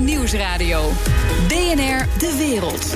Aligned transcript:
Nieuwsradio. 0.00 0.90
BNR 1.48 2.06
De 2.18 2.34
Wereld. 2.38 2.94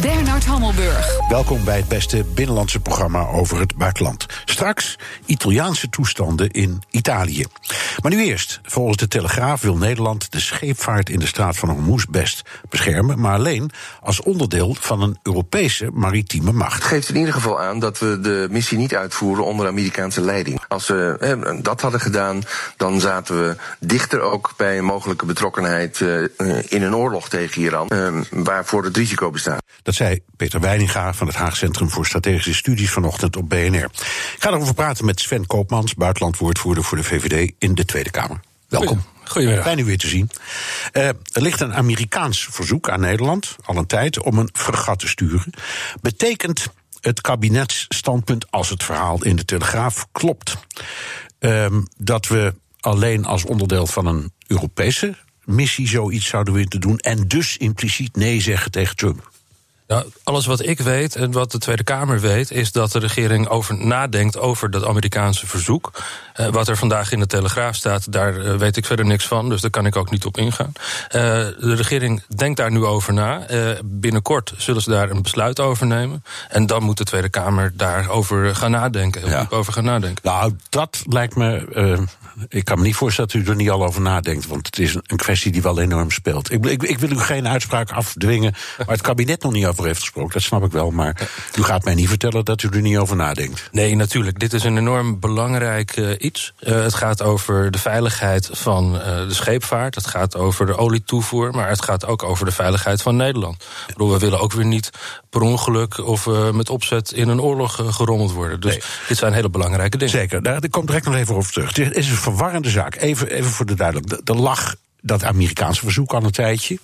Bernard 0.00 0.44
Hammelburg. 0.44 1.28
Welkom 1.28 1.64
bij 1.64 1.76
het 1.76 1.88
beste 1.88 2.24
binnenlandse 2.34 2.80
programma 2.80 3.26
over 3.26 3.60
het 3.60 3.76
buitenland. 3.76 4.26
Straks 4.44 4.98
Italiaanse 5.26 5.88
toestanden 5.88 6.50
in 6.50 6.82
Italië. 6.90 7.44
Maar 8.02 8.10
nu 8.10 8.24
eerst. 8.24 8.60
Volgens 8.62 8.96
de 8.96 9.08
Telegraaf 9.08 9.60
wil 9.60 9.76
Nederland 9.76 10.32
de 10.32 10.40
scheepvaart 10.40 11.10
in 11.10 11.18
de 11.18 11.26
straat 11.26 11.56
van 11.56 11.68
Hormuz 11.68 12.04
best 12.04 12.42
beschermen, 12.68 13.20
maar 13.20 13.34
alleen 13.34 13.70
als 14.00 14.22
onderdeel 14.22 14.76
van 14.80 15.02
een 15.02 15.18
Europese 15.22 15.90
maritieme 15.92 16.52
macht. 16.52 16.74
Het 16.74 16.84
geeft 16.84 17.08
in 17.08 17.16
ieder 17.16 17.34
geval 17.34 17.60
aan 17.60 17.78
dat 17.78 17.98
we 17.98 18.20
de 18.20 18.46
missie 18.50 18.78
niet 18.78 18.94
uitvoeren 18.94 19.44
onder 19.44 19.66
Amerikaanse 19.66 20.20
leiding. 20.20 20.64
Als 20.68 20.86
we 20.86 21.58
dat 21.62 21.80
hadden 21.80 22.00
gedaan, 22.00 22.42
dan 22.76 23.00
zaten 23.00 23.46
we 23.46 23.56
dichter 23.80 24.20
ook 24.20 24.54
bij 24.56 24.78
een 24.78 24.84
mogelijke 24.84 25.26
betrokkenheid 25.26 26.00
uh, 26.00 26.24
in 26.68 26.82
een 26.82 26.96
oorlog 26.96 27.28
tegen 27.28 27.62
Iran, 27.62 27.88
uh, 27.92 28.20
waarvoor 28.30 28.84
het 28.84 28.96
risico 28.96 29.30
bestaat. 29.30 29.62
Dat 29.86 29.94
zei 29.94 30.20
Peter 30.36 30.60
Weininga 30.60 31.14
van 31.14 31.26
het 31.26 31.36
Haag 31.36 31.56
Centrum 31.56 31.90
voor 31.90 32.06
Strategische 32.06 32.54
Studies 32.54 32.90
vanochtend 32.90 33.36
op 33.36 33.48
BNR. 33.48 33.84
Ik 34.34 34.36
ga 34.38 34.50
erover 34.50 34.74
praten 34.74 35.04
met 35.04 35.20
Sven 35.20 35.46
Koopmans, 35.46 35.94
buitenlandwoordvoerder 35.94 36.84
voor 36.84 36.96
de 36.96 37.02
VVD 37.02 37.52
in 37.58 37.74
de 37.74 37.84
Tweede 37.84 38.10
Kamer. 38.10 38.40
Welkom. 38.68 39.02
Goedemiddag. 39.24 39.64
Fijn 39.64 39.78
u 39.78 39.84
weer 39.84 39.98
te 39.98 40.06
zien. 40.06 40.30
Uh, 40.92 41.08
er 41.08 41.18
ligt 41.32 41.60
een 41.60 41.74
Amerikaans 41.74 42.48
verzoek 42.50 42.90
aan 42.90 43.00
Nederland, 43.00 43.56
al 43.64 43.76
een 43.76 43.86
tijd, 43.86 44.22
om 44.22 44.38
een 44.38 44.48
fregat 44.52 44.98
te 44.98 45.08
sturen. 45.08 45.52
Betekent 46.00 46.66
het 47.00 47.20
kabinetsstandpunt, 47.20 48.50
als 48.50 48.68
het 48.68 48.84
verhaal 48.84 49.24
in 49.24 49.36
de 49.36 49.44
Telegraaf 49.44 50.06
klopt, 50.12 50.56
uh, 51.40 51.66
dat 51.96 52.26
we 52.26 52.54
alleen 52.80 53.24
als 53.24 53.44
onderdeel 53.44 53.86
van 53.86 54.06
een 54.06 54.32
Europese 54.46 55.16
missie 55.44 55.88
zoiets 55.88 56.26
zouden 56.26 56.54
willen 56.54 56.80
doen 56.80 56.98
en 56.98 57.28
dus 57.28 57.56
impliciet 57.56 58.16
nee 58.16 58.40
zeggen 58.40 58.70
tegen 58.70 58.96
Trump? 58.96 59.34
Nou, 59.86 60.04
alles 60.22 60.46
wat 60.46 60.66
ik 60.66 60.80
weet 60.80 61.16
en 61.16 61.32
wat 61.32 61.50
de 61.50 61.58
Tweede 61.58 61.84
Kamer 61.84 62.20
weet, 62.20 62.50
is 62.50 62.72
dat 62.72 62.92
de 62.92 62.98
regering 62.98 63.48
over 63.48 63.74
nadenkt 63.74 64.38
over 64.38 64.70
dat 64.70 64.84
Amerikaanse 64.84 65.46
verzoek. 65.46 65.90
Uh, 66.40 66.48
wat 66.48 66.68
er 66.68 66.76
vandaag 66.76 67.12
in 67.12 67.18
de 67.18 67.26
Telegraaf 67.26 67.74
staat, 67.74 68.12
daar 68.12 68.36
uh, 68.36 68.54
weet 68.54 68.76
ik 68.76 68.84
verder 68.84 69.06
niks 69.06 69.26
van, 69.26 69.48
dus 69.48 69.60
daar 69.60 69.70
kan 69.70 69.86
ik 69.86 69.96
ook 69.96 70.10
niet 70.10 70.24
op 70.24 70.38
ingaan. 70.38 70.72
Uh, 70.76 71.12
de 71.12 71.74
regering 71.74 72.22
denkt 72.36 72.56
daar 72.56 72.70
nu 72.70 72.84
over 72.84 73.12
na. 73.12 73.46
binnenkort 73.84 74.54
zullen 74.56 74.82
ze 74.82 74.90
daar 74.90 75.10
een 75.10 75.22
besluit 75.22 75.60
over 75.60 75.86
nemen. 75.86 76.24
En 76.48 76.66
dan 76.66 76.82
moet 76.82 76.98
de 76.98 77.04
Tweede 77.04 77.28
Kamer 77.28 77.72
daarover 77.74 78.56
gaan 78.56 78.70
nadenken. 78.70 79.20
Heel 79.20 79.30
ja. 79.30 79.40
diep 79.40 79.52
over 79.52 79.72
gaan 79.72 79.84
nadenken. 79.84 80.24
Nou, 80.24 80.56
dat 80.68 81.02
lijkt 81.08 81.36
me. 81.36 82.06
ik 82.48 82.64
kan 82.64 82.78
me 82.78 82.84
niet 82.84 82.96
voorstellen 82.96 83.30
dat 83.32 83.42
u 83.42 83.50
er 83.50 83.56
niet 83.56 83.70
al 83.70 83.84
over 83.84 84.00
nadenkt, 84.00 84.46
want 84.46 84.66
het 84.66 84.78
is 84.78 84.94
een 84.94 85.16
kwestie 85.16 85.52
die 85.52 85.62
wel 85.62 85.80
enorm 85.80 86.10
speelt. 86.10 86.52
Ik, 86.52 86.66
ik, 86.66 86.82
ik 86.82 86.98
wil 86.98 87.10
u 87.10 87.18
geen 87.18 87.48
uitspraak 87.48 87.90
afdwingen 87.90 88.54
waar 88.76 88.86
het 88.86 89.00
kabinet 89.00 89.42
nog 89.42 89.52
niet 89.52 89.66
over 89.66 89.75
heeft 89.84 90.00
gesproken, 90.00 90.32
dat 90.32 90.42
snap 90.42 90.64
ik 90.64 90.72
wel. 90.72 90.90
Maar 90.90 91.28
u 91.58 91.62
gaat 91.62 91.84
mij 91.84 91.94
niet 91.94 92.08
vertellen 92.08 92.44
dat 92.44 92.62
u 92.62 92.68
er 92.68 92.80
niet 92.80 92.96
over 92.96 93.16
nadenkt. 93.16 93.68
Nee, 93.72 93.94
natuurlijk. 93.94 94.38
Dit 94.38 94.52
is 94.52 94.64
een 94.64 94.78
enorm 94.78 95.20
belangrijk 95.20 95.96
uh, 95.96 96.10
iets. 96.18 96.52
Uh, 96.60 96.82
het 96.82 96.94
gaat 96.94 97.22
over 97.22 97.70
de 97.70 97.78
veiligheid 97.78 98.48
van 98.52 98.94
uh, 98.94 99.00
de 99.04 99.34
scheepvaart. 99.34 99.94
Het 99.94 100.06
gaat 100.06 100.36
over 100.36 100.66
de 100.66 100.76
olietoevoer. 100.76 101.50
Maar 101.50 101.68
het 101.68 101.82
gaat 101.82 102.06
ook 102.06 102.22
over 102.22 102.44
de 102.44 102.52
veiligheid 102.52 103.02
van 103.02 103.16
Nederland. 103.16 103.54
Ik 103.86 103.92
bedoel, 103.92 104.12
we 104.12 104.18
willen 104.18 104.40
ook 104.40 104.52
weer 104.52 104.66
niet 104.66 104.90
per 105.30 105.40
ongeluk 105.40 105.98
of 105.98 106.26
met 106.52 106.70
opzet 106.70 107.12
in 107.12 107.28
een 107.28 107.40
oorlog 107.40 107.94
gerommeld 107.94 108.32
worden. 108.32 108.60
Dus 108.60 108.70
nee. 108.70 108.82
dit 109.08 109.16
zijn 109.16 109.32
hele 109.32 109.50
belangrijke 109.50 109.96
dingen. 109.96 110.12
Zeker, 110.12 110.42
daar 110.42 110.68
kom 110.70 110.86
direct 110.86 111.04
nog 111.04 111.14
even 111.14 111.34
over 111.34 111.52
terug. 111.52 111.76
Het 111.76 111.96
is 111.96 112.08
een 112.08 112.16
verwarrende 112.16 112.70
zaak. 112.70 112.96
Even, 112.96 113.30
even 113.30 113.50
voor 113.50 113.66
de 113.66 113.74
duidelijkheid. 113.74 114.28
Er 114.28 114.36
lag 114.36 114.74
dat 115.00 115.24
Amerikaanse 115.24 115.80
verzoek 115.80 116.14
al 116.14 116.24
een 116.24 116.30
tijdje. 116.30 116.78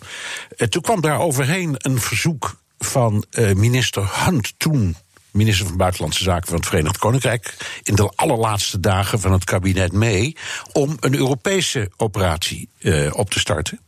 toen 0.68 0.82
kwam 0.82 1.00
daar 1.00 1.18
overheen 1.20 1.74
een 1.78 2.00
verzoek 2.00 2.54
van 2.84 3.24
uh, 3.30 3.52
minister 3.52 4.24
Hunt 4.24 4.52
toen 4.56 4.96
minister 5.30 5.66
van 5.66 5.76
Buitenlandse 5.76 6.22
Zaken 6.22 6.48
van 6.48 6.56
het 6.56 6.66
Verenigd 6.66 6.98
Koninkrijk 6.98 7.56
in 7.82 7.94
de 7.94 8.12
allerlaatste 8.14 8.80
dagen 8.80 9.20
van 9.20 9.32
het 9.32 9.44
kabinet 9.44 9.92
mee 9.92 10.36
om 10.72 10.96
een 11.00 11.14
Europese 11.14 11.90
operatie 11.96 12.68
uh, 12.78 13.10
op 13.14 13.30
te 13.30 13.38
starten. 13.38 13.80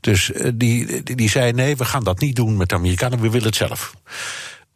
Dus 0.00 0.30
uh, 0.30 0.50
die, 0.54 1.02
die 1.02 1.30
zei: 1.30 1.52
nee, 1.52 1.76
we 1.76 1.84
gaan 1.84 2.04
dat 2.04 2.20
niet 2.20 2.36
doen 2.36 2.56
met 2.56 2.68
de 2.68 2.74
Amerikanen, 2.74 3.20
we 3.20 3.30
willen 3.30 3.46
het 3.46 3.56
zelf. 3.56 3.94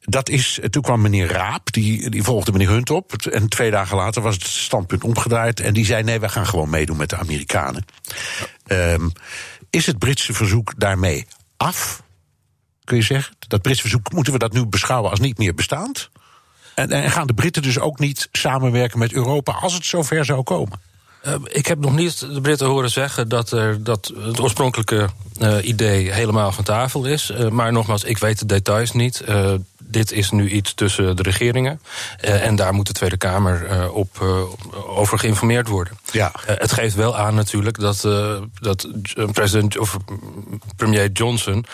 Dat 0.01 0.29
is, 0.29 0.59
toen 0.71 0.83
kwam 0.83 1.01
meneer 1.01 1.27
Raap, 1.27 1.73
die, 1.73 2.11
die 2.11 2.23
volgde 2.23 2.53
meneer 2.53 2.69
Hunt 2.69 2.91
op. 2.91 3.13
En 3.13 3.49
twee 3.49 3.71
dagen 3.71 3.97
later 3.97 4.23
was 4.23 4.35
het 4.35 4.47
standpunt 4.47 5.05
omgedraaid. 5.05 5.61
En 5.61 5.75
die 5.75 5.85
zei: 5.85 6.03
nee, 6.03 6.21
we 6.21 6.29
gaan 6.29 6.47
gewoon 6.47 6.71
meedoen 6.71 6.97
met 6.97 7.11
de 7.11 7.17
Amerikanen. 7.17 7.85
Um, 8.67 9.13
is 9.71 9.87
het 9.87 9.99
Britse 9.99 10.33
verzoek 10.33 10.73
daarmee 10.77 11.27
af? 11.57 12.03
Kun 12.91 12.99
je 12.99 13.05
zeggen? 13.05 13.35
Dat 13.49 13.63
Britse 13.63 13.83
verzoek, 13.83 14.13
moeten 14.13 14.33
we 14.33 14.39
dat 14.39 14.53
nu 14.53 14.67
beschouwen 14.67 15.11
als 15.11 15.21
niet 15.21 15.39
meer 15.39 15.55
bestaand? 15.55 16.11
En, 16.75 16.91
en 16.91 17.11
gaan 17.11 17.27
de 17.27 17.35
Britten 17.35 17.63
dus 17.63 17.79
ook 17.79 17.99
niet 17.99 18.29
samenwerken 18.33 18.99
met 18.99 19.13
Europa 19.13 19.53
als 19.53 19.75
het 19.75 19.85
zover 19.85 20.25
zou 20.25 20.43
komen? 20.43 20.81
Uh, 21.27 21.35
ik 21.45 21.67
heb 21.67 21.79
nog 21.79 21.95
niet 21.95 22.21
de 22.21 22.41
Britten 22.41 22.67
horen 22.67 22.91
zeggen 22.91 23.29
dat, 23.29 23.51
er, 23.51 23.85
dat 23.85 24.13
het 24.19 24.41
oorspronkelijke 24.41 25.09
uh, 25.41 25.57
idee 25.63 26.13
helemaal 26.13 26.53
van 26.53 26.65
tafel 26.65 27.05
is. 27.05 27.31
Uh, 27.31 27.49
maar 27.49 27.73
nogmaals, 27.73 28.05
ik 28.05 28.19
weet 28.19 28.39
de 28.39 28.47
details 28.47 28.93
niet 28.93 29.25
dit 29.91 30.13
is 30.13 30.31
nu 30.31 30.49
iets 30.49 30.75
tussen 30.75 31.17
de 31.17 31.23
regeringen. 31.23 31.81
Uh, 32.25 32.47
en 32.47 32.57
daar 32.57 32.75
moet 32.75 32.87
de 32.87 32.93
Tweede 32.93 33.17
Kamer 33.17 33.71
uh, 33.71 33.95
op, 33.95 34.19
uh, 34.23 34.99
over 34.99 35.19
geïnformeerd 35.19 35.69
worden. 35.69 35.99
Ja. 36.13 36.33
het 36.47 36.73
geeft 36.73 36.95
wel 36.95 37.17
aan 37.17 37.35
natuurlijk 37.35 37.79
dat, 37.79 38.09
dat 38.61 38.89
president 39.33 39.79
of 39.79 39.97
premier 40.77 41.11
Johnson 41.11 41.65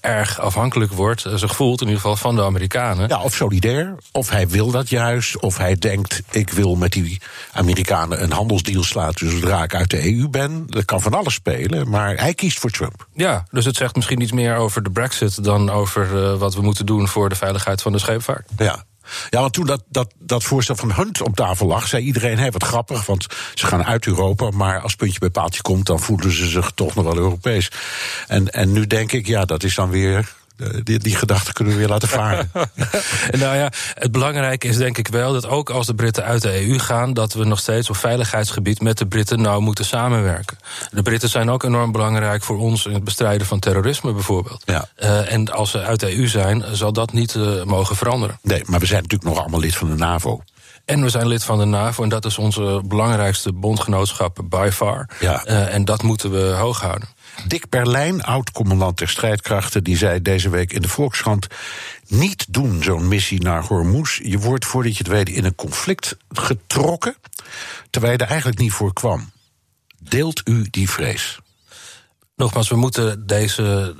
erg 0.00 0.40
afhankelijk 0.40 0.92
wordt, 0.92 1.26
zich 1.34 1.56
voelt 1.56 1.80
in 1.80 1.86
ieder 1.86 2.00
geval 2.00 2.16
van 2.16 2.34
de 2.34 2.42
Amerikanen. 2.42 3.08
Ja, 3.08 3.22
of 3.22 3.34
solidair, 3.34 3.94
of 4.12 4.30
hij 4.30 4.48
wil 4.48 4.70
dat 4.70 4.88
juist, 4.88 5.40
of 5.40 5.56
hij 5.58 5.74
denkt: 5.78 6.22
ik 6.30 6.50
wil 6.50 6.74
met 6.74 6.92
die 6.92 7.20
Amerikanen 7.52 8.22
een 8.22 8.32
handelsdeal 8.32 8.82
sluiten 8.82 9.30
zodra 9.30 9.62
ik 9.62 9.74
uit 9.74 9.90
de 9.90 10.14
EU 10.14 10.28
ben. 10.28 10.66
Dat 10.66 10.84
kan 10.84 11.02
van 11.02 11.14
alles 11.14 11.34
spelen, 11.34 11.88
maar 11.88 12.16
hij 12.16 12.34
kiest 12.34 12.58
voor 12.58 12.70
Trump. 12.70 13.06
Ja, 13.14 13.46
dus 13.50 13.64
het 13.64 13.76
zegt 13.76 13.96
misschien 13.96 14.20
iets 14.20 14.32
meer 14.32 14.56
over 14.56 14.82
de 14.82 14.90
Brexit 14.90 15.44
dan 15.44 15.70
over 15.70 16.38
wat 16.38 16.54
we 16.54 16.62
moeten 16.62 16.86
doen 16.86 17.08
voor 17.08 17.28
de 17.28 17.34
veiligheid 17.44 17.82
van 17.82 17.92
de 17.92 17.98
scheepvaart. 17.98 18.48
Ja. 18.56 18.84
Ja, 19.30 19.40
want 19.40 19.52
toen 19.52 19.66
dat, 19.66 19.82
dat, 19.88 20.12
dat 20.18 20.44
voorstel 20.44 20.76
van 20.76 20.92
Hunt 20.92 21.22
op 21.22 21.36
tafel 21.36 21.66
lag, 21.66 21.88
zei 21.88 22.04
iedereen: 22.04 22.38
hé, 22.38 22.50
wat 22.50 22.62
grappig, 22.62 23.06
want 23.06 23.26
ze 23.54 23.66
gaan 23.66 23.84
uit 23.84 24.06
Europa, 24.06 24.50
maar 24.50 24.80
als 24.80 24.94
puntje 24.94 25.18
bij 25.18 25.30
paaltje 25.30 25.62
komt, 25.62 25.86
dan 25.86 26.00
voelen 26.00 26.32
ze 26.32 26.46
zich 26.46 26.70
toch 26.74 26.94
nog 26.94 27.04
wel 27.04 27.16
Europees. 27.16 27.70
En, 28.26 28.50
en 28.52 28.72
nu 28.72 28.86
denk 28.86 29.12
ik, 29.12 29.26
ja, 29.26 29.44
dat 29.44 29.62
is 29.62 29.74
dan 29.74 29.90
weer 29.90 30.34
die, 30.82 30.98
die 30.98 31.16
gedachten 31.16 31.54
kunnen 31.54 31.72
we 31.72 31.78
weer 31.78 31.88
laten 31.88 32.08
varen. 32.08 32.50
nou 33.42 33.56
ja, 33.56 33.72
het 33.94 34.12
belangrijke 34.12 34.68
is 34.68 34.76
denk 34.76 34.98
ik 34.98 35.08
wel 35.08 35.32
dat 35.32 35.46
ook 35.46 35.70
als 35.70 35.86
de 35.86 35.94
Britten 35.94 36.24
uit 36.24 36.42
de 36.42 36.68
EU 36.68 36.78
gaan, 36.78 37.12
dat 37.12 37.32
we 37.32 37.44
nog 37.44 37.58
steeds 37.58 37.90
op 37.90 37.96
veiligheidsgebied 37.96 38.80
met 38.80 38.98
de 38.98 39.06
Britten 39.06 39.40
nou 39.40 39.62
moeten 39.62 39.84
samenwerken. 39.84 40.58
De 40.90 41.02
Britten 41.02 41.28
zijn 41.28 41.50
ook 41.50 41.62
enorm 41.62 41.92
belangrijk 41.92 42.42
voor 42.42 42.58
ons 42.58 42.86
in 42.86 42.94
het 42.94 43.04
bestrijden 43.04 43.46
van 43.46 43.58
terrorisme 43.58 44.12
bijvoorbeeld. 44.12 44.62
Ja. 44.64 44.88
Uh, 44.98 45.32
en 45.32 45.52
als 45.52 45.70
ze 45.70 45.82
uit 45.82 46.00
de 46.00 46.16
EU 46.16 46.28
zijn, 46.28 46.64
zal 46.72 46.92
dat 46.92 47.12
niet 47.12 47.34
uh, 47.34 47.62
mogen 47.62 47.96
veranderen. 47.96 48.38
Nee, 48.42 48.62
maar 48.66 48.80
we 48.80 48.86
zijn 48.86 49.02
natuurlijk 49.02 49.30
nog 49.30 49.40
allemaal 49.40 49.60
lid 49.60 49.76
van 49.76 49.88
de 49.88 49.94
NAVO. 49.94 50.42
En 50.84 51.02
we 51.02 51.08
zijn 51.08 51.26
lid 51.26 51.44
van 51.44 51.58
de 51.58 51.64
NAVO 51.64 52.02
en 52.02 52.08
dat 52.08 52.24
is 52.24 52.38
onze 52.38 52.82
belangrijkste 52.84 53.52
bondgenootschap 53.52 54.38
by 54.44 54.68
far. 54.72 55.08
Ja. 55.20 55.44
Uh, 55.46 55.74
en 55.74 55.84
dat 55.84 56.02
moeten 56.02 56.30
we 56.30 56.38
hoog 56.38 56.80
houden. 56.80 57.08
Dick 57.46 57.68
Berlijn, 57.68 58.22
oud-commandant 58.22 58.98
der 58.98 59.08
strijdkrachten, 59.08 59.84
die 59.84 59.96
zei 59.96 60.22
deze 60.22 60.48
week 60.48 60.72
in 60.72 60.82
de 60.82 60.88
Volkskrant: 60.88 61.46
niet 62.06 62.46
doen 62.48 62.82
zo'n 62.82 63.08
missie 63.08 63.42
naar 63.42 63.62
Hormuz. 63.62 64.18
Je 64.18 64.38
wordt 64.38 64.64
voordat 64.64 64.92
je 64.96 64.98
het 64.98 65.12
weet 65.12 65.28
in 65.28 65.44
een 65.44 65.54
conflict 65.54 66.16
getrokken, 66.28 67.16
terwijl 67.90 68.12
je 68.12 68.18
er 68.18 68.28
eigenlijk 68.28 68.58
niet 68.58 68.72
voor 68.72 68.92
kwam. 68.92 69.30
Deelt 69.98 70.40
u 70.44 70.66
die 70.70 70.90
vrees? 70.90 71.38
Nogmaals, 72.36 72.68
we 72.68 72.76
moeten 72.76 73.26
deze, 73.26 73.94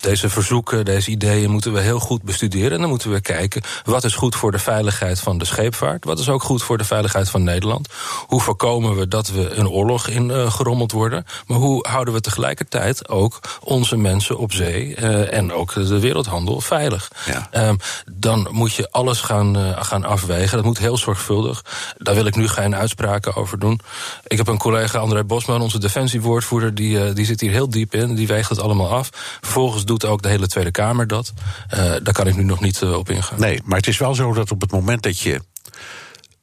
deze 0.00 0.28
verzoeken, 0.28 0.84
deze 0.84 1.10
ideeën 1.10 1.50
moeten 1.50 1.72
we 1.72 1.80
heel 1.80 1.98
goed 1.98 2.22
bestuderen. 2.22 2.72
En 2.72 2.80
dan 2.80 2.88
moeten 2.88 3.10
we 3.10 3.20
kijken 3.20 3.62
wat 3.84 4.04
is 4.04 4.14
goed 4.14 4.34
voor 4.34 4.52
de 4.52 4.58
veiligheid 4.58 5.20
van 5.20 5.38
de 5.38 5.44
scheepvaart. 5.44 6.04
Wat 6.04 6.18
is 6.18 6.28
ook 6.28 6.42
goed 6.42 6.62
voor 6.62 6.78
de 6.78 6.84
veiligheid 6.84 7.30
van 7.30 7.42
Nederland. 7.42 7.88
Hoe 8.26 8.40
voorkomen 8.40 8.96
we 8.96 9.08
dat 9.08 9.28
we 9.28 9.50
een 9.50 9.68
oorlog 9.68 10.08
in 10.08 10.28
uh, 10.28 10.50
gerommeld 10.52 10.92
worden. 10.92 11.24
Maar 11.46 11.58
hoe 11.58 11.88
houden 11.88 12.14
we 12.14 12.20
tegelijkertijd 12.20 13.08
ook 13.08 13.40
onze 13.60 13.96
mensen 13.96 14.38
op 14.38 14.52
zee 14.52 14.96
uh, 14.96 15.32
en 15.32 15.52
ook 15.52 15.74
de 15.74 16.00
wereldhandel 16.00 16.60
veilig. 16.60 17.10
Ja. 17.26 17.68
Um, 17.68 17.76
dan 18.12 18.48
moet 18.50 18.74
je 18.74 18.90
alles 18.90 19.20
gaan, 19.20 19.58
uh, 19.58 19.82
gaan 19.82 20.04
afwegen. 20.04 20.56
Dat 20.56 20.66
moet 20.66 20.78
heel 20.78 20.98
zorgvuldig. 20.98 21.64
Daar 21.98 22.14
wil 22.14 22.26
ik 22.26 22.36
nu 22.36 22.48
geen 22.48 22.74
uitspraken 22.74 23.34
over 23.34 23.58
doen. 23.58 23.80
Ik 24.26 24.36
heb 24.36 24.46
een 24.46 24.58
collega 24.58 24.98
André 24.98 25.24
Bosman, 25.24 25.62
onze 25.62 25.78
defensiewoordvoerder, 25.78 26.74
die, 26.74 27.12
die 27.12 27.24
zit 27.24 27.40
hier 27.40 27.50
heel 27.50 27.72
diep 27.74 27.94
in. 27.94 28.14
Die 28.14 28.26
weegt 28.26 28.48
het 28.48 28.60
allemaal 28.60 28.90
af. 28.90 29.08
Vervolgens 29.40 29.84
doet 29.84 30.04
ook 30.04 30.22
de 30.22 30.28
hele 30.28 30.46
Tweede 30.46 30.70
Kamer 30.70 31.06
dat. 31.06 31.32
Uh, 31.74 31.78
daar 31.78 32.12
kan 32.12 32.26
ik 32.26 32.36
nu 32.36 32.44
nog 32.44 32.60
niet 32.60 32.80
uh, 32.80 32.96
op 32.96 33.10
ingaan. 33.10 33.40
Nee, 33.40 33.60
maar 33.64 33.78
het 33.78 33.86
is 33.86 33.98
wel 33.98 34.14
zo 34.14 34.32
dat 34.32 34.50
op 34.50 34.60
het 34.60 34.70
moment 34.70 35.02
dat 35.02 35.20
je 35.20 35.40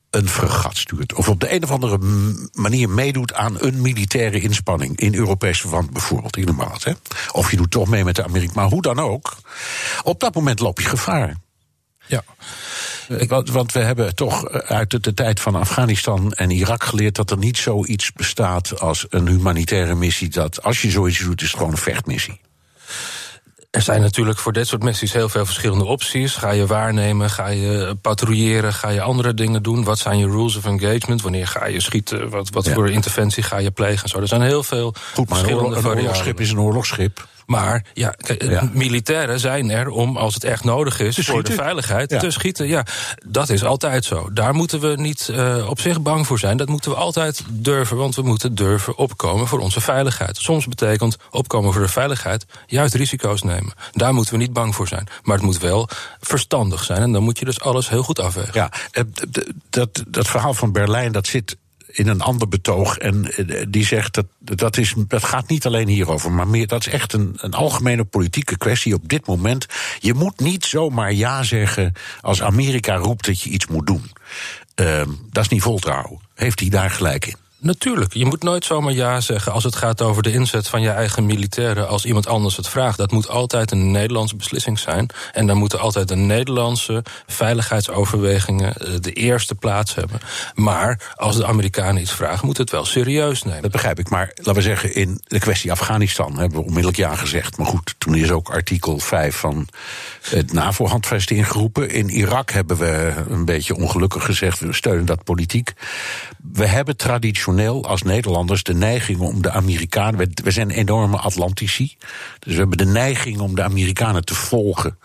een 0.09 0.29
fregat 0.29 0.77
stuurt. 0.77 1.13
Of 1.13 1.29
op 1.29 1.39
de 1.39 1.53
een 1.53 1.63
of 1.63 1.71
andere 1.71 1.97
manier 2.53 2.89
meedoet 2.89 3.33
aan 3.33 3.55
een 3.59 3.81
militaire 3.81 4.41
inspanning. 4.41 4.99
In 4.99 5.15
Europees 5.15 5.61
verband 5.61 5.91
bijvoorbeeld, 5.91 6.37
in 6.37 6.45
de 6.45 6.51
maat. 6.51 6.83
Hè? 6.83 6.93
Of 7.31 7.51
je 7.51 7.57
doet 7.57 7.71
toch 7.71 7.87
mee 7.87 8.03
met 8.03 8.15
de 8.15 8.23
Amerika. 8.23 8.51
Maar 8.55 8.69
hoe 8.69 8.81
dan 8.81 8.99
ook. 8.99 9.37
Op 10.03 10.19
dat 10.19 10.35
moment 10.35 10.59
loop 10.59 10.79
je 10.79 10.87
gevaar. 10.87 11.35
Ja. 12.07 12.23
Want, 13.27 13.49
want 13.49 13.71
we 13.71 13.79
hebben 13.79 14.15
toch 14.15 14.49
uit 14.49 14.89
de, 14.89 14.99
de, 14.99 15.13
tijd 15.13 15.39
van 15.39 15.55
Afghanistan 15.55 16.31
en 16.31 16.49
Irak 16.49 16.83
geleerd 16.83 17.15
dat 17.15 17.31
er 17.31 17.37
niet 17.37 17.57
zoiets 17.57 18.11
bestaat 18.11 18.79
als 18.79 19.05
een 19.09 19.27
humanitaire 19.27 19.95
missie. 19.95 20.29
Dat 20.29 20.63
als 20.63 20.81
je 20.81 20.89
zoiets 20.89 21.19
doet, 21.19 21.41
is 21.41 21.47
het 21.47 21.57
gewoon 21.57 21.71
een 21.71 21.77
vechtmissie. 21.77 22.39
Er 23.71 23.81
zijn 23.81 24.01
natuurlijk 24.01 24.39
voor 24.39 24.53
dit 24.53 24.67
soort 24.67 24.83
missies 24.83 25.13
heel 25.13 25.29
veel 25.29 25.45
verschillende 25.45 25.85
opties. 25.85 26.35
Ga 26.35 26.51
je 26.51 26.65
waarnemen, 26.65 27.29
ga 27.29 27.47
je 27.47 27.97
patrouilleren, 28.01 28.73
ga 28.73 28.89
je 28.89 29.01
andere 29.01 29.33
dingen 29.33 29.63
doen? 29.63 29.83
Wat 29.83 29.99
zijn 29.99 30.17
je 30.17 30.25
rules 30.25 30.55
of 30.55 30.65
engagement? 30.65 31.21
Wanneer 31.21 31.47
ga 31.47 31.65
je 31.65 31.79
schieten? 31.79 32.29
Wat, 32.29 32.49
wat 32.49 32.69
voor 32.69 32.89
interventie 32.89 33.43
ga 33.43 33.57
je 33.57 33.71
plegen? 33.71 34.09
Zo. 34.09 34.19
Er 34.19 34.27
zijn 34.27 34.41
heel 34.41 34.63
veel 34.63 34.93
Goed, 35.13 35.29
maar 35.29 35.37
verschillende 35.37 35.75
een, 35.75 35.85
een 35.85 35.97
oorlogsschip 35.97 36.39
is 36.39 36.51
een 36.51 36.59
oorlogsschip. 36.59 37.27
Maar 37.51 37.83
ja, 37.93 38.15
ja, 38.37 38.69
militairen 38.73 39.39
zijn 39.39 39.71
er 39.71 39.89
om, 39.89 40.17
als 40.17 40.33
het 40.33 40.43
echt 40.43 40.63
nodig 40.63 40.99
is, 40.99 41.15
te 41.15 41.23
voor 41.23 41.43
de 41.43 41.53
veiligheid 41.53 42.11
ja. 42.11 42.19
te 42.19 42.31
schieten. 42.31 42.67
Ja, 42.67 42.85
dat 43.25 43.49
is 43.49 43.63
altijd 43.63 44.05
zo. 44.05 44.29
Daar 44.33 44.53
moeten 44.53 44.79
we 44.79 44.95
niet 44.95 45.29
uh, 45.31 45.69
op 45.69 45.79
zich 45.79 46.01
bang 46.01 46.27
voor 46.27 46.39
zijn. 46.39 46.57
Dat 46.57 46.69
moeten 46.69 46.91
we 46.91 46.97
altijd 46.97 47.43
durven, 47.49 47.97
want 47.97 48.15
we 48.15 48.21
moeten 48.21 48.55
durven 48.55 48.97
opkomen 48.97 49.47
voor 49.47 49.59
onze 49.59 49.81
veiligheid. 49.81 50.37
Soms 50.37 50.67
betekent 50.67 51.17
opkomen 51.31 51.73
voor 51.73 51.81
de 51.81 51.87
veiligheid 51.87 52.45
juist 52.65 52.93
risico's 52.93 53.41
nemen. 53.41 53.73
Daar 53.91 54.13
moeten 54.13 54.33
we 54.33 54.39
niet 54.39 54.53
bang 54.53 54.75
voor 54.75 54.87
zijn. 54.87 55.07
Maar 55.23 55.35
het 55.35 55.45
moet 55.45 55.59
wel 55.59 55.89
verstandig 56.19 56.83
zijn. 56.83 57.01
En 57.01 57.11
dan 57.11 57.23
moet 57.23 57.39
je 57.39 57.45
dus 57.45 57.61
alles 57.61 57.89
heel 57.89 58.03
goed 58.03 58.19
afwegen. 58.19 58.51
Ja, 58.53 58.71
dat, 59.69 60.03
dat 60.07 60.27
verhaal 60.27 60.53
van 60.53 60.71
Berlijn, 60.71 61.11
dat 61.11 61.27
zit 61.27 61.57
in 61.91 62.07
een 62.07 62.21
ander 62.21 62.47
betoog. 62.47 62.97
En 62.97 63.33
die 63.69 63.85
zegt 63.85 64.13
dat 64.13 64.25
dat, 64.39 64.77
is, 64.77 64.93
dat 65.07 65.23
gaat 65.23 65.47
niet 65.47 65.65
alleen 65.65 65.87
hierover, 65.87 66.31
maar 66.31 66.47
meer, 66.47 66.67
dat 66.67 66.85
is 66.85 66.93
echt 66.93 67.13
een, 67.13 67.33
een 67.35 67.53
algemene 67.53 68.03
politieke 68.03 68.57
kwestie 68.57 68.93
op 68.93 69.09
dit 69.09 69.25
moment. 69.25 69.65
Je 69.99 70.13
moet 70.13 70.39
niet 70.39 70.65
zomaar 70.65 71.13
ja 71.13 71.43
zeggen 71.43 71.93
als 72.21 72.41
Amerika 72.41 72.95
roept 72.95 73.25
dat 73.25 73.41
je 73.41 73.49
iets 73.49 73.67
moet 73.67 73.87
doen. 73.87 74.11
Uh, 74.75 75.01
dat 75.29 75.43
is 75.43 75.49
niet 75.49 75.61
voltrouwen. 75.61 76.19
Heeft 76.33 76.59
hij 76.59 76.69
daar 76.69 76.89
gelijk 76.89 77.25
in? 77.25 77.35
Natuurlijk, 77.63 78.13
je 78.13 78.25
moet 78.25 78.43
nooit 78.43 78.65
zomaar 78.65 78.93
ja 78.93 79.19
zeggen 79.19 79.51
als 79.51 79.63
het 79.63 79.75
gaat 79.75 80.01
over 80.01 80.23
de 80.23 80.31
inzet 80.31 80.67
van 80.67 80.81
je 80.81 80.89
eigen 80.89 81.25
militairen 81.25 81.87
als 81.87 82.05
iemand 82.05 82.27
anders 82.27 82.57
het 82.57 82.67
vraagt. 82.67 82.97
Dat 82.97 83.11
moet 83.11 83.27
altijd 83.27 83.71
een 83.71 83.91
Nederlandse 83.91 84.35
beslissing 84.35 84.79
zijn. 84.79 85.09
En 85.31 85.47
dan 85.47 85.57
moeten 85.57 85.79
altijd 85.79 86.07
de 86.07 86.15
Nederlandse 86.15 87.03
veiligheidsoverwegingen 87.27 89.01
de 89.01 89.13
eerste 89.13 89.55
plaats 89.55 89.95
hebben. 89.95 90.19
Maar 90.55 91.13
als 91.15 91.35
de 91.35 91.45
Amerikanen 91.45 92.01
iets 92.01 92.11
vragen, 92.11 92.45
moet 92.45 92.57
het 92.57 92.69
wel 92.69 92.85
serieus 92.85 93.43
nemen. 93.43 93.61
Dat 93.61 93.71
begrijp 93.71 93.99
ik, 93.99 94.09
maar 94.09 94.31
laten 94.35 94.53
we 94.53 94.61
zeggen, 94.61 94.95
in 94.95 95.21
de 95.23 95.39
kwestie 95.39 95.71
Afghanistan 95.71 96.37
hebben 96.37 96.59
we 96.59 96.65
onmiddellijk 96.65 96.97
ja 96.97 97.15
gezegd. 97.15 97.57
Maar 97.57 97.67
goed, 97.67 97.95
toen 97.97 98.15
is 98.15 98.31
ook 98.31 98.49
artikel 98.49 98.99
5 98.99 99.35
van 99.35 99.67
het 100.29 100.53
NAVO-handvest 100.53 101.31
ingeroepen. 101.31 101.89
In 101.89 102.09
Irak 102.09 102.51
hebben 102.51 102.77
we 102.77 103.13
een 103.29 103.45
beetje 103.45 103.75
ongelukkig 103.75 104.25
gezegd, 104.25 104.59
we 104.59 104.73
steunen 104.73 105.05
dat 105.05 105.23
politiek. 105.23 105.73
We 106.53 106.65
hebben 106.65 106.97
traditioneel 106.97 107.49
als 107.59 108.01
Nederlanders 108.01 108.63
de 108.63 108.73
neiging 108.73 109.19
om 109.19 109.41
de 109.41 109.51
Amerikanen. 109.51 110.31
We, 110.43 110.51
zijn 110.51 110.69
enorme 110.69 111.17
Atlantici. 111.17 111.97
Dus 112.39 112.53
we 112.53 112.59
hebben 112.59 112.77
de 112.77 112.85
neiging 112.85 113.39
om 113.39 113.55
de 113.55 113.63
Amerikanen 113.63 114.25
te 114.25 114.35
volgen. 114.35 114.97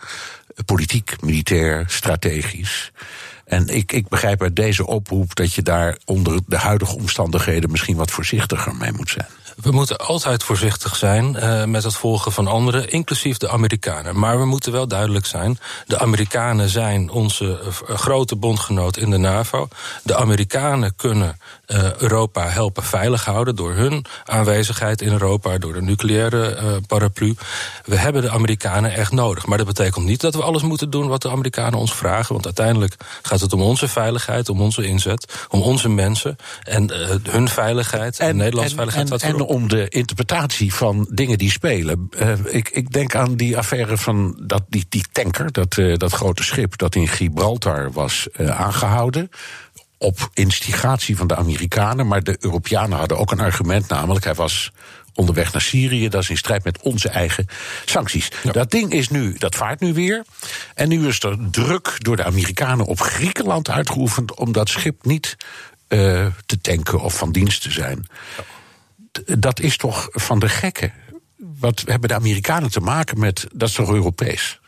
Politiek, 0.65 1.21
militair, 1.21 1.83
strategisch. 1.87 2.91
En 3.45 3.67
ik, 3.67 3.91
ik 3.91 4.07
begrijp 4.07 4.41
uit 4.41 4.55
deze 4.55 4.87
oproep 4.87 5.35
dat 5.35 5.53
je 5.53 5.61
daar 5.61 5.97
onder 6.05 6.39
de 6.45 6.57
huidige 6.57 6.95
omstandigheden 6.95 7.71
misschien 7.71 7.97
wat 7.97 8.11
voorzichtiger 8.11 8.75
mee 8.75 8.91
moet 8.91 9.09
zijn. 9.09 9.27
We 9.57 9.71
moeten 9.71 9.97
altijd 9.97 10.43
voorzichtig 10.43 10.95
zijn 10.95 11.35
uh, 11.35 11.63
met 11.63 11.83
het 11.83 11.95
volgen 11.95 12.31
van 12.31 12.47
anderen, 12.47 12.89
inclusief 12.89 13.37
de 13.37 13.49
Amerikanen. 13.49 14.19
Maar 14.19 14.39
we 14.39 14.45
moeten 14.45 14.71
wel 14.71 14.87
duidelijk 14.87 15.25
zijn: 15.25 15.59
de 15.85 15.99
Amerikanen 15.99 16.69
zijn 16.69 17.09
onze 17.09 17.59
grote 17.87 18.35
bondgenoot 18.35 18.97
in 18.97 19.09
de 19.09 19.17
NAVO. 19.17 19.67
De 20.03 20.15
Amerikanen 20.15 20.95
kunnen 20.95 21.39
uh, 21.67 21.93
Europa 21.93 22.47
helpen 22.47 22.83
veilig 22.83 23.25
houden 23.25 23.55
door 23.55 23.73
hun 23.73 24.05
aanwezigheid 24.25 25.01
in 25.01 25.11
Europa, 25.11 25.57
door 25.57 25.73
de 25.73 25.81
nucleaire 25.81 26.55
uh, 26.55 26.71
paraplu. 26.87 27.35
We 27.85 27.95
hebben 27.95 28.21
de 28.21 28.29
Amerikanen 28.29 28.93
echt 28.93 29.11
nodig. 29.11 29.45
Maar 29.45 29.57
dat 29.57 29.67
betekent 29.67 30.05
niet 30.05 30.21
dat 30.21 30.35
we 30.35 30.43
alles 30.43 30.61
moeten 30.61 30.89
doen 30.89 31.07
wat 31.07 31.21
de 31.21 31.29
Amerikanen 31.29 31.79
ons 31.79 31.93
vragen. 31.93 32.33
Want 32.33 32.45
uiteindelijk 32.45 32.95
gaat 33.21 33.41
het 33.41 33.53
om 33.53 33.61
onze 33.61 33.87
veiligheid, 33.87 34.49
om 34.49 34.61
onze 34.61 34.85
inzet, 34.85 35.45
om 35.49 35.61
onze 35.61 35.89
mensen 35.89 36.37
en 36.63 36.91
hun 37.29 37.47
veiligheid 37.47 38.19
en, 38.19 38.27
en 38.27 38.35
Nederlands 38.35 38.71
en, 38.71 38.75
veiligheid. 38.75 39.21
En, 39.21 39.39
en 39.39 39.46
om 39.47 39.67
de 39.67 39.89
interpretatie 39.89 40.73
van 40.73 41.07
dingen 41.11 41.37
die 41.37 41.51
spelen. 41.51 42.09
Uh, 42.19 42.33
ik, 42.45 42.69
ik, 42.69 42.91
denk 42.91 43.15
aan 43.15 43.35
die 43.35 43.57
affaire 43.57 43.97
van 43.97 44.39
dat, 44.43 44.63
die, 44.69 44.85
die 44.89 45.05
tanker, 45.11 45.51
dat, 45.51 45.77
uh, 45.77 45.97
dat 45.97 46.11
grote 46.11 46.43
schip 46.43 46.77
dat 46.77 46.95
in 46.95 47.07
Gibraltar 47.07 47.91
was 47.91 48.27
uh, 48.37 48.59
aangehouden. 48.59 49.29
Op 49.97 50.29
instigatie 50.33 51.17
van 51.17 51.27
de 51.27 51.35
Amerikanen, 51.35 52.07
maar 52.07 52.23
de 52.23 52.37
Europeanen 52.39 52.97
hadden 52.97 53.17
ook 53.17 53.31
een 53.31 53.39
argument, 53.39 53.87
namelijk 53.87 54.25
hij 54.25 54.33
was 54.33 54.71
onderweg 55.13 55.51
naar 55.53 55.61
Syrië. 55.61 56.09
Dat 56.09 56.21
is 56.21 56.29
in 56.29 56.37
strijd 56.37 56.63
met 56.63 56.81
onze 56.81 57.09
eigen 57.09 57.47
sancties. 57.85 58.31
Ja. 58.43 58.51
Dat 58.51 58.71
ding 58.71 58.91
is 58.91 59.09
nu, 59.09 59.35
dat 59.37 59.55
vaart 59.55 59.79
nu 59.79 59.93
weer. 59.93 60.25
En 60.73 60.89
nu 60.89 61.07
is 61.07 61.23
er 61.23 61.37
druk 61.51 61.95
door 61.97 62.15
de 62.15 62.23
Amerikanen 62.23 62.85
op 62.85 62.99
Griekenland 62.99 63.69
uitgeoefend 63.69 64.35
om 64.35 64.51
dat 64.51 64.69
schip 64.69 65.05
niet 65.05 65.35
uh, 65.87 66.25
te 66.45 66.61
tanken 66.61 66.99
of 66.99 67.17
van 67.17 67.31
dienst 67.31 67.61
te 67.61 67.71
zijn. 67.71 68.07
Ja 68.37 68.43
dat 69.37 69.59
is 69.59 69.77
toch 69.77 70.07
van 70.11 70.39
de 70.39 70.49
gekken. 70.49 70.93
Wat 71.59 71.83
hebben 71.85 72.09
de 72.09 72.15
Amerikanen 72.15 72.71
te 72.71 72.79
maken 72.79 73.19
met. 73.19 73.47
Dat 73.53 73.69
is 73.69 73.75
toch 73.75 73.91
Europees? 73.91 74.59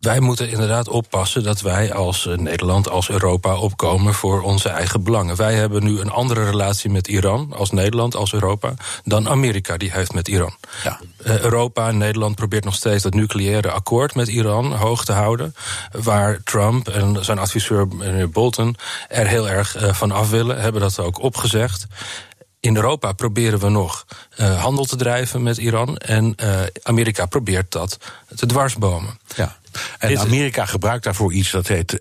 Wij 0.00 0.20
moeten 0.20 0.50
inderdaad 0.50 0.88
oppassen 0.88 1.42
dat 1.42 1.60
wij 1.60 1.92
als 1.92 2.28
Nederland, 2.36 2.88
als 2.88 3.10
Europa 3.10 3.56
opkomen 3.56 4.14
voor 4.14 4.42
onze 4.42 4.68
eigen 4.68 5.02
belangen. 5.02 5.36
Wij 5.36 5.54
hebben 5.54 5.84
nu 5.84 6.00
een 6.00 6.10
andere 6.10 6.44
relatie 6.44 6.90
met 6.90 7.08
Iran, 7.08 7.52
als 7.56 7.70
Nederland, 7.70 8.14
als 8.14 8.32
Europa, 8.32 8.74
dan 9.04 9.28
Amerika 9.28 9.76
die 9.76 9.92
heeft 9.92 10.12
met 10.12 10.28
Iran. 10.28 10.56
Ja. 10.84 11.00
Uh, 11.26 11.40
Europa 11.40 11.88
en 11.88 11.98
Nederland 11.98 12.34
probeert 12.34 12.64
nog 12.64 12.74
steeds 12.74 13.02
dat 13.02 13.14
nucleaire 13.14 13.70
akkoord 13.70 14.14
met 14.14 14.28
Iran 14.28 14.72
hoog 14.72 15.04
te 15.04 15.12
houden. 15.12 15.54
Waar 15.90 16.42
Trump 16.44 16.88
en 16.88 17.24
zijn 17.24 17.38
adviseur 17.38 17.88
meneer 17.88 18.30
Bolton 18.30 18.76
er 19.08 19.26
heel 19.26 19.48
erg 19.48 19.82
uh, 19.82 19.94
van 19.94 20.10
af 20.10 20.30
willen, 20.30 20.60
hebben 20.60 20.80
dat 20.80 20.98
ook 20.98 21.22
opgezegd. 21.22 21.86
In 22.60 22.76
Europa 22.76 23.12
proberen 23.12 23.58
we 23.58 23.68
nog 23.68 24.06
uh, 24.40 24.62
handel 24.62 24.84
te 24.84 24.96
drijven 24.96 25.42
met 25.42 25.56
Iran. 25.56 25.96
En 25.96 26.34
uh, 26.42 26.60
Amerika 26.82 27.26
probeert 27.26 27.72
dat 27.72 27.98
te 28.36 28.46
dwarsbomen. 28.46 29.18
Ja. 29.36 29.56
En 29.98 30.18
Amerika 30.18 30.66
gebruikt 30.66 31.04
daarvoor 31.04 31.32
iets 31.32 31.50
dat 31.50 31.66
heet 31.66 32.00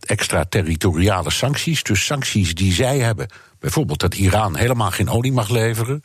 extraterritoriale 0.00 1.30
sancties. 1.30 1.82
Dus 1.82 2.04
sancties 2.04 2.54
die 2.54 2.72
zij 2.72 2.98
hebben. 2.98 3.28
Bijvoorbeeld 3.58 4.00
dat 4.00 4.14
Iran 4.14 4.56
helemaal 4.56 4.90
geen 4.90 5.08
olie 5.08 5.32
mag 5.32 5.48
leveren. 5.48 6.02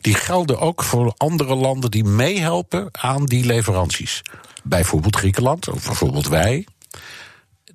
Die 0.00 0.14
gelden 0.14 0.58
ook 0.58 0.82
voor 0.82 1.14
andere 1.16 1.54
landen 1.54 1.90
die 1.90 2.04
meehelpen 2.04 2.88
aan 2.92 3.24
die 3.24 3.44
leveranties. 3.44 4.22
Bijvoorbeeld 4.62 5.16
Griekenland, 5.16 5.68
of 5.68 5.86
bijvoorbeeld 5.86 6.28
wij 6.28 6.66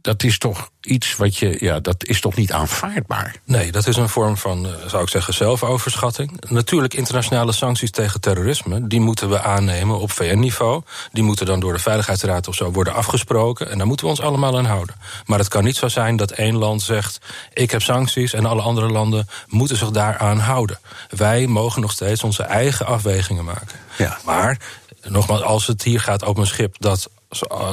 dat 0.02 0.24
is 0.24 0.38
toch 0.38 0.70
iets 0.82 1.16
wat 1.16 1.38
je, 1.38 1.58
ja, 1.60 1.80
dat 1.80 2.06
is 2.06 2.22
toch 2.22 2.36
niet 2.36 2.52
aanvaardbaar? 2.52 3.36
Nee, 3.44 3.72
dat 3.72 3.88
is 3.88 3.96
een 3.96 4.10
vorm 4.10 4.38
van, 4.38 4.68
zou 4.88 5.04
ik 5.04 5.10
zeggen, 5.10 5.34
zelfoverschatting. 5.34 6.42
Natuurlijk, 6.50 6.94
internationale 6.94 7.52
sancties 7.52 7.92
tegen 7.92 8.22
terrorisme, 8.22 8.88
die 8.88 9.00
moeten 9.00 9.30
we 9.30 9.42
aannemen 9.42 10.00
op 10.00 10.12
VN-niveau. 10.12 10.82
Die 11.12 11.24
moeten 11.24 11.46
dan 11.46 11.60
door 11.60 11.74
de 11.74 11.80
Veiligheidsraad 11.80 12.48
of 12.48 12.56
zo 12.56 12.72
worden 12.72 12.94
afgesproken. 12.94 13.70
En 13.70 13.78
daar 13.78 13.88
moeten 13.88 14.06
we 14.06 14.12
ons 14.12 14.22
allemaal 14.22 14.58
aan 14.58 14.66
houden. 14.66 14.96
Maar 15.26 15.40
het 15.40 15.48
kan 15.48 15.64
niet 15.64 15.76
zo 15.76 15.88
zijn 15.88 16.16
dat 16.16 16.32
één 16.32 16.56
land 16.56 16.82
zegt: 16.82 17.20
ik 17.54 17.72
heb 17.72 17.82
sancties 17.82 18.34
en 18.34 18.46
alle 18.46 18.62
andere 18.62 18.90
landen 18.90 19.28
moeten 19.48 19.78
zich 19.78 19.92
daaraan 19.92 20.40
houden. 20.40 20.80
Wij 21.10 21.48
mogen 21.48 21.82
nog 21.82 21.92
steeds 21.92 22.24
onze 22.24 22.44
eigen 22.44 22.86
afwegingen 22.86 23.46
maken. 23.46 23.80
Ja. 23.98 24.18
Maar 24.26 24.58
nogmaals, 25.04 25.42
als 25.42 25.68
het 25.68 25.84
hier 25.84 26.00
gaat 26.00 26.24
op 26.24 26.38
een 26.38 26.48
schip 26.48 26.76
dat 26.80 27.10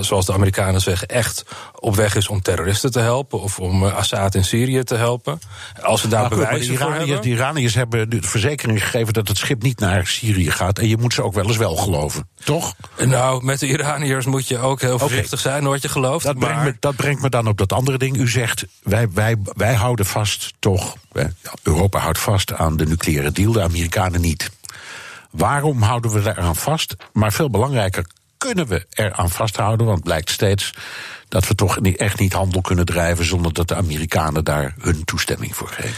zoals 0.01 0.27
de 0.27 0.33
Amerikanen 0.33 0.81
zeggen, 0.81 1.09
echt 1.09 1.45
op 1.81 1.95
weg 1.95 2.15
is 2.15 2.29
om 2.29 2.43
terroristen 2.43 2.91
te 2.91 3.01
helpen 3.01 3.41
of 3.41 3.59
om 3.59 3.85
Assad 3.85 4.35
in 4.35 4.45
Syrië 4.45 4.83
te 4.83 4.95
helpen. 4.95 5.41
Als 5.83 6.01
ze 6.01 6.09
daar 6.09 6.29
nou, 6.29 6.35
bewijzen 6.35 6.73
de 6.73 6.79
voor 6.79 6.93
hebben. 6.93 7.23
De 7.23 7.29
Iraniërs 7.29 7.75
hebben 7.75 8.11
de 8.11 8.23
verzekering 8.23 8.83
gegeven 8.83 9.13
dat 9.13 9.29
het 9.29 9.39
schip 9.39 9.63
niet 9.63 9.79
naar 9.79 10.07
Syrië 10.07 10.51
gaat. 10.51 10.79
En 10.79 10.89
je 10.89 10.97
moet 10.97 11.15
ze 11.15 11.23
ook 11.23 11.35
wel 11.35 11.47
eens 11.47 11.57
wel 11.57 11.77
geloven, 11.77 12.29
toch? 12.45 12.75
Nou, 13.05 13.45
met 13.45 13.61
de 13.61 13.67
Iraniërs 13.67 14.27
moet 14.27 14.49
je 14.49 14.59
ook 14.59 14.81
heel 14.81 14.99
voorzichtig 14.99 15.41
okay. 15.41 15.53
zijn 15.53 15.65
wat 15.65 15.83
je 15.83 15.89
gelooft. 15.89 16.25
Dat, 16.25 16.37
maar... 16.37 16.49
brengt 16.49 16.65
me, 16.65 16.77
dat 16.81 16.97
brengt 16.97 17.23
me 17.23 17.29
dan 17.29 17.49
op 17.49 17.59
dat 17.59 17.73
andere 17.73 17.99
ding. 17.99 18.17
U 18.17 18.29
zegt, 18.29 18.65
wij, 18.83 19.11
wij, 19.13 19.37
wij 19.43 19.75
houden 19.75 20.07
vast 20.07 20.53
toch, 20.59 20.97
Europa 21.63 21.99
houdt 21.99 22.19
vast 22.19 22.53
aan 22.53 22.77
de 22.77 22.87
nucleaire 22.87 23.33
deal, 23.33 23.53
de 23.53 23.63
Amerikanen 23.63 24.21
niet. 24.21 24.51
Waarom 25.31 25.83
houden 25.83 26.11
we 26.11 26.23
daaraan 26.23 26.57
vast? 26.57 26.97
Maar 27.13 27.33
veel 27.33 27.51
belangrijker, 27.51 28.07
kunnen 28.39 28.67
we 28.67 28.87
eraan 28.91 29.31
vasthouden, 29.31 29.87
want 29.87 30.03
blijkt 30.03 30.31
steeds 30.31 30.73
dat 31.29 31.49
we 31.49 31.55
toch 31.55 31.81
niet, 31.81 31.97
echt 31.97 32.19
niet 32.19 32.33
handel 32.33 32.61
kunnen 32.61 32.85
drijven 32.85 33.25
zonder 33.25 33.53
dat 33.53 33.69
de 33.69 33.75
Amerikanen 33.75 34.45
daar 34.45 34.75
hun 34.81 35.05
toestemming 35.05 35.57
voor 35.57 35.69
geven. 35.69 35.95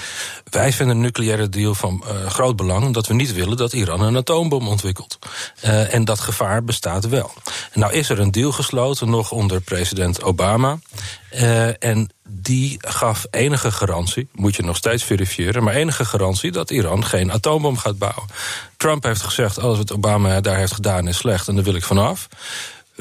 Wij 0.50 0.72
vinden 0.72 0.96
een 0.96 1.02
nucleaire 1.02 1.48
deal 1.48 1.74
van 1.74 2.04
uh, 2.04 2.26
groot 2.26 2.56
belang, 2.56 2.84
omdat 2.84 3.06
we 3.06 3.14
niet 3.14 3.32
willen 3.32 3.56
dat 3.56 3.72
Iran 3.72 4.00
een 4.00 4.16
atoombom 4.16 4.68
ontwikkelt. 4.68 5.18
Uh, 5.64 5.94
en 5.94 6.04
dat 6.04 6.20
gevaar 6.20 6.64
bestaat 6.64 7.08
wel. 7.08 7.32
Nou 7.74 7.92
is 7.92 8.08
er 8.08 8.18
een 8.18 8.30
deal 8.30 8.52
gesloten, 8.52 9.10
nog 9.10 9.30
onder 9.30 9.60
president 9.60 10.22
Obama. 10.22 10.78
Uh, 11.34 11.82
en 11.84 12.10
die 12.28 12.76
gaf 12.78 13.26
enige 13.30 13.72
garantie, 13.72 14.28
moet 14.32 14.56
je 14.56 14.62
nog 14.62 14.76
steeds 14.76 15.04
verifiëren, 15.04 15.62
maar 15.62 15.74
enige 15.74 16.04
garantie 16.04 16.52
dat 16.52 16.70
Iran 16.70 17.04
geen 17.04 17.32
atoombom 17.32 17.76
gaat 17.76 17.98
bouwen. 17.98 18.26
Trump 18.76 19.02
heeft 19.02 19.22
gezegd: 19.22 19.58
alles 19.58 19.76
wat 19.76 19.92
Obama 19.92 20.40
daar 20.40 20.56
heeft 20.56 20.74
gedaan 20.74 21.08
is 21.08 21.16
slecht 21.16 21.48
en 21.48 21.54
daar 21.54 21.64
wil 21.64 21.74
ik 21.74 21.84
vanaf 21.84 22.28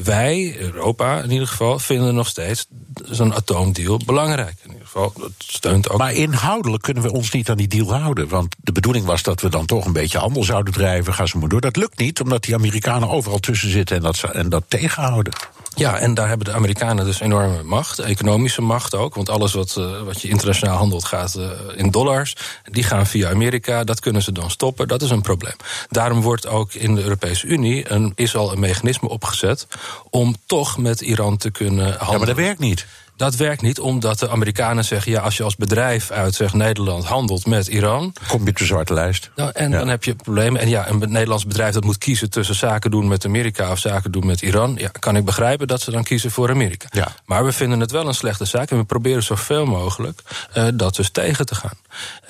wij, 0.04 0.56
Europa 0.60 1.22
in 1.22 1.32
ieder 1.32 1.48
geval, 1.48 1.80
vinden 1.80 2.16
nog 2.16 2.28
steeds 2.28 2.66
zo'n 3.04 3.34
atoomdeal 3.34 4.02
belangrijk. 4.06 4.56
In 4.64 4.70
ieder 4.70 4.86
geval, 4.86 5.14
dat 5.18 5.32
steunt 5.38 5.90
ook. 5.90 5.98
Maar 5.98 6.14
inhoudelijk 6.14 6.84
kunnen 6.84 7.04
we 7.04 7.12
ons 7.12 7.32
niet 7.32 7.50
aan 7.50 7.58
die 7.58 7.68
deal 7.68 7.94
houden. 7.94 8.28
Want 8.28 8.56
de 8.62 8.72
bedoeling 8.72 9.06
was 9.06 9.24
dat 9.24 9.42
we 9.42 9.50
dan 9.50 9.66
toch 9.66 9.86
een 9.86 9.94
beetje 9.94 10.18
handel 10.18 10.44
zouden 10.44 10.74
drijven. 10.74 11.14
Ga 11.14 11.26
ze 11.26 11.38
maar 11.38 11.50
door. 11.50 11.62
Dat 11.62 11.76
lukt 11.76 11.98
niet, 11.98 12.22
omdat 12.22 12.44
die 12.44 12.56
Amerikanen 12.56 13.10
overal 13.10 13.40
tussen 13.40 13.70
zitten 13.70 13.96
en 13.96 14.02
dat, 14.02 14.24
en 14.24 14.50
dat 14.50 14.64
tegenhouden. 14.68 15.34
Ja, 15.78 15.98
en 15.98 16.14
daar 16.14 16.28
hebben 16.28 16.46
de 16.46 16.54
Amerikanen 16.54 17.06
dus 17.06 17.20
enorme 17.20 17.64
macht, 17.64 18.00
economische 18.00 18.62
macht 18.62 18.96
ook. 18.96 19.16
Want 19.16 19.30
alles 19.30 19.54
wat, 19.54 19.76
uh, 19.80 20.02
wat 20.02 20.22
je 20.22 20.28
internationaal 20.28 20.78
handelt 20.78 21.06
gaat 21.06 21.36
uh, 21.38 21.50
in 21.76 21.92
dollars. 21.92 22.36
Die 22.64 22.84
gaan 22.84 23.06
via 23.06 23.30
Amerika, 23.30 23.84
dat 23.84 24.00
kunnen 24.00 24.22
ze 24.22 24.32
dan 24.32 24.50
stoppen. 24.50 24.88
Dat 24.88 25.02
is 25.02 25.10
een 25.10 25.22
probleem. 25.22 25.56
Daarom 25.90 26.22
wordt 26.22 26.48
ook 26.48 26.74
in 26.74 26.96
de 26.96 27.02
Europese 27.02 27.48
Unie 27.48 27.92
een, 27.92 28.12
is 28.16 28.36
al 28.36 28.52
een 28.52 28.60
mechanisme 28.60 29.10
opgezet 29.10 29.68
om 30.10 30.36
toch 30.46 30.78
met 30.78 31.02
Iran 31.02 31.38
te 31.38 31.52
kunnen 31.52 31.86
handelen. 31.86 32.12
Ja, 32.12 32.18
maar 32.18 32.28
dat 32.28 32.36
werkt 32.36 32.60
niet. 32.60 32.86
Dat 33.18 33.36
werkt 33.36 33.62
niet, 33.62 33.80
omdat 33.80 34.20
de 34.20 34.30
Amerikanen 34.30 34.86
zeggen: 34.86 35.12
ja, 35.12 35.22
als 35.22 35.38
je 35.38 35.44
als 35.44 35.56
bedrijf 35.56 36.12
uit 36.12 36.36
zeg, 36.36 36.54
Nederland 36.54 37.06
handelt 37.06 37.46
met 37.46 37.68
Iran. 37.68 38.14
Kom 38.28 38.44
je 38.44 38.50
op 38.50 38.58
de 38.58 38.66
zwarte 38.66 38.94
lijst. 38.94 39.30
Nou, 39.36 39.52
en 39.54 39.72
dan 39.72 39.88
heb 39.88 40.04
je 40.04 40.16
problemen. 40.16 40.62
En 40.62 40.70
ja, 40.70 40.90
een 40.90 41.00
Nederlands 41.00 41.46
bedrijf 41.46 41.74
dat 41.74 41.84
moet 41.84 41.98
kiezen 41.98 42.30
tussen 42.30 42.56
zaken 42.56 42.92
doen 42.92 43.08
met 43.08 43.26
Amerika 43.26 43.72
of 43.72 43.80
zaken 43.80 44.12
doen 44.12 44.26
met 44.26 44.42
Iran. 44.42 44.76
Ja, 44.78 44.88
kan 45.00 45.16
ik 45.16 45.26
begrijpen 45.26 45.68
dat 45.68 45.82
ze 45.82 45.92
dan 45.92 46.04
kiezen 46.04 46.32
voor 46.32 46.50
Amerika. 46.50 46.88
Ja. 46.92 47.08
Maar 47.26 47.46
we 47.46 47.52
vinden 47.52 47.80
het 47.80 47.92
wel 47.92 48.08
een 48.08 48.14
slechte 48.14 48.46
zaak 48.46 48.72
en 48.72 48.78
we 48.78 48.84
proberen 48.84 49.24
zoveel 49.24 49.66
mogelijk 49.66 50.22
uh, 50.58 50.68
dat 50.74 50.96
dus 50.96 51.10
tegen 51.10 51.46
te 51.46 51.56
gaan. 51.56 51.78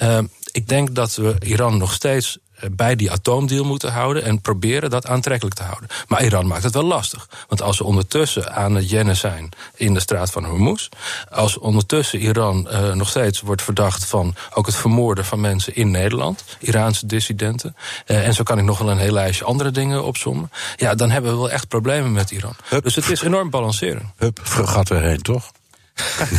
Uh, 0.02 0.18
ik 0.58 0.68
denk 0.68 0.96
dat 0.96 1.16
we 1.16 1.36
Iran 1.40 1.78
nog 1.78 1.94
steeds 1.94 2.38
bij 2.72 2.96
die 2.96 3.12
atoomdeal 3.12 3.66
moeten 3.66 3.92
houden 3.92 4.24
en 4.24 4.42
proberen 4.42 4.90
dat 4.90 5.08
aantrekkelijk 5.08 5.56
te 5.56 5.64
houden. 5.64 5.90
Maar 6.08 6.24
Iran 6.24 6.48
maakt 6.48 6.64
het 6.64 6.74
wel 6.74 6.84
lastig. 6.84 7.30
Want 7.48 7.62
als 7.62 7.78
ze 7.78 7.84
ondertussen 7.84 8.56
aan 8.56 8.76
het 8.76 8.90
jennen 8.90 9.16
zijn 9.16 9.50
in 9.76 9.94
de 9.94 10.00
straat 10.00 10.32
van 10.32 10.46
Hormuz, 10.46 10.90
als 11.32 11.58
ondertussen 11.58 12.20
Iran 12.20 12.68
uh, 12.72 12.94
nog 12.94 13.10
steeds 13.10 13.42
wordt 13.42 13.62
verdacht 13.62 14.06
van 14.06 14.36
ook 14.54 14.66
het 14.66 14.76
vermoorden 14.76 15.26
van 15.26 15.42
mensen 15.42 15.76
in 15.76 15.92
Nederland, 15.92 16.44
Iraanse 16.60 17.06
dissidenten, 17.06 17.76
uh, 18.08 18.28
en 18.28 18.34
zo 18.34 18.44
kan 18.44 18.58
ik 18.58 18.66
nog 18.66 18.78
wel 18.78 18.92
een 18.92 18.98
heel 18.98 19.14
lijstje 19.14 19.46
andere 19.46 19.72
dingen 19.72 20.04
opzommen, 20.04 20.52
ja, 20.76 20.96
dan 20.96 21.10
hebben 21.10 21.32
we 21.32 21.38
wel 21.38 21.52
echt 21.52 21.68
problemen 21.68 22.12
met 22.12 22.32
Iran. 22.32 22.56
Hup. 22.70 22.84
Dus 22.84 22.96
het 22.96 23.10
is 23.10 23.22
enorm 23.22 23.50
balanceren. 23.50 24.14
Hup, 24.16 24.40
gaat 24.44 24.90
erheen, 24.90 25.22
toch? 25.22 25.52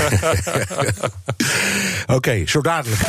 Oké, 2.02 2.14
okay, 2.14 2.46
zo 2.46 2.60
dadelijk. 2.60 3.00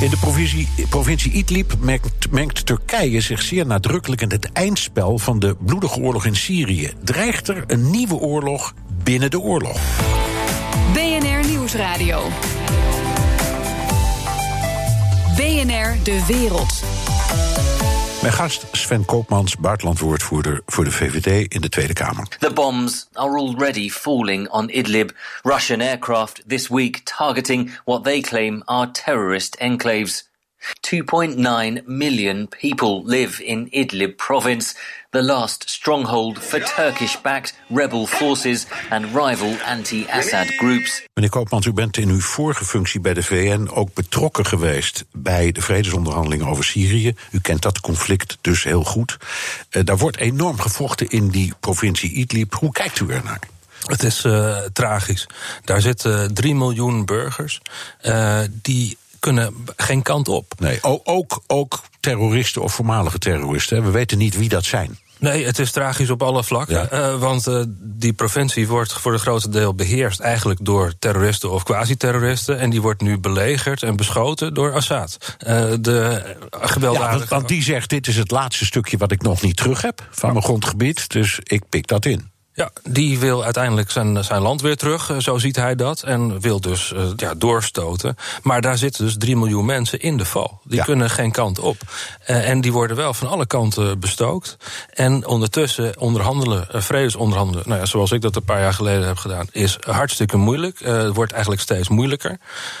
In 0.00 0.10
de 0.10 0.16
provincie, 0.16 0.68
provincie 0.88 1.32
Idlib 1.32 1.74
mengt, 1.80 2.30
mengt, 2.30 2.66
Turkije 2.66 3.20
zich 3.20 3.42
zeer 3.42 3.66
nadrukkelijk 3.66 4.20
in 4.20 4.30
het 4.30 4.52
eindspel 4.52 5.18
van 5.18 5.38
de 5.38 5.56
bloedige 5.64 6.00
oorlog 6.00 6.26
in 6.26 6.36
Syrië. 6.36 6.92
Dreigt 7.04 7.48
er 7.48 7.64
een 7.66 7.90
nieuwe 7.90 8.14
oorlog 8.14 8.74
binnen 9.02 9.30
de 9.30 9.40
oorlog? 9.40 9.80
BNR 10.92 11.48
Nieuwsradio. 11.48 12.22
BNR 15.36 15.96
De 16.02 16.24
Wereld. 16.26 16.82
Mijn 18.24 18.36
gast 18.36 18.66
Sven 18.72 19.04
Koopmans, 19.04 19.56
buitenlandwoordvoerder 19.56 20.60
voor 20.66 20.84
de 20.84 20.90
VVD 20.90 21.52
in 21.52 21.60
de 21.60 21.68
Tweede 21.68 21.92
Kamer. 21.92 22.28
The 22.38 22.52
bombs 22.52 23.08
are 23.12 23.38
already 23.38 23.90
falling 23.90 24.48
on 24.48 24.68
Idlib. 24.68 25.10
Russian 25.42 25.80
aircraft 25.80 26.42
this 26.46 26.68
week 26.68 27.00
targeting 27.04 27.78
what 27.84 28.04
they 28.04 28.20
claim 28.20 28.62
are 28.64 28.90
terrorist 28.90 29.54
enclaves. 29.54 30.28
2.9 30.80 31.86
million 31.86 32.48
people 32.48 33.02
live 33.04 33.44
in 33.44 33.68
Idlib 33.70 34.16
province, 34.16 34.74
the 35.10 35.22
last 35.22 35.70
stronghold 35.70 36.38
for 36.38 36.60
Turkish-backed 36.60 37.54
rebel 37.68 38.06
forces 38.06 38.66
and 38.90 39.04
rival 39.04 39.56
anti-Assad 39.66 40.46
groups. 40.46 41.02
Meneer 41.14 41.30
Koopmans, 41.30 41.66
u 41.66 41.72
bent 41.72 41.96
in 41.96 42.08
uw 42.08 42.20
vorige 42.20 42.64
functie 42.64 43.00
bij 43.00 43.14
de 43.14 43.22
VN 43.22 43.68
ook 43.72 43.94
betrokken 43.94 44.46
geweest 44.46 45.04
bij 45.12 45.52
de 45.52 45.62
vredesonderhandelingen 45.62 46.46
over 46.46 46.64
Syrië. 46.64 47.14
U 47.30 47.40
kent 47.40 47.62
dat 47.62 47.80
conflict 47.80 48.38
dus 48.40 48.64
heel 48.64 48.84
goed. 48.84 49.16
Uh, 49.70 49.84
daar 49.84 49.98
wordt 49.98 50.16
enorm 50.16 50.60
gevochten 50.60 51.08
in 51.08 51.28
die 51.28 51.52
provincie 51.60 52.12
Idlib. 52.12 52.54
Hoe 52.54 52.72
kijkt 52.72 53.00
u 53.00 53.10
ernaar? 53.10 53.40
Het 53.84 54.02
is 54.02 54.24
uh, 54.24 54.58
tragisch. 54.72 55.26
Daar 55.64 55.80
zitten 55.80 56.34
3 56.34 56.54
miljoen 56.54 57.04
burgers 57.04 57.60
uh, 58.02 58.38
die 58.62 58.96
kunnen 59.24 59.54
geen 59.76 60.02
kant 60.02 60.28
op. 60.28 60.52
Nee, 60.58 60.78
ook, 60.82 61.42
ook 61.46 61.80
terroristen 62.00 62.62
of 62.62 62.74
voormalige 62.74 63.18
terroristen. 63.18 63.84
We 63.84 63.90
weten 63.90 64.18
niet 64.18 64.36
wie 64.36 64.48
dat 64.48 64.64
zijn. 64.64 64.98
Nee, 65.18 65.46
het 65.46 65.58
is 65.58 65.70
tragisch 65.70 66.10
op 66.10 66.22
alle 66.22 66.44
vlakken. 66.44 66.88
Ja. 66.90 67.12
Uh, 67.12 67.20
want 67.20 67.48
uh, 67.48 67.62
die 67.80 68.12
provincie 68.12 68.68
wordt 68.68 68.92
voor 68.92 69.12
een 69.12 69.18
groot 69.18 69.52
deel 69.52 69.74
beheerst 69.74 70.20
eigenlijk 70.20 70.60
door 70.62 70.92
terroristen 70.98 71.50
of 71.50 71.62
quasi-terroristen. 71.62 72.58
En 72.58 72.70
die 72.70 72.82
wordt 72.82 73.00
nu 73.00 73.18
belegerd 73.18 73.82
en 73.82 73.96
beschoten 73.96 74.54
door 74.54 74.72
Assad. 74.72 75.36
Uh, 75.46 75.72
de 75.80 76.22
gewelddadige... 76.50 77.12
Ja, 77.12 77.18
want, 77.18 77.28
want 77.28 77.48
die 77.48 77.62
zegt: 77.62 77.90
dit 77.90 78.06
is 78.06 78.16
het 78.16 78.30
laatste 78.30 78.64
stukje 78.64 78.96
wat 78.96 79.12
ik 79.12 79.22
nog 79.22 79.42
niet 79.42 79.56
terug 79.56 79.82
heb 79.82 80.08
van 80.10 80.32
mijn 80.32 80.44
grondgebied. 80.44 81.08
Dus 81.10 81.38
ik 81.42 81.68
pik 81.68 81.86
dat 81.86 82.04
in. 82.04 82.32
Ja, 82.56 82.70
die 82.82 83.18
wil 83.18 83.44
uiteindelijk 83.44 83.90
zijn, 83.90 84.24
zijn 84.24 84.42
land 84.42 84.60
weer 84.60 84.76
terug, 84.76 85.12
zo 85.18 85.38
ziet 85.38 85.56
hij 85.56 85.74
dat. 85.74 86.02
En 86.02 86.40
wil 86.40 86.60
dus 86.60 86.92
uh, 86.92 87.02
ja, 87.16 87.34
doorstoten. 87.34 88.16
Maar 88.42 88.60
daar 88.60 88.78
zitten 88.78 89.04
dus 89.04 89.16
3 89.18 89.36
miljoen 89.36 89.64
mensen 89.64 90.00
in 90.00 90.16
de 90.16 90.24
val. 90.24 90.60
Die 90.64 90.76
ja. 90.76 90.84
kunnen 90.84 91.10
geen 91.10 91.30
kant 91.30 91.58
op. 91.58 91.76
Uh, 92.26 92.48
en 92.48 92.60
die 92.60 92.72
worden 92.72 92.96
wel 92.96 93.14
van 93.14 93.28
alle 93.28 93.46
kanten 93.46 94.00
bestookt. 94.00 94.56
En 94.90 95.26
ondertussen 95.26 96.00
onderhandelen, 96.00 96.68
uh, 96.74 96.80
vredesonderhandelen, 96.80 97.62
nou 97.66 97.80
ja, 97.80 97.86
zoals 97.86 98.12
ik 98.12 98.20
dat 98.20 98.36
een 98.36 98.44
paar 98.44 98.60
jaar 98.60 98.74
geleden 98.74 99.06
heb 99.06 99.16
gedaan, 99.16 99.46
is 99.50 99.76
hartstikke 99.80 100.36
moeilijk. 100.36 100.78
het 100.78 101.14
wordt 101.14 101.32
eigenlijk 101.32 101.62
steeds 101.62 101.88
moeilijker. 101.88 102.38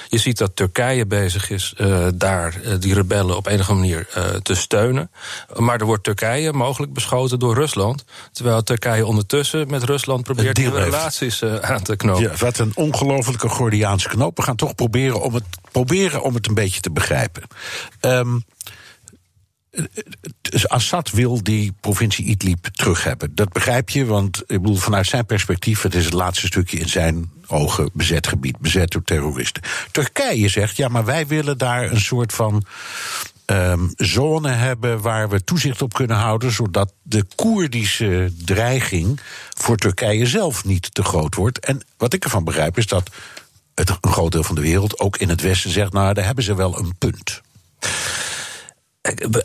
Je 0.08 0.18
ziet 0.18 0.38
dat 0.38 0.56
Turkije 0.56 1.06
bezig 1.06 1.50
is 1.50 1.74
daar 2.14 2.60
die 2.80 2.94
rebellen 2.94 3.36
op 3.36 3.46
enige 3.46 3.74
manier 3.74 4.08
te 4.42 4.54
steunen. 4.54 5.10
Maar 5.56 5.80
er 5.80 5.86
wordt 5.86 6.04
Turkije 6.04 6.52
mogelijk 6.52 6.92
beschoten 6.92 7.38
door 7.38 7.54
Rusland. 7.54 8.04
Terwijl 8.32 8.62
Turkije 8.62 9.06
ondertussen 9.06 9.63
met 9.70 9.82
Rusland 9.82 10.22
probeert 10.22 10.56
die 10.56 10.70
relaties 10.70 11.42
uh, 11.42 11.56
aan 11.56 11.82
te 11.82 11.96
knopen. 11.96 12.22
Ja, 12.22 12.36
wat 12.36 12.58
een 12.58 12.72
ongelofelijke 12.74 13.48
Gordiaanse 13.48 14.08
knoop. 14.08 14.36
We 14.36 14.42
gaan 14.42 14.56
toch 14.56 14.74
proberen 14.74 15.22
om 15.22 15.34
het, 15.34 15.44
proberen 15.72 16.22
om 16.22 16.34
het 16.34 16.46
een 16.46 16.54
beetje 16.54 16.80
te 16.80 16.90
begrijpen. 16.90 17.42
Um, 18.00 18.44
Assad 20.66 21.10
wil 21.10 21.42
die 21.42 21.72
provincie 21.80 22.24
Idlib 22.24 22.66
terug 22.66 23.04
hebben. 23.04 23.34
Dat 23.34 23.52
begrijp 23.52 23.90
je, 23.90 24.04
want 24.04 24.42
ik 24.46 24.62
bedoel, 24.62 24.76
vanuit 24.76 25.06
zijn 25.06 25.26
perspectief... 25.26 25.82
het 25.82 25.94
is 25.94 26.04
het 26.04 26.14
laatste 26.14 26.46
stukje 26.46 26.78
in 26.78 26.88
zijn 26.88 27.30
ogen 27.46 27.90
bezet 27.92 28.26
gebied, 28.26 28.58
bezet 28.58 28.90
door 28.90 29.02
terroristen. 29.02 29.62
Turkije 29.90 30.48
zegt, 30.48 30.76
ja, 30.76 30.88
maar 30.88 31.04
wij 31.04 31.26
willen 31.26 31.58
daar 31.58 31.90
een 31.90 32.00
soort 32.00 32.32
van 32.32 32.64
um, 33.46 33.92
zone 33.96 34.48
hebben 34.48 35.00
waar 35.00 35.28
we 35.28 35.44
toezicht 35.44 35.82
op 35.82 35.92
kunnen 35.92 36.16
houden, 36.16 36.52
zodat 36.52 36.92
de 37.02 37.24
Koerdische 37.34 38.32
dreiging 38.44 39.20
voor 39.56 39.76
Turkije 39.76 40.26
zelf 40.26 40.64
niet 40.64 40.94
te 40.94 41.02
groot 41.02 41.34
wordt. 41.34 41.58
En 41.58 41.82
wat 41.96 42.12
ik 42.12 42.24
ervan 42.24 42.44
begrijp 42.44 42.78
is 42.78 42.86
dat 42.86 43.10
het, 43.74 43.90
een 44.00 44.12
groot 44.12 44.32
deel 44.32 44.42
van 44.42 44.54
de 44.54 44.60
wereld, 44.60 44.98
ook 44.98 45.16
in 45.16 45.28
het 45.28 45.40
Westen, 45.40 45.70
zegt: 45.70 45.92
Nou, 45.92 46.14
daar 46.14 46.24
hebben 46.24 46.44
ze 46.44 46.54
wel 46.54 46.78
een 46.78 46.94
punt. 46.98 47.42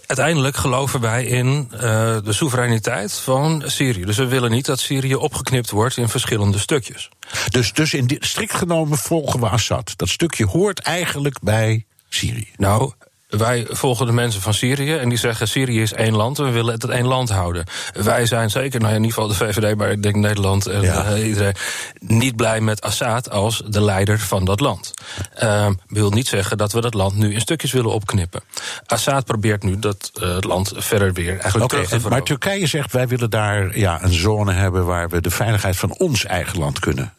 Uiteindelijk 0.06 0.56
geloven 0.56 1.02
wij 1.02 1.26
in 1.26 1.70
uh, 1.74 1.80
de 2.24 2.34
soevereiniteit 2.34 3.14
van 3.14 3.64
Syrië. 3.66 4.06
Dus 4.06 4.18
we 4.18 4.28
willen 4.28 4.52
niet 4.52 4.66
dat 4.66 4.80
Syrië 4.80 5.16
opgeknipt 5.16 5.70
wordt 5.70 5.98
in 5.98 6.10
verschillende 6.10 6.60
stukjes. 6.60 7.10
Dus, 7.50 7.74
dus 7.74 7.94
in 7.94 8.08
dit, 8.08 8.26
strikt 8.26 8.54
genomen 8.54 8.98
volgen 8.98 9.40
we 9.40 9.50
Assad. 9.50 9.94
Dat 9.96 10.10
stukje 10.10 10.46
hoort 10.46 10.80
eigenlijk 10.80 11.40
bij 11.42 11.86
Syrië. 12.10 12.48
Nou, 12.56 12.92
Wij 13.30 13.66
volgen 13.70 14.06
de 14.06 14.12
mensen 14.12 14.42
van 14.42 14.54
Syrië 14.54 14.94
en 14.96 15.10
die 15.10 15.18
zeggen: 15.18 15.48
Syrië 15.48 15.82
is 15.82 15.94
één 15.94 16.16
land 16.16 16.40
en 16.40 16.46
we 16.46 16.52
willen 16.52 16.74
het 16.74 16.84
één 16.86 17.06
land 17.06 17.30
houden. 17.30 17.66
Wij 17.94 18.26
zijn 18.26 18.50
zeker, 18.50 18.80
nou 18.80 18.92
ja, 18.92 18.98
in 18.98 19.04
ieder 19.04 19.22
geval 19.22 19.30
de 19.38 19.46
VVD, 19.46 19.76
maar 19.76 19.92
ik 19.92 20.04
denk 20.04 20.16
Nederland 20.16 20.66
en 20.68 20.82
Ja. 20.82 21.04
eh, 21.06 21.28
iedereen, 21.28 21.56
niet 22.00 22.36
blij 22.36 22.62
met 22.62 22.82
Assad 22.82 23.30
als 23.30 23.64
de 23.68 23.82
leider 23.82 24.20
van 24.20 24.46
dat 24.46 24.60
land. 24.60 24.94
Ehm 25.36 25.74
wil 25.88 26.10
niet 26.10 26.28
zeggen 26.28 26.58
dat 26.58 26.72
we 26.72 26.82
dat 26.82 26.94
land 26.94 27.16
nu 27.16 27.34
in 27.34 27.40
stukjes 27.42 27.72
willen 27.72 27.92
opknippen. 27.92 28.42
Assad 28.86 29.26
probeert 29.26 29.64
nu 29.64 29.80
dat 29.80 30.12
eh, 30.22 30.36
het 30.36 30.44
land 30.44 30.72
verder 30.76 31.14
weer 31.14 31.40
eigenlijk 31.40 31.70
terug 31.70 31.88
te 31.88 31.96
en- 31.96 32.02
maar 32.02 32.12
veroveren. 32.12 32.40
Turkije 32.40 32.68
zegt 32.68 32.92
wij 32.92 33.08
willen 33.08 33.30
daar 33.30 33.78
ja, 33.78 34.04
een 34.04 34.14
zone 34.14 34.54
hebben 34.54 34.86
waar 34.86 35.10
we 35.10 35.22
de 35.22 35.32
veiligheid 35.32 35.78
van 35.78 35.98
ons 35.98 36.26
eigen 36.26 36.60
land 36.60 36.80
kunnen 36.80 37.14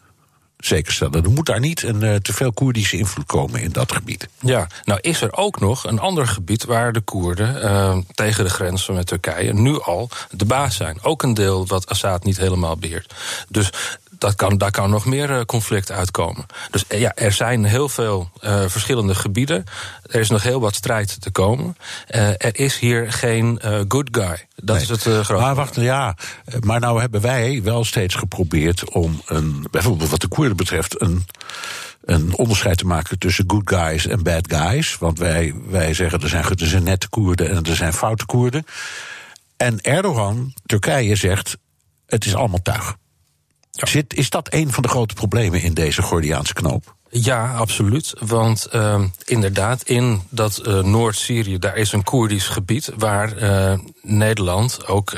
zekerstellen. 0.65 1.23
Er 1.23 1.31
moet 1.31 1.45
daar 1.45 1.59
niet 1.59 1.83
een 1.83 2.03
eh, 2.03 2.15
te 2.15 2.33
veel 2.33 2.53
Koerdische 2.53 2.97
invloed 2.97 3.25
komen 3.25 3.61
in 3.61 3.71
dat 3.71 3.91
gebied. 3.91 4.27
Ja, 4.39 4.67
nou 4.83 4.99
is 5.01 5.21
er 5.21 5.33
ook 5.33 5.59
nog 5.59 5.87
een 5.87 5.99
ander 5.99 6.27
gebied 6.27 6.65
waar 6.65 6.93
de 6.93 7.01
Koerden 7.01 7.61
eh, 7.61 7.97
tegen 8.13 8.43
de 8.43 8.49
grenzen 8.49 8.93
met 8.93 9.07
Turkije 9.07 9.53
nu 9.53 9.81
al 9.81 10.09
de 10.31 10.45
baas 10.45 10.75
zijn. 10.75 10.97
Ook 11.01 11.23
een 11.23 11.33
deel 11.33 11.67
wat 11.67 11.87
Assad 11.87 12.23
niet 12.23 12.37
helemaal 12.37 12.77
beheert. 12.77 13.13
Dus 13.47 13.69
dat 14.21 14.35
kan, 14.35 14.57
daar 14.57 14.71
kan 14.71 14.89
nog 14.89 15.05
meer 15.05 15.31
eh, 15.31 15.45
conflict 15.45 15.91
uitkomen. 15.91 16.45
Dus 16.71 16.87
eh, 16.87 16.99
ja, 16.99 17.15
er 17.15 17.31
zijn 17.31 17.63
heel 17.63 17.89
veel 17.89 18.29
eh, 18.39 18.63
verschillende 18.67 19.15
gebieden. 19.15 19.63
Er 20.05 20.19
is 20.19 20.29
nog 20.29 20.43
heel 20.43 20.59
wat 20.59 20.75
strijd 20.75 21.21
te 21.21 21.31
komen. 21.31 21.77
Er 22.07 22.59
is 22.59 22.77
hier 22.79 23.11
geen 23.11 23.61
good 23.87 24.07
guy. 24.11 24.47
Dat 24.55 24.75
Nee. 24.75 24.83
is 24.83 24.89
het 24.89 25.01
grote. 25.01 25.33
Maar 25.33 25.55
wacht, 25.55 25.75
ja, 25.75 26.15
maar 26.59 26.79
nou 26.79 26.99
hebben 26.99 27.21
wij 27.21 27.61
wel 27.63 27.83
steeds 27.85 28.15
geprobeerd 28.15 28.89
om 28.89 29.21
een, 29.25 29.67
bijvoorbeeld 29.71 30.09
wat 30.09 30.21
de 30.21 30.27
Koerden 30.27 30.57
betreft, 30.57 31.01
een, 31.01 31.25
een 32.05 32.37
onderscheid 32.37 32.77
te 32.77 32.85
maken 32.85 33.19
tussen 33.19 33.43
good 33.47 33.69
guys 33.69 34.07
en 34.07 34.23
bad 34.23 34.53
guys. 34.53 34.97
Want 34.97 35.19
wij, 35.19 35.53
wij 35.67 35.93
zeggen 35.93 36.21
er 36.21 36.29
zijn, 36.29 36.43
er 36.43 36.67
zijn 36.67 36.83
nette 36.83 37.09
Koerden 37.09 37.49
en 37.49 37.63
er 37.63 37.75
zijn 37.75 37.93
foute 37.93 38.25
Koerden. 38.25 38.65
En 39.57 39.81
Erdogan, 39.81 40.53
Turkije, 40.65 41.15
zegt 41.15 41.57
het 42.05 42.25
is 42.25 42.35
allemaal 42.35 42.61
tuig. 42.61 42.95
Zit, 43.71 44.13
is 44.13 44.29
dat 44.29 44.53
een 44.53 44.71
van 44.71 44.83
de 44.83 44.89
grote 44.89 45.13
problemen 45.13 45.61
in 45.61 45.73
deze 45.73 46.01
Gordiaanse 46.01 46.53
knoop? 46.53 46.95
Ja, 47.09 47.55
absoluut. 47.55 48.13
Want 48.19 48.67
uh, 48.73 49.03
inderdaad, 49.25 49.81
in 49.83 50.21
dat 50.29 50.61
uh, 50.67 50.83
Noord-Syrië, 50.83 51.59
daar 51.59 51.77
is 51.77 51.91
een 51.91 52.03
Koerdisch 52.03 52.47
gebied 52.47 52.91
waar 52.97 53.37
uh, 53.37 53.79
Nederland 54.01 54.87
ook. 54.87 55.13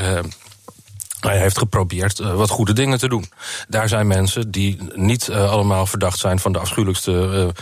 Hij 1.24 1.40
heeft 1.40 1.58
geprobeerd 1.58 2.20
uh, 2.20 2.34
wat 2.34 2.50
goede 2.50 2.74
dingen 2.74 2.98
te 2.98 3.08
doen. 3.08 3.26
Daar 3.68 3.90
zijn 3.90 4.08
mensen 4.08 4.52
die 4.52 4.78
niet 4.94 5.28
uh, 5.28 5.52
allemaal 5.52 5.86
verdacht 5.86 6.20
zijn 6.20 6.40
van 6.40 6.52
de 6.52 6.60
afschuwelijkste 6.60 7.54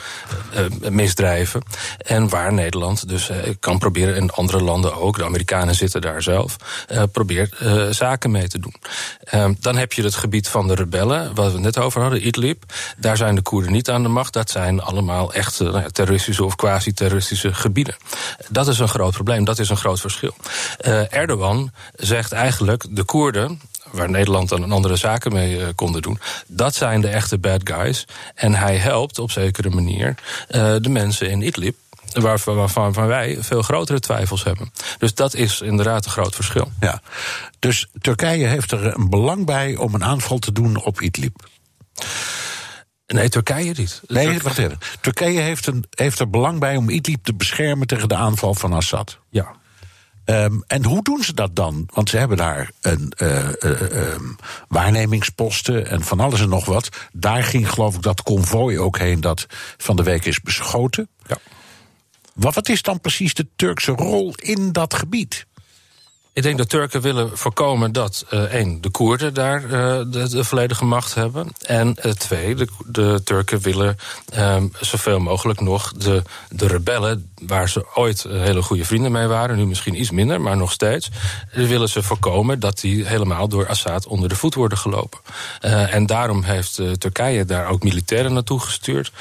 uh, 0.56 0.90
misdrijven. 0.90 1.64
En 1.98 2.30
waar 2.30 2.54
Nederland 2.54 3.08
dus 3.08 3.32
kan 3.60 3.78
proberen, 3.78 4.16
en 4.16 4.32
andere 4.32 4.62
landen 4.62 4.96
ook, 4.96 5.18
de 5.18 5.26
Amerikanen 5.26 5.76
zitten 5.76 6.02
daar 6.02 6.22
zelf, 6.22 6.56
probeert 7.12 7.56
zaken 7.90 8.32
mee 8.32 8.48
te 8.48 8.60
doen. 8.60 8.76
Ehm, 9.24 9.54
dan 9.60 9.78
heb 9.78 9.94
je 9.94 10.04
het 10.04 10.16
gebied 10.16 10.48
van 10.48 10.68
de 10.68 10.76
rebellen, 10.76 11.36
wat 11.36 11.52
we 11.52 11.60
net 11.60 11.78
over 11.78 12.02
hadden, 12.02 12.28
Idlib. 12.28 12.64
Daar 12.98 13.18
zijn 13.18 13.36
de 13.36 13.42
Koerden 13.42 13.72
niet 13.72 13.90
aan 13.90 14.04
de 14.04 14.10
macht. 14.10 14.34
Dat 14.34 14.50
zijn 14.50 14.82
allemaal 14.82 15.34
echt 15.34 15.60
nou 15.60 15.92
terroristische 15.92 16.44
of 16.44 16.56
quasi-terroristische 16.56 17.54
gebieden. 17.54 17.96
Dat 18.50 18.68
is 18.68 18.80
een 18.80 18.88
groot 18.88 19.14
probleem, 19.14 19.44
dat 19.44 19.60
is 19.60 19.70
een 19.70 19.78
groot 19.78 20.00
verschil. 20.00 20.36
Erdogan 21.10 21.72
zegt 21.96 22.32
eigenlijk, 22.32 22.86
de 22.90 23.04
Koerden 23.04 23.51
waar 23.92 24.10
Nederland 24.10 24.50
dan 24.50 24.64
een 24.64 24.72
andere 24.72 24.96
zaken 24.96 25.34
mee 25.34 25.58
uh, 25.58 25.68
konden 25.76 26.02
doen. 26.02 26.20
Dat 26.48 26.76
zijn 26.76 27.02
de 27.02 27.08
echte 27.08 27.38
bad 27.38 27.62
guys. 27.64 28.06
En 28.36 28.54
hij 28.54 28.78
helpt 28.78 29.20
op 29.20 29.32
zekere 29.32 29.70
manier 29.70 30.16
uh, 30.50 30.76
de 30.82 30.90
mensen 30.90 31.30
in 31.30 31.42
Idlib. 31.42 31.76
Waarvan, 32.12 32.56
waarvan 32.56 33.08
wij 33.08 33.38
veel 33.40 33.62
grotere 33.62 34.00
twijfels 34.00 34.44
hebben. 34.44 34.72
Dus 34.98 35.14
dat 35.14 35.34
is 35.34 35.62
inderdaad 35.62 36.06
een 36.06 36.12
groot 36.12 36.36
verschil. 36.36 36.72
Ja. 36.80 37.02
Dus 37.60 37.88
Turkije 38.02 38.48
heeft 38.48 38.72
er 38.72 38.96
een 38.98 39.10
belang 39.10 39.46
bij 39.46 39.76
om 39.76 39.94
een 39.94 40.04
aanval 40.04 40.40
te 40.40 40.52
doen 40.52 40.84
op 40.84 41.02
Idlib. 41.02 41.50
Nee, 43.08 43.30
Turkije 43.30 43.74
niet. 43.78 44.02
Nee, 44.08 44.26
Turk... 44.26 44.42
wacht 44.42 44.58
even. 44.58 44.80
Turkije 45.02 45.40
heeft, 45.40 45.68
een, 45.68 45.86
heeft 45.90 46.20
er 46.20 46.30
belang 46.30 46.60
bij 46.60 46.76
om 46.76 46.90
Idlib 46.90 47.24
te 47.24 47.34
beschermen 47.34 47.88
tegen 47.88 48.10
de 48.10 48.16
aanval 48.16 48.54
van 48.54 48.74
Assad. 48.74 49.18
Ja. 49.30 49.56
Um, 50.32 50.64
en 50.68 50.86
hoe 50.86 51.04
doen 51.04 51.24
ze 51.24 51.34
dat 51.34 51.56
dan? 51.56 51.90
Want 51.94 52.10
ze 52.10 52.18
hebben 52.18 52.38
daar 52.38 52.72
een 52.82 53.14
uh, 53.18 53.50
uh, 53.60 54.14
um, 54.14 54.36
waarnemingsposten 54.68 55.88
en 55.88 56.02
van 56.02 56.20
alles 56.20 56.42
en 56.42 56.50
nog 56.50 56.66
wat. 56.66 56.90
Daar 57.14 57.44
ging 57.44 57.70
geloof 57.70 57.96
ik 57.96 58.02
dat 58.02 58.24
konvooi 58.24 58.80
ook 58.80 58.98
heen 58.98 59.22
dat 59.22 59.46
van 59.78 59.96
de 59.96 60.04
week 60.04 60.26
is 60.26 60.42
beschoten. 60.42 61.10
Ja. 61.28 61.38
Wat, 62.34 62.56
wat 62.56 62.70
is 62.70 62.82
dan 62.82 63.02
precies 63.02 63.34
de 63.34 63.48
Turkse 63.56 63.92
rol 63.92 64.34
in 64.36 64.72
dat 64.72 64.94
gebied? 64.94 65.46
Ik 66.34 66.44
denk 66.44 66.58
dat 66.58 66.70
Turken 66.70 67.02
willen 67.02 67.38
voorkomen 67.38 67.92
dat, 67.92 68.26
uh, 68.34 68.42
één, 68.42 68.82
de 68.82 68.90
Koerden 68.90 69.34
daar 69.34 69.64
uh, 69.64 69.70
de, 69.70 70.30
de, 70.30 70.44
volledige 70.44 70.86
macht 70.86 71.14
hebben. 71.14 71.48
En 71.62 71.96
uh, 72.06 72.12
twee, 72.12 72.56
de, 72.86 73.22
Turken 73.24 73.60
willen 73.60 73.98
um, 74.38 74.72
zoveel 74.80 75.20
mogelijk 75.20 75.60
nog 75.60 75.94
de, 75.94 76.24
de 76.50 76.68
rebellen, 76.68 77.32
waar 77.42 77.70
ze 77.70 77.86
ooit 77.96 78.24
hele 78.24 78.62
goede 78.62 78.86
vrienden 78.86 79.12
mee 79.12 79.28
waren, 79.28 79.58
nu 79.58 79.66
misschien 79.66 80.00
iets 80.00 80.12
minder, 80.12 80.42
maar 80.42 80.58
nog 80.58 80.72
steeds, 80.72 81.10
willen 81.52 81.90
ze 81.90 82.04
voorkomen 82.04 82.60
dat 82.60 82.80
die 82.80 83.06
helemaal 83.06 83.48
door 83.48 83.68
Assad 83.68 84.08
onder 84.08 84.30
de 84.30 84.36
voet 84.36 84.56
worden 84.56 84.78
gelopen. 84.78 85.20
en 85.90 86.06
daarom 86.06 86.44
heeft 86.44 86.82
Turkije 86.98 87.46
daar 87.46 87.68
ook 87.68 87.84
militairen 87.84 88.34
naartoe 88.34 88.60
gestuurd. 88.60 89.12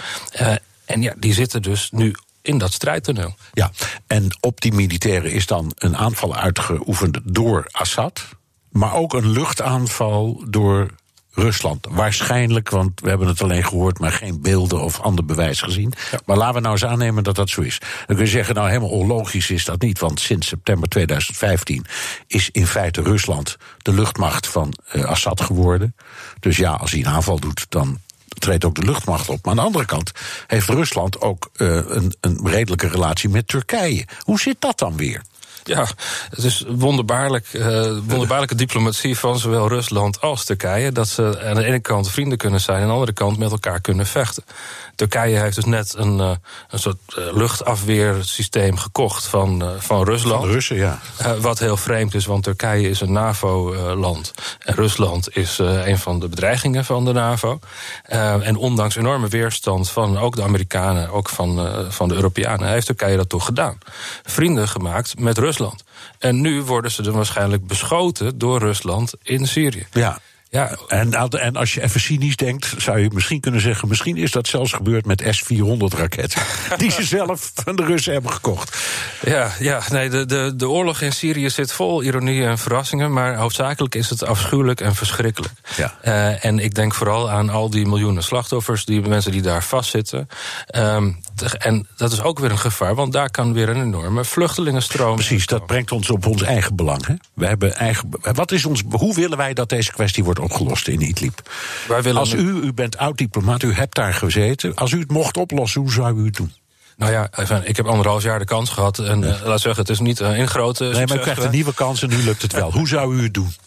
en 0.84 1.02
ja, 1.02 1.14
die 1.16 1.34
zitten 1.34 1.62
dus 1.62 1.90
nu 1.90 2.14
in 2.42 2.58
dat 2.58 2.72
strijdtoneel. 2.72 3.34
Ja, 3.52 3.70
en 4.06 4.26
op 4.40 4.60
die 4.60 4.72
militairen 4.72 5.32
is 5.32 5.46
dan 5.46 5.72
een 5.74 5.96
aanval 5.96 6.36
uitgeoefend 6.36 7.18
door 7.24 7.68
Assad, 7.70 8.28
maar 8.70 8.94
ook 8.94 9.12
een 9.12 9.30
luchtaanval 9.30 10.44
door 10.48 10.88
Rusland. 11.32 11.86
Waarschijnlijk, 11.90 12.70
want 12.70 13.00
we 13.00 13.08
hebben 13.08 13.28
het 13.28 13.42
alleen 13.42 13.64
gehoord, 13.64 13.98
maar 13.98 14.12
geen 14.12 14.42
beelden 14.42 14.80
of 14.80 15.00
ander 15.00 15.24
bewijs 15.24 15.60
gezien. 15.60 15.92
Ja. 16.10 16.20
Maar 16.26 16.36
laten 16.36 16.54
we 16.54 16.60
nou 16.60 16.72
eens 16.72 16.84
aannemen 16.84 17.24
dat 17.24 17.36
dat 17.36 17.48
zo 17.48 17.60
is. 17.60 17.78
Dan 17.78 18.16
kun 18.16 18.24
je 18.24 18.30
zeggen, 18.30 18.54
nou 18.54 18.68
helemaal 18.68 18.88
onlogisch 18.88 19.50
is 19.50 19.64
dat 19.64 19.80
niet, 19.80 19.98
want 19.98 20.20
sinds 20.20 20.46
september 20.46 20.88
2015 20.88 21.86
is 22.26 22.50
in 22.50 22.66
feite 22.66 23.02
Rusland 23.02 23.56
de 23.78 23.92
luchtmacht 23.92 24.46
van 24.46 24.74
uh, 24.92 25.04
Assad 25.04 25.40
geworden. 25.40 25.96
Dus 26.40 26.56
ja, 26.56 26.72
als 26.72 26.90
hij 26.90 27.00
een 27.00 27.08
aanval 27.08 27.38
doet, 27.38 27.66
dan 27.68 27.98
treedt 28.40 28.64
ook 28.64 28.74
de 28.74 28.84
luchtmacht 28.84 29.28
op. 29.28 29.44
Maar 29.44 29.50
aan 29.50 29.56
de 29.56 29.62
andere 29.62 29.84
kant 29.84 30.12
heeft 30.46 30.68
Rusland 30.68 31.20
ook 31.20 31.50
uh, 31.56 31.76
een, 31.86 32.14
een 32.20 32.48
redelijke 32.48 32.88
relatie 32.88 33.28
met 33.28 33.48
Turkije. 33.48 34.06
Hoe 34.20 34.40
zit 34.40 34.56
dat 34.58 34.78
dan 34.78 34.96
weer? 34.96 35.22
Ja, 35.64 35.86
het 36.30 36.44
is 36.44 36.64
wonderbaarlijk, 36.68 37.52
uh, 37.52 37.66
wonderbaarlijke 38.06 38.54
diplomatie 38.54 39.18
van 39.18 39.38
zowel 39.38 39.68
Rusland 39.68 40.20
als 40.20 40.44
Turkije. 40.44 40.92
Dat 40.92 41.08
ze 41.08 41.42
aan 41.44 41.54
de 41.54 41.64
ene 41.64 41.80
kant 41.80 42.10
vrienden 42.10 42.38
kunnen 42.38 42.60
zijn 42.60 42.76
en 42.76 42.82
aan 42.82 42.88
de 42.88 42.94
andere 42.94 43.12
kant 43.12 43.38
met 43.38 43.50
elkaar 43.50 43.80
kunnen 43.80 44.06
vechten. 44.06 44.44
Turkije 44.94 45.38
heeft 45.38 45.54
dus 45.54 45.64
net 45.64 45.94
een, 45.96 46.18
uh, 46.18 46.30
een 46.68 46.78
soort 46.78 46.96
uh, 47.18 47.24
luchtafweersysteem 47.32 48.76
gekocht 48.76 49.26
van, 49.26 49.64
van 49.78 50.04
Rusland. 50.04 50.40
Van 50.40 50.48
de 50.48 50.54
Russen, 50.54 50.76
ja. 50.76 50.98
wat 51.40 51.58
heel 51.58 51.76
vreemd 51.76 52.14
is, 52.14 52.26
want 52.26 52.42
Turkije 52.42 52.88
is 52.88 53.00
een 53.00 53.12
NAVO-land. 53.12 54.32
En 54.58 54.74
Rusland 54.74 55.36
is 55.36 55.58
een 55.58 55.98
van 55.98 56.20
de 56.20 56.28
bedreigingen 56.28 56.84
van 56.84 57.04
de 57.04 57.12
NAVO. 57.12 57.58
en 58.02 58.56
ondanks 58.56 58.96
enorme 58.96 59.28
weerstand 59.28 59.90
van 59.90 60.18
ook 60.18 60.36
de 60.36 60.42
Amerikanen, 60.42 61.10
ook 61.10 61.28
van, 61.28 61.68
van 61.88 62.08
de 62.08 62.14
Europeanen, 62.14 62.68
heeft 62.68 62.86
Turkije 62.86 63.16
dat 63.16 63.28
toch 63.28 63.44
gedaan. 63.44 63.78
Vrienden 64.22 64.68
gemaakt 64.68 65.18
met 65.18 65.38
Rusland. 65.38 65.59
En 66.18 66.40
nu 66.40 66.62
worden 66.62 66.90
ze 66.90 67.02
dan 67.02 67.14
waarschijnlijk 67.14 67.66
beschoten 67.66 68.38
door 68.38 68.58
Rusland 68.58 69.12
in 69.22 69.46
Syrië. 69.46 69.86
Ja. 69.92 70.18
Ja. 70.52 70.76
En, 70.88 71.12
en 71.30 71.56
als 71.56 71.74
je 71.74 71.82
even 71.82 72.00
cynisch 72.00 72.36
denkt, 72.36 72.74
zou 72.78 72.98
je 72.98 73.10
misschien 73.12 73.40
kunnen 73.40 73.60
zeggen... 73.60 73.88
misschien 73.88 74.16
is 74.16 74.30
dat 74.30 74.46
zelfs 74.46 74.72
gebeurd 74.72 75.06
met 75.06 75.24
S-400-raketten... 75.30 76.42
die 76.78 76.90
ze 76.90 77.02
zelf 77.02 77.52
van 77.54 77.76
de 77.76 77.84
Russen 77.84 78.12
hebben 78.12 78.32
gekocht. 78.32 78.78
Ja, 79.24 79.50
ja 79.58 79.82
nee, 79.90 80.08
de, 80.08 80.26
de, 80.26 80.52
de 80.56 80.68
oorlog 80.68 81.00
in 81.00 81.12
Syrië 81.12 81.50
zit 81.50 81.72
vol 81.72 82.02
ironie 82.02 82.44
en 82.44 82.58
verrassingen... 82.58 83.12
maar 83.12 83.36
hoofdzakelijk 83.36 83.94
is 83.94 84.10
het 84.10 84.24
afschuwelijk 84.24 84.80
en 84.80 84.94
verschrikkelijk. 84.94 85.52
Ja. 85.76 85.94
Uh, 86.04 86.44
en 86.44 86.58
ik 86.58 86.74
denk 86.74 86.94
vooral 86.94 87.30
aan 87.30 87.50
al 87.50 87.70
die 87.70 87.86
miljoenen 87.86 88.22
slachtoffers... 88.22 88.84
die 88.84 89.00
mensen 89.00 89.32
die 89.32 89.42
daar 89.42 89.64
vastzitten. 89.64 90.28
Um, 90.76 91.20
en 91.58 91.86
dat 91.96 92.12
is 92.12 92.22
ook 92.22 92.38
weer 92.38 92.50
een 92.50 92.58
gevaar, 92.58 92.94
want 92.94 93.12
daar 93.12 93.30
kan 93.30 93.52
weer 93.52 93.68
een 93.68 93.82
enorme 93.82 94.24
vluchtelingenstroom... 94.24 95.14
Precies, 95.14 95.46
dat 95.46 95.66
brengt 95.66 95.92
ons 95.92 96.10
op 96.10 96.26
ons 96.26 96.42
eigen 96.42 96.76
belang. 96.76 97.06
Hè? 97.06 97.14
We 97.34 97.46
hebben 97.46 97.74
eigen, 97.74 98.08
wat 98.20 98.52
is 98.52 98.64
ons, 98.64 98.82
hoe 98.90 99.14
willen 99.14 99.36
wij 99.38 99.54
dat 99.54 99.68
deze 99.68 99.92
kwestie 99.92 100.24
wordt 100.24 100.38
opgelost 100.40 100.88
in 100.88 101.00
Idlib. 101.00 101.42
Als 102.14 102.32
u, 102.32 102.60
u 102.62 102.72
bent 102.72 102.96
oud-diplomaat, 102.96 103.62
u 103.62 103.72
hebt 103.72 103.94
daar 103.94 104.14
gezeten. 104.14 104.74
Als 104.74 104.92
u 104.92 104.98
het 104.98 105.10
mocht 105.10 105.36
oplossen, 105.36 105.80
hoe 105.80 105.92
zou 105.92 106.20
u 106.20 106.24
het 106.24 106.36
doen? 106.36 106.52
Nou 107.00 107.12
ja, 107.12 107.28
even, 107.36 107.68
ik 107.68 107.76
heb 107.76 107.86
anderhalf 107.86 108.22
jaar 108.22 108.38
de 108.38 108.44
kans 108.44 108.70
gehad. 108.70 108.98
En 108.98 109.22
uh, 109.22 109.42
laat 109.44 109.60
zeggen, 109.60 109.82
het 109.82 109.90
is 109.90 109.98
niet 109.98 110.20
een 110.20 110.48
grote. 110.48 110.84
Nee, 110.84 111.06
maar 111.06 111.16
u 111.16 111.20
krijgt 111.20 111.42
een 111.42 111.50
nieuwe 111.50 111.74
kans 111.74 112.02
en 112.02 112.08
nu 112.08 112.16
lukt 112.16 112.42
het 112.42 112.52
wel. 112.52 112.72
Hoe 112.72 112.88
zou 112.88 113.16
u 113.16 113.22
het 113.22 113.34
doen? 113.34 113.54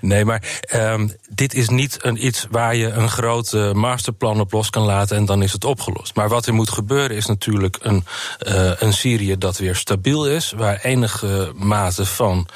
Nee, 0.00 0.24
maar 0.24 0.42
um, 0.74 1.12
dit 1.28 1.54
is 1.54 1.68
niet 1.68 1.98
een, 2.00 2.26
iets 2.26 2.46
waar 2.50 2.76
je 2.76 2.90
een 2.90 3.08
groot 3.08 3.52
uh, 3.52 3.72
masterplan 3.72 4.40
op 4.40 4.52
los 4.52 4.70
kan 4.70 4.82
laten 4.82 5.16
en 5.16 5.24
dan 5.24 5.42
is 5.42 5.52
het 5.52 5.64
opgelost. 5.64 6.14
Maar 6.14 6.28
wat 6.28 6.46
er 6.46 6.54
moet 6.54 6.70
gebeuren 6.70 7.16
is 7.16 7.26
natuurlijk 7.26 7.78
een, 7.80 8.04
uh, 8.48 8.70
een 8.78 8.92
Syrië 8.92 9.38
dat 9.38 9.58
weer 9.58 9.76
stabiel 9.76 10.26
is, 10.26 10.52
waar 10.56 10.78
enige 10.82 11.52
mate 11.56 12.06
van, 12.06 12.48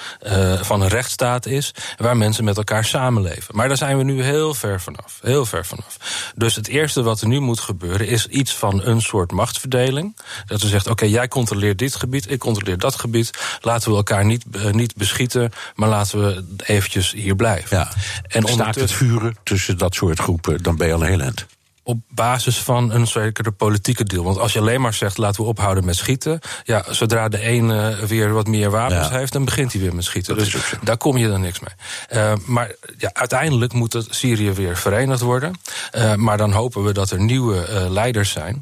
van 0.61 0.81
een 0.81 0.89
rechtsstaat 0.89 1.47
is, 1.47 1.75
waar 1.97 2.17
mensen 2.17 2.45
met 2.45 2.57
elkaar 2.57 2.85
samenleven. 2.85 3.57
Maar 3.57 3.69
daar 3.69 3.77
zijn 3.77 3.97
we 3.97 4.05
nu 4.05 4.23
heel 4.23 4.55
ver 4.55 4.81
vanaf. 4.81 5.19
Heel 5.23 5.47
ver 5.47 5.67
vanaf. 5.67 5.97
Dus 6.35 6.55
het 6.55 6.69
eerste 6.69 7.03
wat 7.03 7.21
er 7.21 7.29
nu 7.29 7.41
moet 7.41 7.61
gebeuren 7.61 8.09
is 8.09 8.27
iets 8.27 8.55
van 8.55 8.83
een 8.83 9.01
soort 9.01 9.33
machtsverdeling. 9.33 10.08
Dat 10.47 10.63
we 10.63 10.69
zegt, 10.69 10.85
oké, 10.85 10.93
okay, 10.93 11.09
jij 11.09 11.29
controleert 11.29 11.79
dit 11.79 11.95
gebied, 11.95 12.31
ik 12.31 12.39
controleer 12.39 12.79
dat 12.79 12.95
gebied. 12.95 13.31
Laten 13.61 13.91
we 13.91 13.97
elkaar 13.97 14.25
niet, 14.25 14.45
niet 14.73 14.97
beschieten, 14.97 15.53
maar 15.75 15.89
laten 15.89 16.21
we 16.21 16.45
eventjes 16.57 17.13
hier 17.13 17.37
blijven. 17.37 17.77
Ja. 17.77 17.93
En 18.29 18.49
Staakt 18.49 18.81
het 18.81 18.93
vuren 18.93 19.37
tussen 19.43 19.79
dat 19.79 19.95
soort 19.95 20.19
groepen, 20.19 20.63
dan 20.63 20.77
ben 20.77 20.87
je 20.87 20.93
al 20.93 21.03
een 21.03 21.09
heel 21.09 21.21
eind 21.21 21.47
op 21.89 22.01
basis 22.09 22.59
van 22.59 22.93
een 22.93 23.07
zekere 23.07 23.51
politieke 23.51 24.05
deal. 24.05 24.25
Want 24.25 24.39
als 24.39 24.53
je 24.53 24.59
alleen 24.59 24.81
maar 24.81 24.95
zegt 24.95 25.19
laten 25.19 25.43
we 25.43 25.49
ophouden 25.49 25.85
met 25.85 25.97
schieten, 25.97 26.41
ja, 26.65 26.85
zodra 26.89 27.29
de 27.29 27.39
ene 27.39 28.07
weer 28.07 28.33
wat 28.33 28.47
meer 28.47 28.71
wapens 28.71 29.09
heeft, 29.11 29.33
dan 29.33 29.45
begint 29.45 29.73
hij 29.73 29.81
weer 29.81 29.95
met 29.95 30.05
schieten. 30.05 30.37
dus 30.37 30.57
daar 30.83 30.97
kom 30.97 31.17
je 31.17 31.29
dan 31.29 31.41
niks 31.41 31.61
mee. 31.61 32.23
Uh, 32.23 32.33
maar 32.47 32.75
ja, 32.99 33.11
uiteindelijk 33.13 33.73
moet 33.73 33.93
het 33.93 34.07
Syrië 34.11 34.53
weer 34.53 34.77
verenigd 34.77 35.21
worden. 35.21 35.61
Uh, 35.93 36.15
maar 36.15 36.37
dan 36.37 36.53
hopen 36.53 36.85
we 36.85 36.93
dat 36.93 37.11
er 37.11 37.21
nieuwe 37.21 37.69
uh, 37.71 37.91
leiders 37.91 38.31
zijn. 38.31 38.61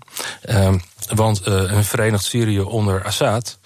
Want 1.14 1.46
een 1.46 1.84
verenigd 1.84 2.24
Syrië 2.24 2.60
onder 2.60 3.04
Assad 3.04 3.58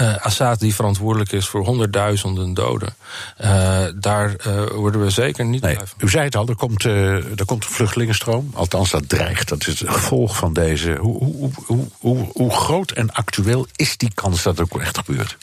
uh, 0.00 0.16
Assad 0.16 0.58
die 0.58 0.74
verantwoordelijk 0.74 1.32
is 1.32 1.46
voor 1.46 1.64
honderdduizenden 1.64 2.54
doden. 2.54 2.94
Uh, 3.40 3.84
daar 3.94 4.36
worden 4.74 5.02
we 5.02 5.10
zeker 5.10 5.44
niet 5.44 5.62
nee, 5.62 5.78
U 5.98 6.08
zei 6.08 6.24
het 6.24 6.36
al, 6.36 6.48
er 6.48 6.56
komt, 6.56 6.84
er 6.84 7.44
komt 7.46 7.64
een 7.64 7.70
vluchtelingenstroom. 7.70 8.50
Althans, 8.54 8.90
dat 8.90 9.08
dreigt. 9.08 9.48
Dat 9.48 9.66
is 9.66 9.80
het 9.80 9.90
gevolg 9.90 10.36
van 10.36 10.52
deze. 10.52 10.96
Hoe, 11.00 11.24
hoe, 11.24 11.50
hoe, 11.66 11.88
hoe, 11.98 12.30
hoe 12.32 12.50
groot 12.50 12.90
en 12.90 13.12
actueel 13.12 13.66
is 13.76 13.96
die 13.96 14.10
kans 14.14 14.42
dat 14.42 14.58
het 14.58 14.72
ook 14.72 14.80
echt 14.80 14.98
gebeurt? 14.98 15.36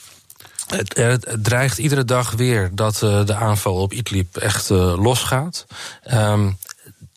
Het, 0.66 0.96
het, 0.96 1.36
dreigt 1.42 1.78
iedere 1.78 2.04
dag 2.04 2.30
weer 2.30 2.70
dat 2.72 2.96
de 2.98 3.34
aanval 3.34 3.74
op 3.74 3.92
Idlib 3.92 4.36
echt 4.36 4.68
losgaat. 4.68 5.66
Um, 6.12 6.58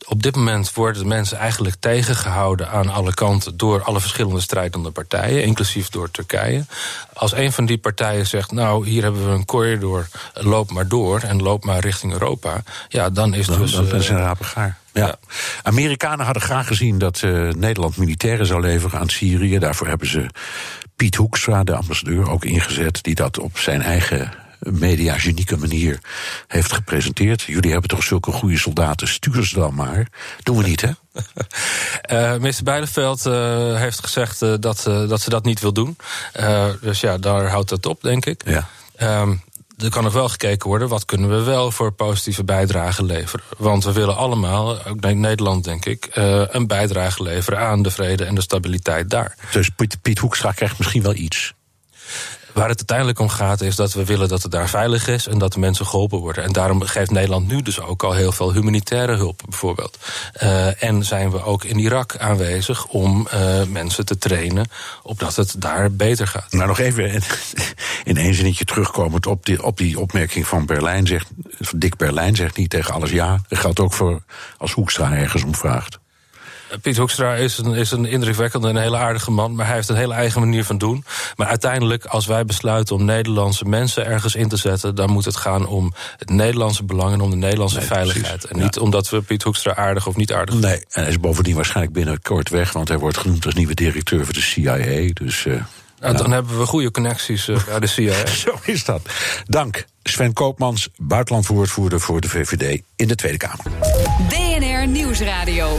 op 0.10 0.24
dit 0.24 0.36
moment 0.36 0.74
worden 0.74 1.02
de 1.02 1.08
mensen 1.08 1.38
eigenlijk 1.38 1.76
tegengehouden 1.80 2.70
aan 2.70 2.90
alle 2.90 3.14
kanten 3.14 3.58
door 3.58 3.84
alle 3.84 4.00
verschillende 4.00 4.40
strijdende 4.40 4.92
partijen, 4.92 5.44
inclusief 5.44 5.90
door 5.90 6.12
Turkije. 6.12 6.66
Als 7.14 7.34
een 7.34 7.52
van 7.52 7.66
die 7.66 7.78
partijen 7.78 8.28
zegt, 8.28 8.52
nou 8.52 8.88
hier 8.88 9.04
hebben 9.04 9.26
we 9.26 9.32
een 9.32 9.46
corridor, 9.46 10.08
loop 10.34 10.72
maar 10.72 10.88
door 10.88 11.20
en 11.20 11.42
loop 11.42 11.66
maar 11.66 11.80
richting 11.80 12.12
Europa, 12.12 12.64
ja, 12.88 13.10
dan 13.10 13.34
is 13.34 13.48
dan, 13.48 13.60
dus. 13.60 13.72
Dat 13.72 13.94
is 13.94 14.10
een 14.10 14.16
eh, 14.16 14.22
rapengaar. 14.22 14.78
Ja. 14.94 15.06
ja. 15.06 15.16
Amerikanen 15.64 16.26
hadden 16.26 16.44
graag 16.44 16.68
gezien 16.68 16.98
dat 16.98 17.22
uh, 17.22 17.52
Nederland 17.52 17.98
militairen 17.98 18.46
zou 18.46 18.62
leveren 18.62 19.00
aan 19.00 19.10
Syrië. 19.10 19.60
Daarvoor 19.60 19.88
hebben 19.88 20.08
ze 20.08 20.30
Piet 20.96 21.16
Hoekstra, 21.16 21.64
de 21.64 21.76
ambassadeur, 21.76 22.30
ook 22.30 22.46
ingezet, 22.46 23.04
die 23.04 23.16
dat 23.16 23.40
op 23.40 23.58
zijn 23.58 23.82
eigen 23.82 24.34
mediagenieke 24.60 25.58
manier 25.58 26.00
heeft 26.48 26.74
gepresenteerd. 26.74 27.42
Jullie 27.42 27.72
hebben 27.72 27.90
toch 27.90 28.04
zulke 28.04 28.32
goede 28.32 28.58
soldaten, 28.58 29.08
stuur 29.08 29.46
ze 29.46 29.56
dan 29.56 29.76
maar. 29.76 30.08
Doen 30.44 30.58
we 30.58 30.64
niet, 30.64 30.82
hè? 30.82 30.92
Uh, 32.12 32.32
minister 32.32 32.64
Bijleveld 32.64 33.26
uh, 33.26 33.76
heeft 33.76 34.00
gezegd 34.00 34.42
uh, 34.42 34.54
dat, 34.60 34.84
dat 34.84 35.22
ze 35.22 35.30
dat 35.30 35.44
niet 35.44 35.60
wil 35.60 35.74
doen. 35.74 35.98
dus 36.82 37.00
ja, 37.00 37.18
daar 37.18 37.48
houdt 37.50 37.70
het 37.70 37.86
op, 37.86 38.02
denk 38.02 38.26
ik. 38.26 38.42
Ja. 38.46 38.68
Um, 39.22 39.42
er 39.78 39.90
kan 39.90 40.04
nog 40.04 40.14
wel 40.14 40.30
gekeken 40.30 40.70
worden, 40.70 40.88
wat 40.88 41.06
kunnen 41.06 41.30
we 41.30 41.42
wel 41.42 41.72
voor 41.72 41.92
positieve 41.92 42.44
bijdrage 42.44 43.04
leveren? 43.04 43.46
Want 43.58 43.84
we 43.84 43.92
willen 43.92 44.16
allemaal, 44.16 44.86
ook 44.86 45.06
in 45.06 45.20
Nederland 45.20 45.64
denk 45.64 45.86
ik, 45.86 46.10
een 46.50 46.68
bijdrage 46.68 47.24
leveren 47.24 47.60
aan 47.60 47.82
de 47.82 47.92
vrede 47.92 48.26
en 48.26 48.36
de 48.36 48.42
stabiliteit 48.42 49.10
daar. 49.10 49.36
Dus 49.52 49.70
Piet, 49.70 50.02
Piet 50.02 50.20
Hoekstra 50.20 50.52
krijgt 50.52 50.78
misschien 50.78 51.02
wel 51.02 51.16
iets. 51.16 51.54
Waar 52.54 52.70
het 52.70 52.78
uiteindelijk 52.78 53.20
om 53.20 53.30
gaat 53.30 53.62
is 53.62 53.76
dat 53.76 53.94
we 53.94 54.06
willen 54.06 54.28
dat 54.28 54.42
het 54.42 54.52
daar 54.52 54.70
veilig 54.70 55.08
is 55.08 55.28
en 55.28 55.38
dat 55.38 55.54
de 55.54 55.60
mensen 55.60 55.86
geholpen 55.86 56.20
worden. 56.20 56.44
En 56.44 56.52
daarom 56.52 56.82
geeft 56.82 57.12
Nederland 57.12 57.48
nu 57.48 57.62
dus 57.62 57.80
ook 57.80 58.04
al 58.04 58.14
heel 58.14 58.32
veel 58.32 58.54
humanitaire 58.54 59.16
hulp, 59.16 59.42
bijvoorbeeld. 59.50 59.98
Uh, 60.44 60.84
en 60.84 61.04
zijn 61.06 61.32
we 61.32 61.44
ook 61.44 61.64
in 61.64 61.80
Irak 61.80 62.18
aanwezig 62.18 62.86
om 62.86 63.28
uh, 63.34 63.64
mensen 63.64 64.06
te 64.06 64.18
trainen 64.18 64.68
opdat 65.04 65.36
het 65.36 65.56
daar 65.58 65.92
beter 65.92 66.28
gaat. 66.28 66.52
Nou, 66.52 66.68
nog 66.68 66.80
even 66.80 67.12
in 68.04 68.18
één 68.18 68.34
zinnetje 68.34 68.66
terugkomend 68.66 69.28
op 69.28 69.46
die, 69.46 69.64
op 69.64 69.78
die 69.78 70.00
opmerking 70.00 70.48
van 70.48 70.66
Berlijn. 70.66 71.08
Zegt, 71.08 71.28
Dick 71.76 71.96
Berlijn 71.96 72.36
zegt 72.36 72.58
niet 72.58 72.70
tegen 72.70 72.94
alles 72.94 73.12
ja. 73.12 73.42
Dat 73.48 73.60
geldt 73.60 73.80
ook 73.80 73.94
voor 73.94 74.24
als 74.58 74.72
Hoekstra 74.72 75.14
ergens 75.14 75.44
om 75.44 75.56
vraagt. 75.56 76.00
Piet 76.82 76.98
Hoekstra 76.98 77.36
is 77.36 77.58
een, 77.58 77.74
is 77.74 77.92
een 77.92 78.06
indrukwekkende 78.06 78.68
en 78.68 78.76
een 78.76 78.82
hele 78.82 78.98
aardige 78.98 79.32
man, 79.32 79.56
maar 79.56 79.66
hij 79.66 79.76
heeft 79.76 79.90
een 79.90 79.96
hele 79.96 80.14
eigen 80.14 80.40
manier 80.40 80.66
van 80.66 80.78
doen. 80.78 81.04
Maar 81.36 81.48
uiteindelijk, 81.48 82.06
als 82.06 82.26
wij 82.26 82.46
besluiten 82.46 82.96
om 82.96 83.06
Nederlandse 83.06 83.66
mensen 83.66 84.06
ergens 84.06 84.36
in 84.36 84.50
te 84.50 84.58
zetten, 84.58 84.96
dan 84.96 85.10
moet 85.10 85.26
het 85.26 85.36
gaan 85.36 85.68
om 85.68 85.94
het 86.18 86.30
Nederlandse 86.30 86.84
belang 86.84 87.14
en 87.14 87.22
om 87.22 87.30
de 87.30 87.36
Nederlandse 87.36 87.82
veiligheid. 87.82 88.46
En 88.46 88.60
niet 88.60 88.80
omdat 88.80 89.10
we 89.10 89.22
Piet 89.22 89.44
Hoekstra 89.44 89.76
aardig 89.76 90.08
of 90.08 90.16
niet 90.16 90.34
aardig 90.34 90.54
vinden. 90.54 90.70
Nee, 90.70 90.80
en 90.80 91.02
hij 91.02 91.10
is 91.10 91.20
bovendien 91.20 91.56
waarschijnlijk 91.56 91.96
binnenkort 91.96 92.50
weg, 92.50 92.74
want 92.74 92.88
hij 92.88 92.98
wordt 92.98 93.18
genoemd 93.18 93.46
als 93.46 93.54
nieuwe 93.54 93.74
directeur 93.74 94.26
van 94.26 94.34
de 94.34 94.42
CIA. 94.42 95.10
Dus. 95.14 95.46
Uh, 95.46 95.62
nou, 96.00 96.18
Dan 96.18 96.32
hebben 96.32 96.60
we 96.60 96.66
goede 96.66 96.92
connecties 96.92 97.48
uh, 97.48 97.66
bij 97.66 97.80
de 97.80 97.88
CIA. 97.88 98.26
Zo 98.46 98.60
is 98.64 98.86
dat. 98.86 99.02
Dank. 99.46 99.86
Sven 100.04 100.34
Koopmans, 100.34 100.90
buitenlandwoordvoerder 100.98 102.00
voor 102.00 102.22
de 102.22 102.30
VVD 102.30 102.82
in 102.96 103.08
de 103.08 103.16
Tweede 103.16 103.38
Kamer. 103.38 103.66
BNR 104.30 104.88
Nieuwsradio. 104.88 105.78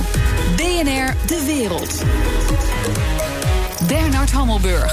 De 1.27 1.45
Wereld. 1.47 2.03
Bernard 3.89 4.33
Hammelburg. 4.33 4.93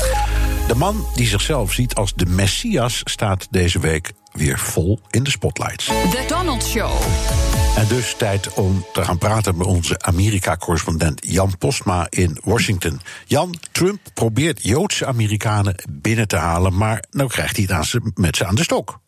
De 0.68 0.76
man 0.76 1.06
die 1.16 1.28
zichzelf 1.28 1.74
ziet 1.74 1.96
als 1.96 2.14
de 2.16 2.26
Messias 2.26 3.02
staat 3.04 3.48
deze 3.50 3.80
week 3.80 4.12
weer 4.32 4.60
vol 4.60 5.00
in 5.10 5.24
de 5.24 5.30
spotlights. 5.30 5.86
The 5.86 6.26
Donald 6.28 6.64
Show. 6.64 6.92
En 7.78 7.88
dus 7.88 8.16
tijd 8.18 8.54
om 8.54 8.86
te 8.94 9.04
gaan 9.04 9.18
praten 9.18 9.58
met 9.58 9.68
onze 9.68 10.02
Amerika-correspondent 10.02 11.26
Jan 11.28 11.58
Postma 11.58 12.08
in 12.10 12.38
Washington. 12.44 13.02
Jan, 13.26 13.56
Trump 13.72 14.00
probeert 14.14 14.64
Joodse 14.64 15.06
Amerikanen 15.06 15.76
binnen 15.90 16.28
te 16.28 16.38
halen, 16.38 16.78
maar 16.78 17.04
nou 17.12 17.30
krijgt 17.30 17.56
hij 17.56 17.66
het 17.70 17.94
aan 17.94 18.12
met 18.16 18.36
ze 18.36 18.46
aan 18.46 18.56
de 18.56 18.64
stok. 18.64 19.00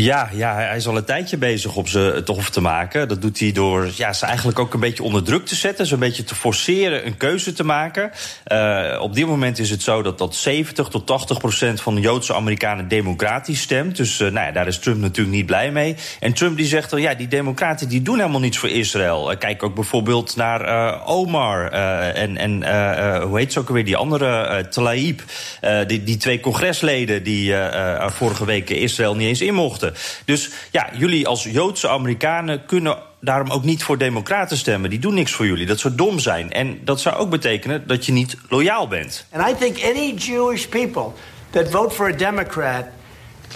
Ja, 0.00 0.28
ja, 0.32 0.54
hij 0.54 0.76
is 0.76 0.86
al 0.86 0.96
een 0.96 1.04
tijdje 1.04 1.36
bezig 1.36 1.76
om 1.76 1.86
ze 1.86 1.98
het 1.98 2.28
hof 2.28 2.50
te 2.50 2.60
maken. 2.60 3.08
Dat 3.08 3.22
doet 3.22 3.38
hij 3.38 3.52
door 3.52 3.88
ja, 3.96 4.12
ze 4.12 4.26
eigenlijk 4.26 4.58
ook 4.58 4.74
een 4.74 4.80
beetje 4.80 5.02
onder 5.02 5.22
druk 5.22 5.46
te 5.46 5.54
zetten. 5.54 5.86
Ze 5.86 5.94
een 5.94 6.00
beetje 6.00 6.24
te 6.24 6.34
forceren 6.34 7.06
een 7.06 7.16
keuze 7.16 7.52
te 7.52 7.64
maken. 7.64 8.10
Uh, 8.52 8.98
op 9.00 9.14
dit 9.14 9.26
moment 9.26 9.58
is 9.58 9.70
het 9.70 9.82
zo 9.82 10.02
dat, 10.02 10.18
dat 10.18 10.34
70 10.34 10.88
tot 10.88 11.06
80 11.06 11.38
procent 11.38 11.80
van 11.80 11.94
de 11.94 12.00
Joodse 12.00 12.34
Amerikanen 12.34 12.88
democratisch 12.88 13.60
stemt. 13.60 13.96
Dus 13.96 14.20
uh, 14.20 14.30
nou 14.30 14.46
ja, 14.46 14.52
daar 14.52 14.66
is 14.66 14.78
Trump 14.78 15.00
natuurlijk 15.00 15.36
niet 15.36 15.46
blij 15.46 15.72
mee. 15.72 15.96
En 16.20 16.32
Trump 16.32 16.56
die 16.56 16.66
zegt 16.66 16.92
al, 16.92 16.98
ja, 16.98 17.14
die 17.14 17.28
democraten 17.28 17.88
die 17.88 18.02
doen 18.02 18.18
helemaal 18.18 18.40
niets 18.40 18.58
voor 18.58 18.70
Israël. 18.70 19.36
Kijk 19.38 19.62
ook 19.62 19.74
bijvoorbeeld 19.74 20.36
naar 20.36 21.02
Omar 21.06 21.70
en, 21.70 22.36
en 22.36 22.52
hoe 23.22 23.38
heet 23.38 23.52
ze 23.52 23.58
ook 23.58 23.68
alweer, 23.68 23.84
die 23.84 23.96
andere, 23.96 24.66
Tlaib. 24.68 25.22
die, 25.86 26.02
die 26.02 26.16
twee 26.16 26.40
congresleden 26.40 27.22
die 27.22 27.54
vorige 28.06 28.44
week 28.44 28.70
Israël 28.70 29.16
niet 29.16 29.28
eens 29.28 29.40
in 29.40 29.54
mochten. 29.54 29.83
Dus 30.24 30.50
ja, 30.70 30.88
jullie 30.96 31.26
als 31.26 31.44
Joodse 31.44 31.88
Amerikanen 31.88 32.66
kunnen 32.66 32.98
daarom 33.20 33.50
ook 33.50 33.64
niet 33.64 33.82
voor 33.82 33.98
democraten 33.98 34.56
stemmen. 34.56 34.90
Die 34.90 34.98
doen 34.98 35.14
niks 35.14 35.32
voor 35.32 35.46
jullie. 35.46 35.66
Dat 35.66 35.78
zou 35.78 35.94
dom 35.94 36.18
zijn. 36.18 36.52
En 36.52 36.84
dat 36.84 37.00
zou 37.00 37.16
ook 37.16 37.30
betekenen 37.30 37.86
dat 37.86 38.06
je 38.06 38.12
niet 38.12 38.36
loyaal 38.48 38.88
bent. 38.88 39.26
And 39.32 39.48
I 39.50 39.54
think 39.54 39.84
any 39.84 40.14
Jewish 40.14 40.64
people 40.66 41.12
that 41.50 41.70
vote 41.70 41.94
for 41.94 42.08
a 42.08 42.16
Democrat 42.16 42.84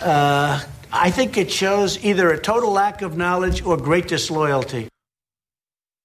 uh, 0.03 0.61
I 0.93 1.11
think 1.11 1.37
it 1.37 1.51
shows 1.51 1.99
either 1.99 2.33
a 2.33 2.39
total 2.39 2.73
lack 2.73 3.03
of 3.03 3.15
knowledge 3.15 3.65
or 3.65 3.77
great 3.77 4.09
disloyalty. 4.09 4.87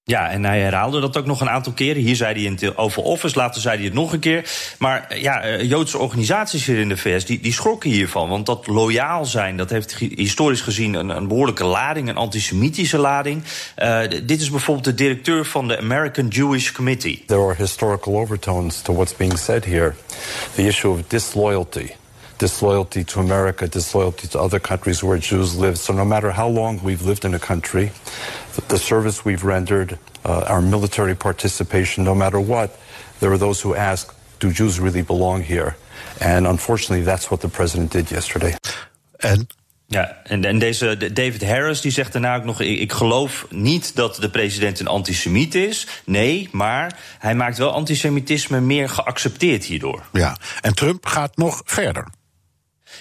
Ja, 0.05 0.29
en 0.29 0.45
hij 0.45 0.59
herhaalde 0.59 0.99
dat 0.99 1.17
ook 1.17 1.25
nog 1.25 1.41
een 1.41 1.49
aantal 1.49 1.73
keren. 1.73 2.01
Hier 2.01 2.15
zei 2.15 2.33
hij 2.33 2.43
in 2.43 2.57
het 2.59 2.77
Oval 2.77 3.03
Office, 3.03 3.37
later 3.37 3.61
zei 3.61 3.75
hij 3.75 3.85
het 3.85 3.93
nog 3.93 4.13
een 4.13 4.19
keer. 4.19 4.49
Maar 4.79 5.05
eh, 5.09 5.21
ja, 5.21 5.41
eh, 5.41 5.69
Joodse 5.69 5.97
organisaties 5.97 6.65
hier 6.65 6.79
in 6.79 6.89
de 6.89 6.97
VS, 6.97 7.25
die, 7.25 7.39
die 7.39 7.53
schrokken 7.53 7.89
hiervan. 7.89 8.29
Want 8.29 8.45
dat 8.45 8.67
loyaal 8.67 9.25
zijn, 9.25 9.57
dat 9.57 9.69
heeft 9.69 9.95
historisch 9.95 10.61
gezien 10.61 10.93
een, 10.93 11.09
een 11.09 11.27
behoorlijke 11.27 11.63
lading, 11.63 12.09
een 12.09 12.15
antisemitische 12.15 12.97
lading. 12.97 13.43
Uh, 13.77 13.99
dit 14.23 14.41
is 14.41 14.49
bijvoorbeeld 14.49 14.85
de 14.85 14.93
directeur 14.93 15.45
van 15.45 15.67
de 15.67 15.77
American 15.77 16.27
Jewish 16.27 16.71
Committee. 16.71 17.23
There 17.25 17.41
are 17.41 17.55
historical 17.55 18.15
overtones 18.15 18.81
to 18.81 18.93
what's 18.93 19.15
being 19.15 19.37
said 19.37 19.65
here. 19.65 19.93
The 20.55 20.67
issue 20.67 20.91
of 20.91 20.99
disloyalty. 21.07 21.89
Disloyalty 22.37 23.03
to 23.03 23.19
America, 23.19 23.67
disloyalty 23.67 24.27
to 24.27 24.39
other 24.39 24.59
countries 24.59 25.01
where 25.03 25.17
Jews 25.19 25.55
live. 25.55 25.75
So 25.77 25.93
no 25.93 26.05
matter 26.05 26.31
how 26.31 26.47
long 26.47 26.79
we've 26.83 27.05
lived 27.05 27.23
in 27.25 27.33
a 27.33 27.39
country, 27.39 27.91
the 28.67 28.77
service 28.77 29.23
we've 29.25 29.43
rendered, 29.43 29.97
uh, 30.25 30.45
our 30.47 30.61
military 30.61 31.15
participation, 31.15 32.03
no 32.03 32.15
matter 32.15 32.39
what, 32.39 32.69
there 33.19 33.31
are 33.31 33.37
those 33.39 33.61
who 33.61 33.75
ask, 33.75 34.13
do 34.39 34.51
Jews 34.51 34.79
really 34.79 35.03
belong 35.03 35.43
here? 35.43 35.75
And 36.19 36.45
unfortunately, 36.47 37.05
that's 37.05 37.29
what 37.29 37.41
the 37.41 37.49
president 37.49 37.91
did 37.91 38.09
yesterday. 38.09 38.55
And 39.19 39.45
Ja, 39.87 40.17
en, 40.23 40.45
en 40.45 40.59
deze 40.59 40.97
de- 40.97 41.13
David 41.13 41.43
Harris 41.45 41.81
die 41.81 41.91
zegt 41.91 42.11
daarna 42.11 42.35
ook 42.35 42.43
nog: 42.43 42.61
ik, 42.61 42.79
ik 42.79 42.91
geloof 42.91 43.45
niet 43.49 43.95
dat 43.95 44.15
de 44.15 44.29
president 44.29 44.79
een 44.79 44.87
antisemiet 44.87 45.55
is. 45.55 45.87
Nee, 46.05 46.49
maar 46.51 46.99
hij 47.19 47.35
maakt 47.35 47.57
wel 47.57 47.71
antisemitisme 47.71 48.59
meer 48.59 48.89
geaccepteerd 48.89 49.63
hierdoor. 49.65 50.03
Ja, 50.13 50.37
en 50.61 50.73
Trump 50.73 51.05
gaat 51.05 51.37
nog 51.37 51.61
verder. 51.65 52.07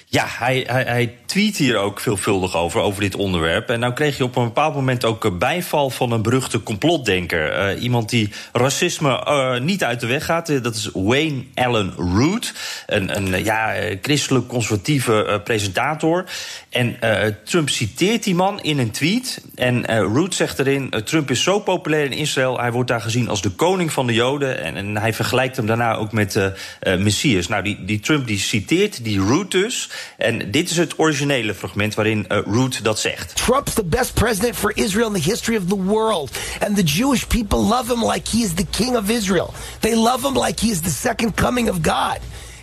Ja, 0.07 0.25
hij, 0.29 0.65
hij, 0.67 0.83
hij 0.83 1.17
tweet 1.27 1.57
hier 1.57 1.77
ook 1.77 2.01
veelvuldig 2.01 2.57
over, 2.57 2.81
over 2.81 3.01
dit 3.01 3.15
onderwerp. 3.15 3.69
En 3.69 3.81
nou 3.81 3.93
kreeg 3.93 4.17
je 4.17 4.25
op 4.25 4.37
een 4.37 4.45
bepaald 4.45 4.75
moment 4.75 5.05
ook 5.05 5.25
een 5.25 5.39
bijval 5.39 5.91
van 5.91 6.13
een 6.13 6.23
beruchte 6.23 6.63
complotdenker. 6.63 7.53
Eh, 7.53 7.83
iemand 7.83 8.09
die 8.09 8.31
racisme 8.53 9.25
eh, 9.25 9.61
niet 9.61 9.85
uit 9.85 10.01
de 10.01 10.07
weg 10.07 10.25
gaat. 10.25 10.49
Eh, 10.49 10.63
dat 10.63 10.75
is 10.75 10.91
Wayne 10.93 11.45
Allen 11.55 11.93
Root. 11.97 12.55
Een, 12.87 13.17
een 13.17 13.35
eh, 13.35 13.45
ja, 13.45 13.75
eh, 13.75 13.99
christelijk 14.03 14.47
conservatieve 14.47 15.25
eh, 15.25 15.43
presentator. 15.43 16.25
En 16.73 17.01
eh, 17.01 17.33
Trump 17.45 17.69
citeert 17.69 18.23
die 18.23 18.35
man 18.35 18.61
in 18.63 18.79
een 18.79 18.91
tweet. 18.91 19.41
En 19.55 19.87
eh, 19.87 19.99
Root 19.99 20.35
zegt 20.35 20.59
erin: 20.59 20.91
eh, 20.91 21.01
Trump 21.01 21.31
is 21.31 21.43
zo 21.43 21.59
populair 21.59 22.05
in 22.05 22.13
Israël. 22.13 22.61
Hij 22.61 22.73
wordt 22.73 22.89
daar 22.89 23.01
gezien 23.01 23.29
als 23.29 23.43
de 23.43 23.51
koning 23.51 23.93
van 23.93 24.07
de 24.07 24.13
Joden. 24.13 24.77
En, 24.77 24.97
hij 24.97 25.15
vergelijkt 25.15 25.57
hem 25.57 25.67
daarna 25.67 25.95
ook 25.95 26.13
met 26.13 26.39
Messias. 26.99 27.49
Nou, 27.49 27.63
die, 27.63 27.85
die 27.85 28.01
Trump 28.01 28.27
die 28.27 28.39
citeert 28.39 29.05
die 29.05 29.19
Root 29.19 29.51
dus. 29.51 29.89
En 30.17 30.51
dit 30.51 30.71
is 30.71 30.77
het 30.77 30.99
originele 30.99 31.55
fragment 31.55 31.95
waarin 31.95 32.27
Root 32.29 32.85
dat 32.85 32.99
zegt. 32.99 33.37
Trump's 33.37 33.75
the 33.75 33.85
best 33.85 34.15
president 34.15 34.57
for 34.57 34.73
Israel 34.75 35.15
in 35.15 35.23
the 35.23 35.31
history 35.31 35.57
of 35.57 35.65
the 35.67 35.83
world. 35.83 36.39
And 36.67 36.77
the 36.77 36.83
Jewish 36.83 37.25
people 37.27 37.59
love 37.59 37.93
him 37.93 38.05
like 38.05 38.37
he 38.37 38.43
is 38.43 38.55
the 38.55 38.67
king 38.71 38.97
of 38.97 39.11
Israel. 39.11 39.55
They 39.81 39.95
love 39.95 40.29
him 40.29 40.45
like 40.45 40.61
he 40.61 40.71
is 40.71 40.81
the 40.81 40.91
second 40.91 41.35
coming 41.37 41.69
of 41.69 41.77
God. 41.83 42.19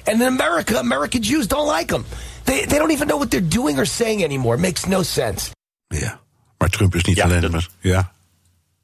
And 0.05 0.21
in 0.21 0.27
America, 0.27 0.77
American 0.79 1.21
Jews 1.21 1.47
don't 1.47 1.67
like 1.77 1.93
him. 1.95 2.05
They, 2.49 2.65
they 2.65 2.77
don't 2.77 2.91
even 2.91 3.05
know 3.07 3.17
what 3.19 3.29
they're 3.31 3.47
doing 3.47 3.77
or 3.77 3.85
saying 3.85 4.23
anymore. 4.23 4.55
It 4.55 4.61
makes 4.61 4.85
no 4.85 5.03
sense. 5.03 5.49
Ja. 5.87 6.19
Maar 6.57 6.69
Trump 6.69 6.95
is 6.95 7.03
niet 7.03 7.15
Ja, 7.15 7.23
alleen 7.23 7.51
maar. 7.51 7.67
Ja. 7.79 8.11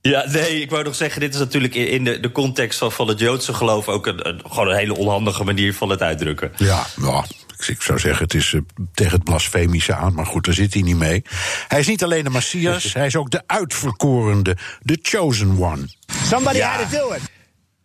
Ja, 0.02 0.26
nee, 0.28 0.62
ik 0.62 0.70
wou 0.70 0.84
nog 0.84 0.96
zeggen, 0.96 1.22
dit 1.22 1.34
is 1.34 1.40
natuurlijk 1.40 1.76
in 1.76 1.88
in 1.88 2.04
de, 2.04 2.20
de 2.20 2.32
context 2.32 2.80
van, 2.80 2.92
van 2.92 3.08
het 3.08 3.20
Joodse 3.20 3.54
geloof 3.54 3.88
ook 3.88 4.06
een, 4.08 4.28
een- 4.28 4.42
gewoon 4.48 4.68
een 4.68 4.76
hele 4.78 4.96
onhandige 4.96 5.44
manier 5.44 5.74
van 5.74 5.90
het 5.90 6.02
uitdrukken. 6.02 6.52
Ja, 6.58 6.86
nou, 6.96 7.24
ik- 7.58 7.68
ik 7.68 7.82
zou 7.82 8.00
zeggen, 8.00 8.24
het 8.24 8.34
is 8.34 8.54
eh, 8.54 8.62
tegen 8.94 9.14
het 9.14 9.24
blasfemische 9.24 9.96
aan, 9.96 10.14
maar 10.14 10.26
goed, 10.26 10.46
daar 10.46 10.54
zit 10.54 10.74
hij 10.74 10.82
niet 10.84 10.96
mee. 10.98 11.22
Hij 11.68 11.80
is 11.80 11.88
niet 11.88 12.04
alleen 12.04 12.24
de 12.24 12.30
Messias, 12.30 12.94
hij 12.94 13.06
is 13.06 13.16
ook 13.16 13.30
de 13.32 13.44
uitverkorende, 13.46 14.58
de 14.82 15.00
chosen 15.02 15.58
one. 15.62 15.88
Somebody 16.24 16.58
Ja. 16.58 16.78
had 16.78 16.92
to 16.92 16.98
do 16.98 17.14
it. 17.14 17.22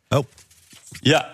Oh, 0.08 0.26
Ja, 1.00 1.28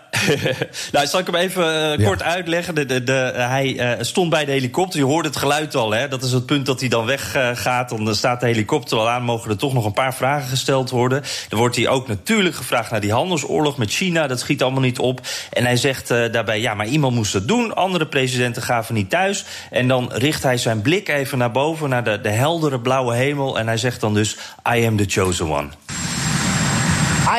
nou 0.93 1.07
zal 1.07 1.21
ik 1.21 1.27
hem 1.27 1.35
even 1.35 1.93
eh, 1.93 1.99
Ja. 1.99 2.07
kort 2.07 2.23
uitleggen. 2.23 2.75
De, 2.75 2.87
de, 2.87 3.05
de, 3.05 3.33
hij 3.35 3.79
eh, 3.79 4.05
stond 4.05 4.31
bij 4.31 4.45
de 4.45 4.53
helikopter, 4.53 4.99
je 4.99 5.05
hoorde 5.05 5.29
het 5.29 5.37
geluid 5.37 5.75
al. 5.75 5.91
Hè? 5.91 6.09
Dat 6.09 6.23
is 6.23 6.33
het 6.33 6.47
punt 6.47 6.67
dat 6.67 6.81
hij 6.81 6.89
dan 6.89 7.05
weggaat. 7.05 7.89
dan 7.89 8.15
staat 8.15 8.41
de 8.41 8.47
helikopter 8.47 8.99
al 8.99 9.09
aan, 9.11 9.23
mogen 9.23 9.51
er 9.51 9.57
toch 9.57 9.73
nog 9.73 9.85
een 9.85 9.93
paar 9.93 10.15
vragen 10.15 10.49
gesteld 10.49 10.91
worden. 10.91 11.23
Dan 11.49 11.59
wordt 11.59 11.77
hij 11.77 11.89
ook 11.89 12.09
natuurlijk 12.09 12.55
gevraagd 12.55 12.91
naar 12.91 13.01
die 13.01 13.13
handelsoorlog 13.13 13.77
met 13.77 13.91
China. 13.91 14.27
Dat 14.27 14.41
schiet 14.41 14.63
allemaal 14.63 14.81
niet 14.81 14.99
op. 14.99 15.21
En 15.53 15.65
hij 15.65 15.77
zegt 15.77 16.11
eh, 16.11 16.33
daarbij, 16.33 16.61
ja, 16.61 16.75
maar 16.75 16.87
iemand 16.87 17.15
moest 17.15 17.33
het 17.33 17.49
doen. 17.49 17.75
Andere 17.75 18.07
presidenten 18.07 18.63
gaven 18.63 18.95
niet 18.95 19.11
thuis. 19.11 19.45
En 19.71 19.89
dan 19.89 20.11
richt 20.13 20.43
hij 20.43 20.57
zijn 20.57 20.83
blik 20.83 21.09
even 21.09 21.39
naar 21.39 21.51
boven, 21.53 21.89
naar 21.89 22.05
de, 22.05 22.21
de 22.21 22.31
heldere 22.31 22.81
blauwe 22.81 23.15
hemel. 23.15 23.59
En 23.59 23.67
hij 23.67 23.77
zegt 23.77 24.01
dan 24.01 24.15
dus, 24.15 24.37
I 24.77 24.87
am 24.87 24.97
the 24.97 25.05
chosen 25.07 25.51
one. 25.51 25.69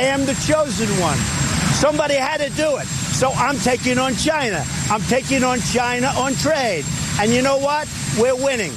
I 0.01 0.05
am 0.13 0.25
the 0.25 0.35
chosen 0.47 0.89
one. 1.01 1.46
Somebody 1.77 2.15
had 2.15 2.37
to 2.37 2.49
do 2.49 2.77
it. 2.77 2.87
So 2.87 3.29
I'm 3.33 3.55
taking 3.59 3.99
on 3.99 4.15
China. 4.15 4.65
I'm 4.89 5.01
taking 5.01 5.43
on 5.43 5.59
China 5.59 6.07
on 6.17 6.33
trade. 6.33 6.83
And 7.19 7.31
you 7.31 7.43
know 7.43 7.59
what? 7.59 7.87
We're 8.17 8.35
winning. 8.35 8.75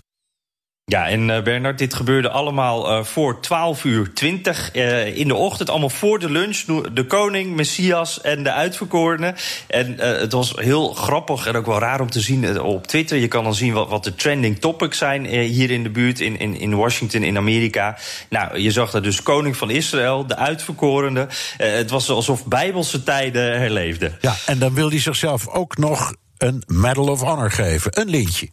Ja, 0.90 1.08
en 1.08 1.30
eh, 1.30 1.42
Bernard, 1.42 1.78
dit 1.78 1.94
gebeurde 1.94 2.30
allemaal 2.30 2.90
eh, 2.90 3.04
voor 3.04 3.40
12 3.40 3.84
uur 3.84 4.14
20 4.14 4.70
eh, 4.70 5.16
in 5.16 5.28
de 5.28 5.34
ochtend. 5.34 5.70
Allemaal 5.70 5.90
voor 5.90 6.18
de 6.18 6.30
lunch. 6.30 6.64
De 6.92 7.06
koning, 7.06 7.56
Messias 7.56 8.20
en 8.20 8.42
de 8.42 8.52
uitverkorene. 8.52 9.34
En 9.66 10.00
het 10.00 10.32
was 10.32 10.52
heel 10.56 10.92
grappig 10.92 11.46
en 11.46 11.56
ook 11.56 11.66
wel 11.66 11.78
raar 11.78 12.00
om 12.00 12.10
te 12.10 12.20
zien 12.20 12.60
op 12.60 12.86
Twitter. 12.86 13.18
Je 13.18 13.28
kan 13.28 13.44
dan 13.44 13.54
zien 13.54 13.72
wat, 13.72 14.04
de 14.04 14.14
trending 14.14 14.58
topics 14.58 14.98
zijn 14.98 15.26
hier 15.26 15.70
in 15.70 15.82
de 15.82 15.90
buurt, 15.90 16.20
in, 16.20 16.38
in, 16.38 16.60
in 16.60 16.76
Washington, 16.76 17.22
in 17.22 17.36
Amerika. 17.36 17.98
Nou, 18.28 18.58
je 18.58 18.70
zag 18.70 18.90
daar 18.90 19.02
dus 19.02 19.22
koning 19.22 19.56
van 19.56 19.70
Israël, 19.70 20.26
de 20.26 20.36
uitverkorene. 20.36 21.28
Eh, 21.58 21.72
het 21.72 21.90
was 21.90 22.10
alsof 22.10 22.46
bijbelse 22.46 23.02
tijden 23.02 23.58
herleefden. 23.58 24.18
ja, 24.20 24.34
en 24.46 24.58
dan 24.58 24.74
wil 24.74 24.88
hij 24.88 25.00
zichzelf 25.00 25.48
ook 25.48 25.76
nog 25.76 26.14
een 26.38 26.62
Medal 26.66 27.08
of 27.08 27.20
Honor 27.20 27.50
geven, 27.50 28.00
een 28.00 28.08
lintje. 28.08 28.48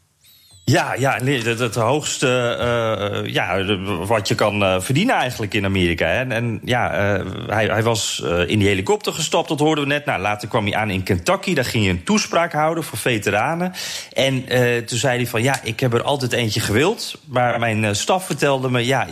Ja, 0.70 0.94
ja 0.94 1.20
het, 1.24 1.76
hoogste 1.76 2.28
eh, 2.60 3.34
ja, 3.34 3.64
wat 4.06 4.28
je 4.28 4.36
kan 4.36 4.64
eh, 4.64 4.76
verdienen 4.80 5.16
eigenlijk 5.16 5.54
in 5.54 5.66
Amerika. 5.66 6.06
Hè. 6.06 6.24
En, 6.24 6.60
ja, 6.64 6.92
eh, 6.92 7.26
hij, 7.48 7.66
hij 7.66 7.84
was 7.84 8.24
in 8.48 8.60
die 8.60 8.68
helikopter 8.68 9.14
gestapt, 9.14 9.50
dat 9.50 9.60
hoorden 9.60 9.84
we 9.84 9.90
net. 9.90 10.06
Nou, 10.06 10.22
later 10.22 10.48
kwam 10.48 10.66
hij 10.66 10.76
aan 10.76 10.90
in 10.90 11.04
Kentucky, 11.04 11.54
daar 11.54 11.66
ging 11.66 11.84
hij 11.84 11.94
een 11.94 12.04
toespraak 12.04 12.54
houden 12.54 12.84
voor 12.84 12.98
veteranen. 12.98 13.74
En 14.14 14.46
toen 14.86 14.98
zei 14.98 15.18
hij 15.18 15.28
van, 15.28 15.44
ja, 15.44 15.60
ik 15.64 15.80
heb 15.80 15.94
er 15.94 16.04
altijd 16.04 16.34
eentje 16.34 16.60
gewild. 16.60 17.22
Maar 17.26 17.60
mijn 17.60 17.96
staf 17.96 18.26
vertelde 18.26 18.70
me, 18.70 18.86
ja, 18.86 19.08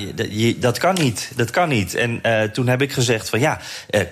dat- 0.60 0.78
kan 0.78 0.94
niet, 0.94 1.32
dat 1.36 1.50
kan 1.50 1.70
niet. 1.70 1.96
En 1.96 2.22
toen 2.52 2.68
heb 2.68 2.82
ik 2.82 2.91
gezegd 2.91 3.30
van, 3.30 3.39
ja, 3.39 3.60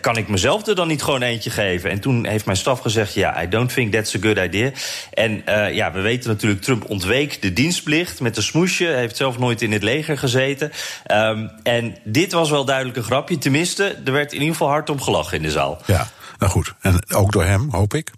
kan 0.02 0.18
ik 0.18 0.28
mezelf 0.28 0.68
er 0.68 0.76
dan 0.76 0.88
niet 0.88 1.04
gewoon 1.04 1.22
eentje 1.22 1.50
geven? 1.50 1.90
En 1.90 2.00
toen 2.00 2.26
heeft 2.26 2.46
mijn 2.46 2.58
staf 2.58 2.80
gezegd, 2.80 3.14
ja, 3.14 3.44
I 3.44 3.48
don't 3.50 3.74
think 3.74 3.94
that's 3.94 4.16
a 4.16 4.20
good 4.22 4.38
idea. 4.38 4.72
En 5.14 5.44
ja, 5.74 5.92
we 5.92 6.02
weten 6.02 6.30
natuurlijk, 6.30 6.62
Trump 6.62 6.90
ontweek 6.90 7.33
de 7.42 7.54
dienstplicht 7.54 8.20
met 8.20 8.38
een 8.38 8.44
smoesje. 8.44 8.86
Hij 8.86 9.00
heeft 9.00 9.18
zelf 9.18 9.38
nooit 9.40 9.62
in 9.62 9.72
het 9.72 9.84
leger 9.84 10.18
gezeten. 10.18 10.72
Ehm, 11.06 11.48
en 11.64 11.98
dit 12.04 12.32
was 12.32 12.50
wel 12.50 12.66
duidelijk 12.66 12.98
een 12.98 13.04
grapje. 13.04 13.38
Tenminste, 13.38 13.98
er 14.06 14.12
werd 14.12 14.32
in 14.34 14.40
ieder 14.40 14.52
geval 14.56 14.68
hard 14.70 14.90
om 14.90 15.02
gelachen 15.02 15.38
in 15.38 15.44
de 15.44 15.52
zaal. 15.52 15.82
Ja, 15.86 16.10
nou 16.38 16.52
goed. 16.52 16.74
En 16.82 17.04
ook 17.16 17.32
door 17.32 17.44
hem, 17.44 17.68
hoop 17.72 17.94
ik. 17.94 18.12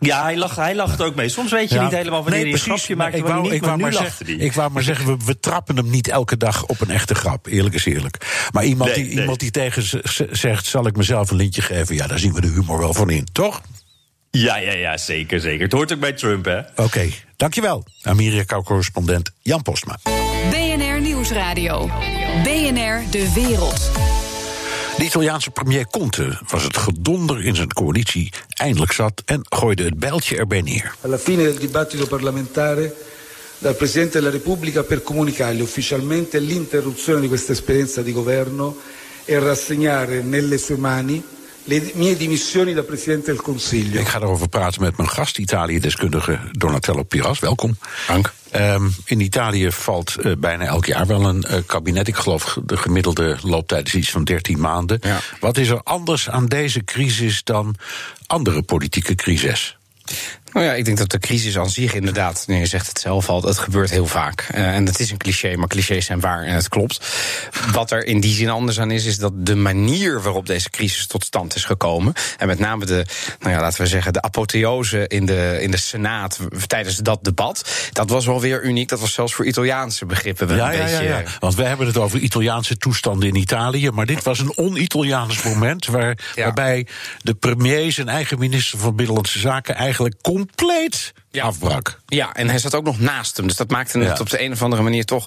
Ja, 0.00 0.22
hij 0.22 0.36
lacht, 0.36 0.56
hij 0.56 0.74
lacht 0.74 1.02
ook 1.02 1.14
mee. 1.14 1.28
Soms 1.28 1.50
weet 1.50 1.68
je 1.68 1.74
Ja. 1.74 1.82
niet 1.82 1.92
helemaal 1.92 2.22
wanneer 2.22 2.40
Nee, 2.42 2.50
hij 2.52 2.58
een 2.60 2.66
grapje 2.66 2.96
maakt 2.96 3.14
ik 3.14 3.22
wou, 3.24 3.42
niet, 3.42 3.52
ik 3.52 3.62
wou 3.64 3.78
maar 3.78 3.92
zeggen, 3.92 4.40
ik 4.40 4.52
wou 4.52 4.70
maar 4.70 4.82
zeggen, 4.82 5.06
we, 5.06 5.24
we 5.24 5.40
trappen 5.40 5.76
hem 5.76 5.90
niet 5.90 6.08
elke 6.08 6.36
dag 6.36 6.66
op 6.66 6.80
een 6.80 6.90
echte 6.90 7.14
grap. 7.14 7.46
Eerlijk 7.46 7.74
is 7.74 7.84
eerlijk. 7.84 8.46
Maar 8.52 8.64
iemand, 8.64 8.90
Nee, 8.90 8.98
die, 9.04 9.12
nee. 9.12 9.20
iemand 9.20 9.40
die 9.40 9.50
tegen 9.50 10.02
zegt, 10.30 10.66
zal 10.66 10.86
ik 10.86 10.96
mezelf 10.96 11.30
een 11.30 11.36
lintje 11.36 11.62
geven? 11.62 11.94
Ja, 11.94 12.06
daar 12.06 12.18
zien 12.18 12.32
we 12.32 12.40
de 12.40 12.46
humor 12.48 12.78
wel 12.78 12.94
van 12.94 13.10
in, 13.10 13.26
toch? 13.32 13.60
Ja, 14.30 14.56
ja, 14.56 14.72
ja, 14.72 14.96
zeker, 14.96 15.40
zeker. 15.40 15.62
Het 15.62 15.72
hoort 15.72 15.92
ook 15.92 16.00
bij 16.00 16.12
Trump, 16.12 16.44
hè? 16.44 16.58
Oké, 16.76 17.08
dankjewel. 17.36 17.84
Amerika-correspondent 18.02 19.30
Jan 19.42 19.62
Postma. 19.62 19.98
BNR 20.50 21.00
Nieuwsradio. 21.00 21.86
BNR 22.42 23.10
De 23.10 23.32
Wereld. 23.34 23.90
De 24.96 25.04
Italiaanse 25.04 25.50
premier 25.50 25.86
Conte 25.86 26.38
was 26.48 26.62
het 26.62 26.76
gedonder 26.76 27.44
in 27.44 27.54
zijn 27.56 27.72
coalitie 27.72 28.32
eindelijk 28.48 28.92
zat 28.92 29.22
en 29.24 29.40
gooide 29.48 29.84
het 29.84 29.98
bijltje 29.98 30.36
erbij 30.36 30.60
neer. 30.60 30.94
alla 31.00 31.18
fine 31.18 31.42
del 31.42 31.58
dibattito 31.58 32.06
parlamentare 32.06 32.94
dal 33.58 33.74
Presidente 33.74 34.18
della 34.18 34.30
Repubblica 34.30 34.82
per 34.82 35.02
comunicargli 35.02 35.60
ufficialmente 35.60 36.40
l'interruzione 36.40 37.20
di 37.20 37.28
questa 37.28 37.52
esperienza 37.52 38.02
di 38.02 38.12
governo 38.12 38.76
e 39.24 39.38
rassegnare 39.38 40.22
nelle 40.22 40.58
sue 40.58 40.76
mani 40.76 41.22
le 41.68 41.92
mie 41.94 42.16
dimissioni 42.16 42.72
da 42.72 42.82
Presidente 42.82 43.30
del 43.32 43.42
Consiglio. 43.42 44.00
Ik 44.00 44.08
ga 44.08 44.18
erover 44.18 44.48
praten 44.48 44.82
met 44.82 44.96
mijn 44.96 45.08
gast, 45.08 45.38
Italië-deskundige 45.38 46.38
Donatello 46.52 47.02
Piras. 47.02 47.38
Welkom. 47.38 47.76
Dank. 48.06 48.32
Ehm, 48.50 48.88
in 49.04 49.20
Italië 49.20 49.72
valt 49.72 50.16
eh, 50.16 50.32
bijna 50.38 50.64
elk 50.64 50.86
jaar 50.86 51.06
wel 51.06 51.24
een 51.24 51.42
eh, 51.42 51.58
kabinet. 51.66 52.08
Ik 52.08 52.16
geloof 52.16 52.58
de 52.64 52.76
gemiddelde 52.76 53.36
looptijd 53.42 53.86
is 53.86 53.94
iets 53.94 54.10
van 54.10 54.24
13 54.24 54.60
maanden. 54.60 54.98
Ja. 55.00 55.20
Wat 55.40 55.56
is 55.56 55.68
er 55.68 55.82
anders 55.82 56.28
aan 56.28 56.46
deze 56.46 56.84
crisis 56.84 57.44
dan 57.44 57.74
andere 58.26 58.62
politieke 58.62 59.14
crises? 59.14 59.76
Nou 60.58 60.70
ja, 60.70 60.76
ik 60.76 60.84
denk 60.84 60.98
dat 60.98 61.10
de 61.10 61.18
crisis 61.18 61.58
aan 61.58 61.70
zich 61.70 61.94
inderdaad, 61.94 62.44
nee, 62.46 62.58
je 62.58 62.66
zegt 62.66 62.88
het 62.88 62.98
zelf 63.00 63.28
al, 63.28 63.42
het 63.42 63.58
gebeurt 63.58 63.90
heel 63.90 64.06
vaak. 64.06 64.48
Eh, 64.50 64.74
en 64.74 64.84
dat 64.84 64.98
is 64.98 65.10
een 65.10 65.16
cliché, 65.16 65.56
maar 65.56 65.68
clichés 65.68 66.06
zijn 66.06 66.20
waar 66.20 66.42
en 66.42 66.54
het 66.54 66.68
klopt. 66.68 67.06
Wat 67.72 67.90
er 67.90 68.06
in 68.06 68.20
die 68.20 68.34
zin 68.34 68.48
anders 68.48 68.80
aan 68.80 68.90
is, 68.90 69.04
is 69.04 69.18
dat 69.18 69.32
de 69.46 69.54
manier 69.54 70.22
waarop 70.22 70.46
deze 70.46 70.70
crisis 70.70 71.06
tot 71.06 71.24
stand 71.24 71.54
is 71.54 71.64
gekomen. 71.64 72.12
En 72.38 72.46
met 72.46 72.58
name 72.58 72.84
de, 72.84 73.06
nou 73.40 73.52
ja, 73.54 73.60
laten 73.60 73.80
we 73.82 73.86
zeggen, 73.86 74.12
de 74.12 74.22
apotheose 74.22 75.08
in 75.08 75.26
de, 75.26 75.58
in 75.60 75.70
de 75.70 75.76
Senaat 75.76 76.38
tijdens 76.66 76.96
dat 76.96 77.24
debat. 77.24 77.70
Dat 77.92 78.10
was 78.10 78.26
wel 78.26 78.40
weer 78.40 78.64
uniek. 78.64 78.88
Dat 78.88 79.00
was 79.00 79.12
zelfs 79.12 79.34
voor 79.34 79.46
Italiaanse 79.46 80.06
begrippen 80.06 80.46
wel 80.46 80.56
Ja, 80.56 80.72
een 80.72 80.78
ja, 80.78 80.84
beetje. 80.84 81.04
ja, 81.04 81.18
ja. 81.18 81.24
Want 81.38 81.54
we 81.54 81.62
hebben 81.62 81.86
het 81.86 81.96
over 81.96 82.18
Italiaanse 82.18 82.76
toestanden 82.76 83.28
in 83.28 83.34
Italië. 83.34 83.90
Maar 83.90 84.06
dit 84.06 84.22
was 84.22 84.38
een 84.38 84.56
on-Italiaans 84.56 85.42
moment. 85.42 85.86
Waar. 85.86 86.18
Waarbij 86.34 86.86
de 87.22 87.34
premier 87.34 87.92
zijn 87.92 88.08
eigen 88.08 88.38
minister 88.38 88.78
van 88.78 88.96
Binnenlandse 88.96 89.38
Zaken 89.38 89.74
eigenlijk 89.74 90.14
compleet 90.56 91.12
afbrak. 91.32 91.98
Ja, 92.06 92.34
en 92.34 92.48
hij 92.48 92.58
zat 92.58 92.74
ook 92.74 92.84
nog 92.84 92.98
naast 93.00 93.36
hem. 93.36 93.46
Dus 93.46 93.56
dat 93.56 93.70
maakte 93.70 93.98
het 93.98 94.06
Ja. 94.08 94.20
op 94.20 94.30
de 94.30 94.42
een 94.42 94.52
of 94.52 94.62
andere 94.62 94.82
manier 94.82 95.04
toch. 95.04 95.26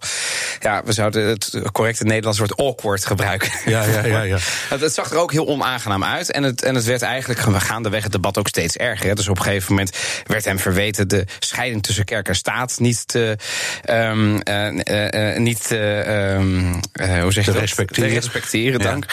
Ja, 0.60 0.82
we 0.86 0.94
zouden 0.94 1.26
het 1.28 1.62
correcte 1.72 2.04
Nederlands 2.04 2.40
woord 2.40 2.58
awkward 2.58 3.06
gebruiken. 3.06 3.52
Ja, 3.66 3.84
ja, 3.84 4.06
ja, 4.06 4.22
ja. 4.22 4.38
Het, 4.70 4.82
het 4.82 4.94
zag 4.94 5.12
er 5.12 5.18
ook 5.18 5.32
heel 5.32 5.48
onaangenaam 5.48 6.04
uit. 6.04 6.32
En 6.32 6.44
het, 6.44 6.64
en 6.64 6.76
het 6.76 6.84
werd 6.86 7.02
eigenlijk 7.02 7.40
gaandeweg 7.40 8.04
het 8.04 8.12
debat 8.12 8.38
ook 8.38 8.48
steeds 8.48 8.78
erger. 8.78 9.08
hè. 9.08 9.14
Dus 9.16 9.28
op 9.28 9.38
een 9.38 9.44
gegeven 9.44 9.70
moment 9.74 9.98
werd 10.28 10.46
hem 10.46 10.60
verweten 10.60 11.08
de 11.08 11.26
scheiding 11.40 11.84
tussen 11.84 12.06
kerk 12.06 12.28
en 12.28 12.36
staat 12.36 12.80
niet 12.80 13.08
te. 13.08 13.38
ehm, 13.84 14.38
eh, 14.40 14.68
eh, 14.68 15.32
eh, 15.34 15.38
niet 15.40 15.68
te, 15.68 15.78
ehm, 16.00 16.74
eh, 16.94 17.22
hoe 17.22 17.32
zeg 17.32 17.46
je 17.46 17.50
Te 17.52 17.52
dat? 17.52 17.62
respecteren. 17.62 18.10
Te 18.10 18.16
respecteren, 18.16 18.80
Ja. 18.82 18.86
dank. 18.90 19.06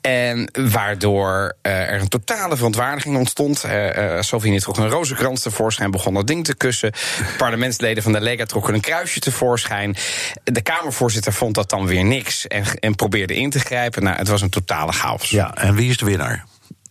En 0.00 0.50
waardoor 0.70 1.56
er 1.62 2.00
een 2.00 2.08
totale 2.08 2.56
verontwaardiging 2.56 3.16
ontstond. 3.16 3.64
Eh 3.64 4.20
Salvini 4.20 4.58
trok 4.60 4.76
een 4.76 4.88
rozenkrans 4.88 5.42
tevoorschijn, 5.42 5.90
begon 5.90 6.14
dat 6.14 6.26
ding 6.26 6.35
kussen. 6.42 6.92
Parlementsleden 7.36 8.02
van 8.02 8.12
de 8.12 8.20
Lega 8.20 8.44
trokken 8.44 8.74
een 8.74 8.80
kruisje 8.80 9.20
tevoorschijn. 9.20 9.96
De 10.44 10.62
Kamervoorzitter 10.62 11.32
vond 11.32 11.54
dat 11.54 11.70
dan 11.70 11.86
weer 11.86 12.04
niks 12.04 12.46
en, 12.46 12.64
en 12.80 12.94
probeerde 12.94 13.34
in 13.36 13.50
te 13.50 13.58
grijpen. 13.58 14.02
Nou, 14.02 14.16
het 14.16 14.28
was 14.28 14.40
een 14.40 14.50
totale 14.50 14.92
chaos. 14.92 15.30
Ja, 15.30 15.54
en 15.54 15.74
wie 15.74 15.90
is 15.90 15.96
de 15.96 16.04
winnaar? 16.04 16.44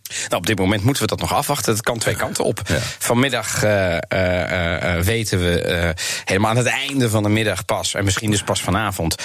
Nou, 0.10 0.36
op 0.36 0.46
dit 0.46 0.58
moment 0.58 0.84
moeten 0.84 1.04
we 1.04 1.10
dat 1.10 1.20
nog 1.20 1.34
afwachten. 1.34 1.74
Het 1.74 1.84
kan 1.84 1.98
twee 1.98 2.16
kanten 2.16 2.44
op. 2.44 2.62
Vanmiddag 3.00 3.64
eh, 3.64 3.98
eh, 3.98 4.98
eh, 4.98 5.04
weten 5.04 5.40
we 5.40 5.94
helemaal 6.26 6.50
aan 6.50 6.58
het 6.58 6.66
einde 6.66 7.10
van 7.10 7.24
de 7.24 7.30
middag 7.30 7.66
pas, 7.66 7.94
en 7.94 8.04
misschien 8.04 8.32
dus 8.32 8.44
pas 8.44 8.62
vanavond, 8.62 9.16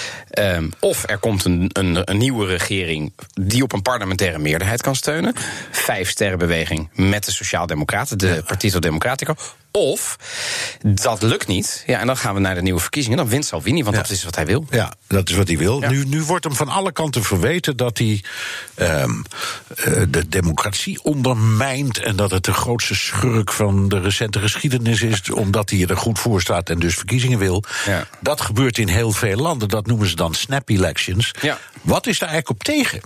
of 0.78 1.08
er 1.08 1.18
komt 1.18 1.44
een, 1.44 1.70
een, 1.72 2.10
een 2.10 2.18
nieuwe 2.18 2.46
regering 2.46 3.12
die 3.32 3.62
op 3.62 3.72
een 3.72 3.82
parlementaire 3.82 4.38
meerderheid 4.38 4.82
kan 4.82 4.96
steunen. 4.96 5.34
Vijf 5.70 6.10
sterrenbeweging 6.10 6.88
met 6.94 7.24
de 7.24 7.32
Sociaaldemocraten, 7.32 8.18
de 8.18 8.42
Partito 8.46 8.78
Democratico. 8.78 9.34
Of 9.72 10.16
dat 10.82 11.22
lukt 11.22 11.46
niet. 11.46 11.82
Ja, 11.86 11.98
en 11.98 12.06
dan 12.06 12.16
gaan 12.16 12.34
we 12.34 12.40
naar 12.40 12.54
de 12.54 12.62
nieuwe 12.62 12.80
verkiezingen. 12.80 13.18
Dan 13.18 13.28
wint 13.28 13.44
Salvini, 13.44 13.84
want 13.84 13.96
dat 13.96 14.10
is 14.10 14.24
wat 14.24 14.34
hij 14.34 14.46
wil. 14.46 14.66
Ja, 14.70 14.92
dat 15.06 15.28
is 15.28 15.36
wat 15.36 15.48
hij 15.48 15.58
wil. 15.58 15.80
Nu, 15.80 16.04
nu 16.04 16.22
wordt 16.22 16.44
hem 16.44 16.54
van 16.54 16.68
alle 16.68 16.92
kanten 16.92 17.22
verweten 17.22 17.76
dat 17.76 17.98
hij 17.98 18.22
ehm, 18.74 19.10
eh, 19.76 20.02
de 20.08 20.28
democratie 20.28 21.02
ondermijnt. 21.02 21.98
En 21.98 22.16
dat 22.16 22.30
het 22.30 22.44
de 22.44 22.52
grootste 22.52 22.94
schurk 22.94 23.52
van 23.52 23.88
de 23.88 24.00
recente 24.00 24.38
geschiedenis 24.40 25.02
is. 25.02 25.30
Omdat 25.30 25.70
hij 25.70 25.86
er 25.86 25.96
goed 25.96 26.18
voor 26.18 26.40
staat 26.40 26.70
en 26.70 26.78
dus 26.78 26.94
verkiezingen 26.94 27.38
wil. 27.38 27.64
Ja. 27.86 28.06
Dat 28.20 28.40
gebeurt 28.40 28.78
in 28.78 28.88
heel 28.88 29.12
veel 29.12 29.36
landen. 29.36 29.68
Dat 29.68 29.86
noemen 29.86 30.08
ze 30.08 30.16
dan 30.16 30.34
snap 30.34 30.68
elections. 30.68 31.30
Ja. 31.40 31.58
Wat 31.80 32.06
is 32.06 32.18
daar 32.18 32.28
eigenlijk 32.28 32.60
op 32.60 32.66
tegen? 32.74 33.00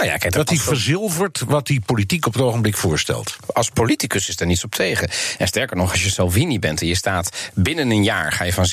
Nou 0.00 0.12
ja, 0.12 0.18
kijk, 0.18 0.32
Dat 0.32 0.48
hij 0.48 0.58
verzilvert 0.58 1.42
wat 1.46 1.66
die 1.66 1.80
politiek 1.80 2.26
op 2.26 2.32
het 2.32 2.42
ogenblik 2.42 2.76
voorstelt. 2.76 3.36
als 3.52 3.70
politicus 3.70 4.28
is 4.28 4.36
daar 4.36 4.48
niets 4.48 4.64
op 4.64 4.74
tegen. 4.74 5.10
En 5.38 5.46
sterker 5.46 5.76
nog, 5.76 5.90
als 5.90 6.02
je 6.02 6.10
Salvini 6.10 6.58
bent 6.58 6.80
en 6.80 6.86
je 6.86 6.94
staat 6.94 7.50
binnen 7.54 7.90
een 7.90 8.04
jaar 8.04 8.32
ga 8.32 8.44
je 8.44 8.52
van 8.52 8.66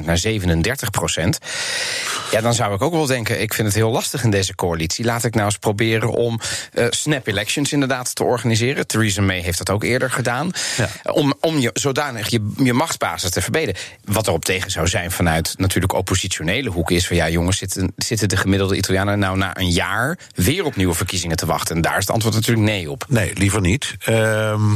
17% 0.00 0.04
naar 0.04 0.18
37%. 0.18 1.38
Ja, 2.30 2.40
dan 2.40 2.54
zou 2.54 2.74
ik 2.74 2.82
ook 2.82 2.92
wel 2.92 3.06
denken, 3.06 3.40
ik 3.40 3.54
vind 3.54 3.66
het 3.66 3.76
heel 3.76 3.90
lastig 3.90 4.22
in 4.22 4.30
deze 4.30 4.54
coalitie. 4.54 5.04
Laat 5.04 5.24
ik 5.24 5.34
nou 5.34 5.46
eens 5.46 5.58
proberen 5.58 6.10
om 6.10 6.40
eh, 6.72 6.86
snap 6.90 7.26
elections 7.26 7.72
inderdaad 7.72 8.14
te 8.14 8.24
organiseren. 8.24 8.86
Theresa 8.86 9.22
May 9.22 9.40
heeft 9.40 9.58
dat 9.58 9.70
ook 9.70 9.84
eerder 9.84 10.10
gedaan. 10.10 10.50
Ja. 10.76 11.12
Om, 11.12 11.34
om 11.40 11.58
je 11.58 11.70
zodanig 11.72 12.28
je, 12.28 12.52
je 12.56 12.72
machtsbasis 12.72 13.30
te 13.30 13.42
verbeteren. 13.42 13.80
Wat 14.04 14.26
erop 14.26 14.44
tegen 14.44 14.70
zou 14.70 14.88
zijn 14.88 15.10
vanuit 15.10 15.54
natuurlijk 15.56 15.92
oppositionele 15.92 16.70
hoek 16.70 16.90
is 16.90 17.06
van 17.06 17.16
ja, 17.16 17.28
jongens, 17.28 17.58
zitten, 17.58 17.92
zitten 17.96 18.28
de 18.28 18.36
gemiddelde 18.36 18.76
Italianen 18.76 19.18
nou 19.18 19.36
na 19.36 19.56
een 19.58 19.70
jaar 19.70 20.18
weer 20.54 20.64
op 20.64 20.76
nieuwe 20.76 20.94
verkiezingen 20.94 21.36
te 21.36 21.46
wachten? 21.46 21.76
En 21.76 21.82
daar 21.82 21.96
is 21.96 22.04
het 22.06 22.10
antwoord 22.10 22.34
natuurlijk 22.34 22.66
nee 22.66 22.90
op. 22.90 23.04
Nee, 23.08 23.32
liever 23.34 23.60
niet. 23.60 23.94
Ehm, 24.04 24.74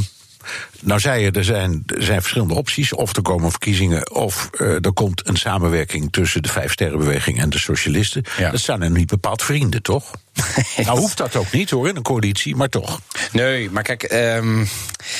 nou 0.81 0.99
zei 0.99 1.23
je, 1.23 1.31
er 1.31 1.43
zijn, 1.43 1.83
er 1.85 2.03
zijn 2.03 2.21
verschillende 2.21 2.53
opties. 2.53 2.93
Of 2.93 3.15
er 3.15 3.21
komen 3.21 3.49
verkiezingen, 3.51 4.11
of 4.11 4.49
eh, 4.51 4.85
er 4.85 4.93
komt 4.93 5.27
een 5.27 5.35
samenwerking 5.37 6.11
tussen 6.11 6.43
de 6.43 6.49
Vijf 6.49 6.71
Sterrenbeweging 6.71 7.39
en 7.39 7.49
de 7.49 7.59
Socialisten. 7.59 8.23
Ja. 8.37 8.51
Dat 8.51 8.59
zijn 8.59 8.81
er 8.81 8.91
niet 8.91 9.07
bepaald 9.07 9.43
vrienden, 9.43 9.81
toch? 9.81 10.11
nou 10.85 10.99
hoeft 10.99 11.17
dat 11.17 11.35
ook 11.35 11.51
niet 11.51 11.69
hoor, 11.69 11.87
in 11.87 11.95
een 11.95 12.01
coalitie, 12.01 12.55
maar 12.55 12.69
toch. 12.69 12.99
Nee, 13.31 13.69
maar 13.69 13.83
kijk, 13.83 14.03
ehm, 14.03 14.65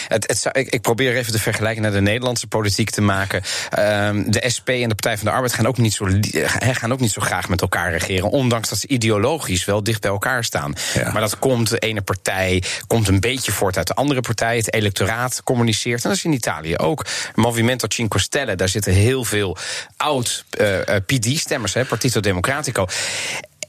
het, 0.08 0.28
het, 0.28 0.38
zou- 0.38 0.60
ik, 0.60 0.70
ik 0.70 0.82
probeer 0.82 1.16
even 1.16 1.32
de 1.32 1.40
vergelijking 1.40 1.86
naar 1.86 1.94
de 1.94 2.02
Nederlandse 2.02 2.48
politiek 2.48 2.90
te 2.90 3.02
maken. 3.02 3.44
Ehm, 3.70 4.24
de 4.32 4.44
SP 4.56 4.70
en 4.70 4.90
de 4.90 4.96
Partij 4.96 5.18
van 5.18 5.26
de 5.26 5.32
Arbeid 5.32 5.54
gaan 5.54 5.68
ook, 5.68 5.78
niet 5.78 5.94
zo, 5.94 6.06
eh, 6.06 6.76
gaan 6.76 6.94
ook 6.94 7.00
niet 7.00 7.12
zo 7.12 7.22
graag 7.22 7.50
met 7.50 7.62
elkaar 7.62 7.92
regeren. 7.92 8.30
Ondanks 8.30 8.70
dat 8.70 8.80
ze 8.80 8.88
ideologisch 8.88 9.66
wel 9.66 9.84
dicht 9.84 10.02
bij 10.02 10.12
elkaar 10.12 10.44
staan. 10.44 10.74
Ja. 10.94 11.12
Maar 11.12 11.22
dat 11.22 11.40
komt, 11.40 11.70
de 11.70 11.80
ene 11.80 12.02
partij 12.02 12.64
komt 12.88 13.08
een 13.08 13.20
beetje 13.20 13.52
voort 13.52 13.78
uit 13.78 13.88
de 13.88 13.94
andere 13.94 14.22
partij. 14.22 14.58
Het 14.58 14.74
electoraat 14.74 15.42
communiceert. 15.46 16.04
En 16.04 16.10
dat 16.10 16.18
is 16.18 16.26
in 16.26 16.34
Italië 16.34 16.78
ook. 16.78 17.06
Movimento 17.36 17.88
Cinque 17.90 18.20
Stelle, 18.20 18.56
daar 18.56 18.70
zitten 18.70 18.94
heel 18.94 19.24
veel 19.24 19.58
oud 19.98 20.46
eh, 20.50 20.96
eh, 20.96 21.04
PD-stemmers, 21.06 21.76
Partito 21.88 22.20
Democratico. 22.20 22.86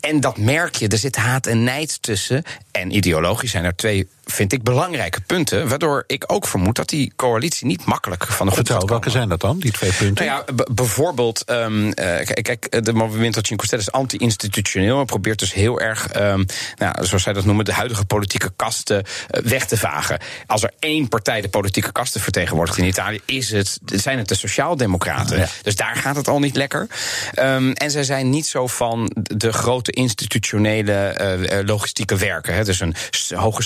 En 0.01 0.21
dat 0.21 0.39
merk 0.39 0.75
je, 0.75 0.89
er 0.89 0.99
zit 0.99 1.17
haat 1.17 1.47
en 1.47 1.65
nijd 1.65 2.03
tussen. 2.03 2.43
En 2.71 2.97
ideologisch 2.97 3.51
zijn 3.51 3.65
er 3.65 3.77
twee, 3.77 4.09
vind 4.27 4.53
ik, 4.53 4.63
belangrijke 4.63 5.21
punten. 5.21 5.69
Waardoor 5.69 6.05
ik 6.07 6.25
ook 6.27 6.47
vermoed 6.47 6.77
dat 6.77 6.89
die 6.89 7.13
coalitie 7.17 7.67
niet 7.67 7.85
makkelijk 7.85 8.27
van 8.27 8.47
de 8.47 8.53
grond 8.53 8.69
Vertel, 8.69 8.89
welke 8.89 9.11
zijn 9.11 9.29
dat 9.29 9.41
dan, 9.41 9.59
die 9.59 9.73
twee 9.73 9.93
punten? 9.93 10.27
Nou 10.27 10.45
ja, 10.47 10.65
bijvoorbeeld, 10.73 11.45
ehm, 11.45 11.91
eh, 11.91 12.43
kijk, 12.43 12.85
de 12.85 12.93
Movimento 12.93 13.41
Cinque 13.43 13.67
Stelle 13.67 13.83
is 13.83 13.93
anti-institutioneel... 13.93 15.01
en 15.01 15.07
probeert 15.07 15.39
dus 15.39 15.53
heel 15.53 15.81
erg, 15.81 16.09
ehm, 16.09 16.45
nou, 16.77 17.07
zoals 17.07 17.23
zij 17.23 17.33
dat 17.33 17.45
noemen... 17.45 17.65
de 17.65 17.73
huidige 17.73 18.05
politieke 18.05 18.53
kasten 18.57 19.05
eh, 19.05 19.43
weg 19.43 19.67
te 19.67 19.77
vagen. 19.77 20.19
Als 20.47 20.63
er 20.63 20.73
één 20.79 21.09
partij 21.09 21.41
de 21.41 21.49
politieke 21.49 21.93
kasten 21.93 22.21
vertegenwoordigt 22.21 22.79
in 22.79 22.85
Italië... 22.85 23.21
Is 23.25 23.51
het, 23.51 23.79
zijn 23.85 24.19
het 24.19 24.29
de 24.29 24.35
Sociaaldemocraten. 24.35 25.39
Ja. 25.39 25.49
Dus 25.63 25.77
daar 25.77 25.97
gaat 25.97 26.17
het 26.17 26.29
al 26.29 26.39
niet 26.39 26.57
lekker. 26.57 26.87
Ehm, 27.35 27.71
en 27.71 27.91
zij 27.91 28.05
zijn 28.05 28.31
niet 28.31 28.47
zo 28.47 28.67
van 28.67 29.11
de 29.23 29.53
grote 29.53 29.93
institutionele 29.93 30.93
eh, 30.93 31.65
logistieke 31.65 32.17
werken. 32.17 32.55
Hè. 32.55 32.65
Dus 32.65 32.81
een 32.81 32.95
hoge 33.35 33.63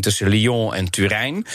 tussen 0.00 0.28
Lyon 0.28 0.74
en 0.74 0.90
Turijn. 0.90 1.46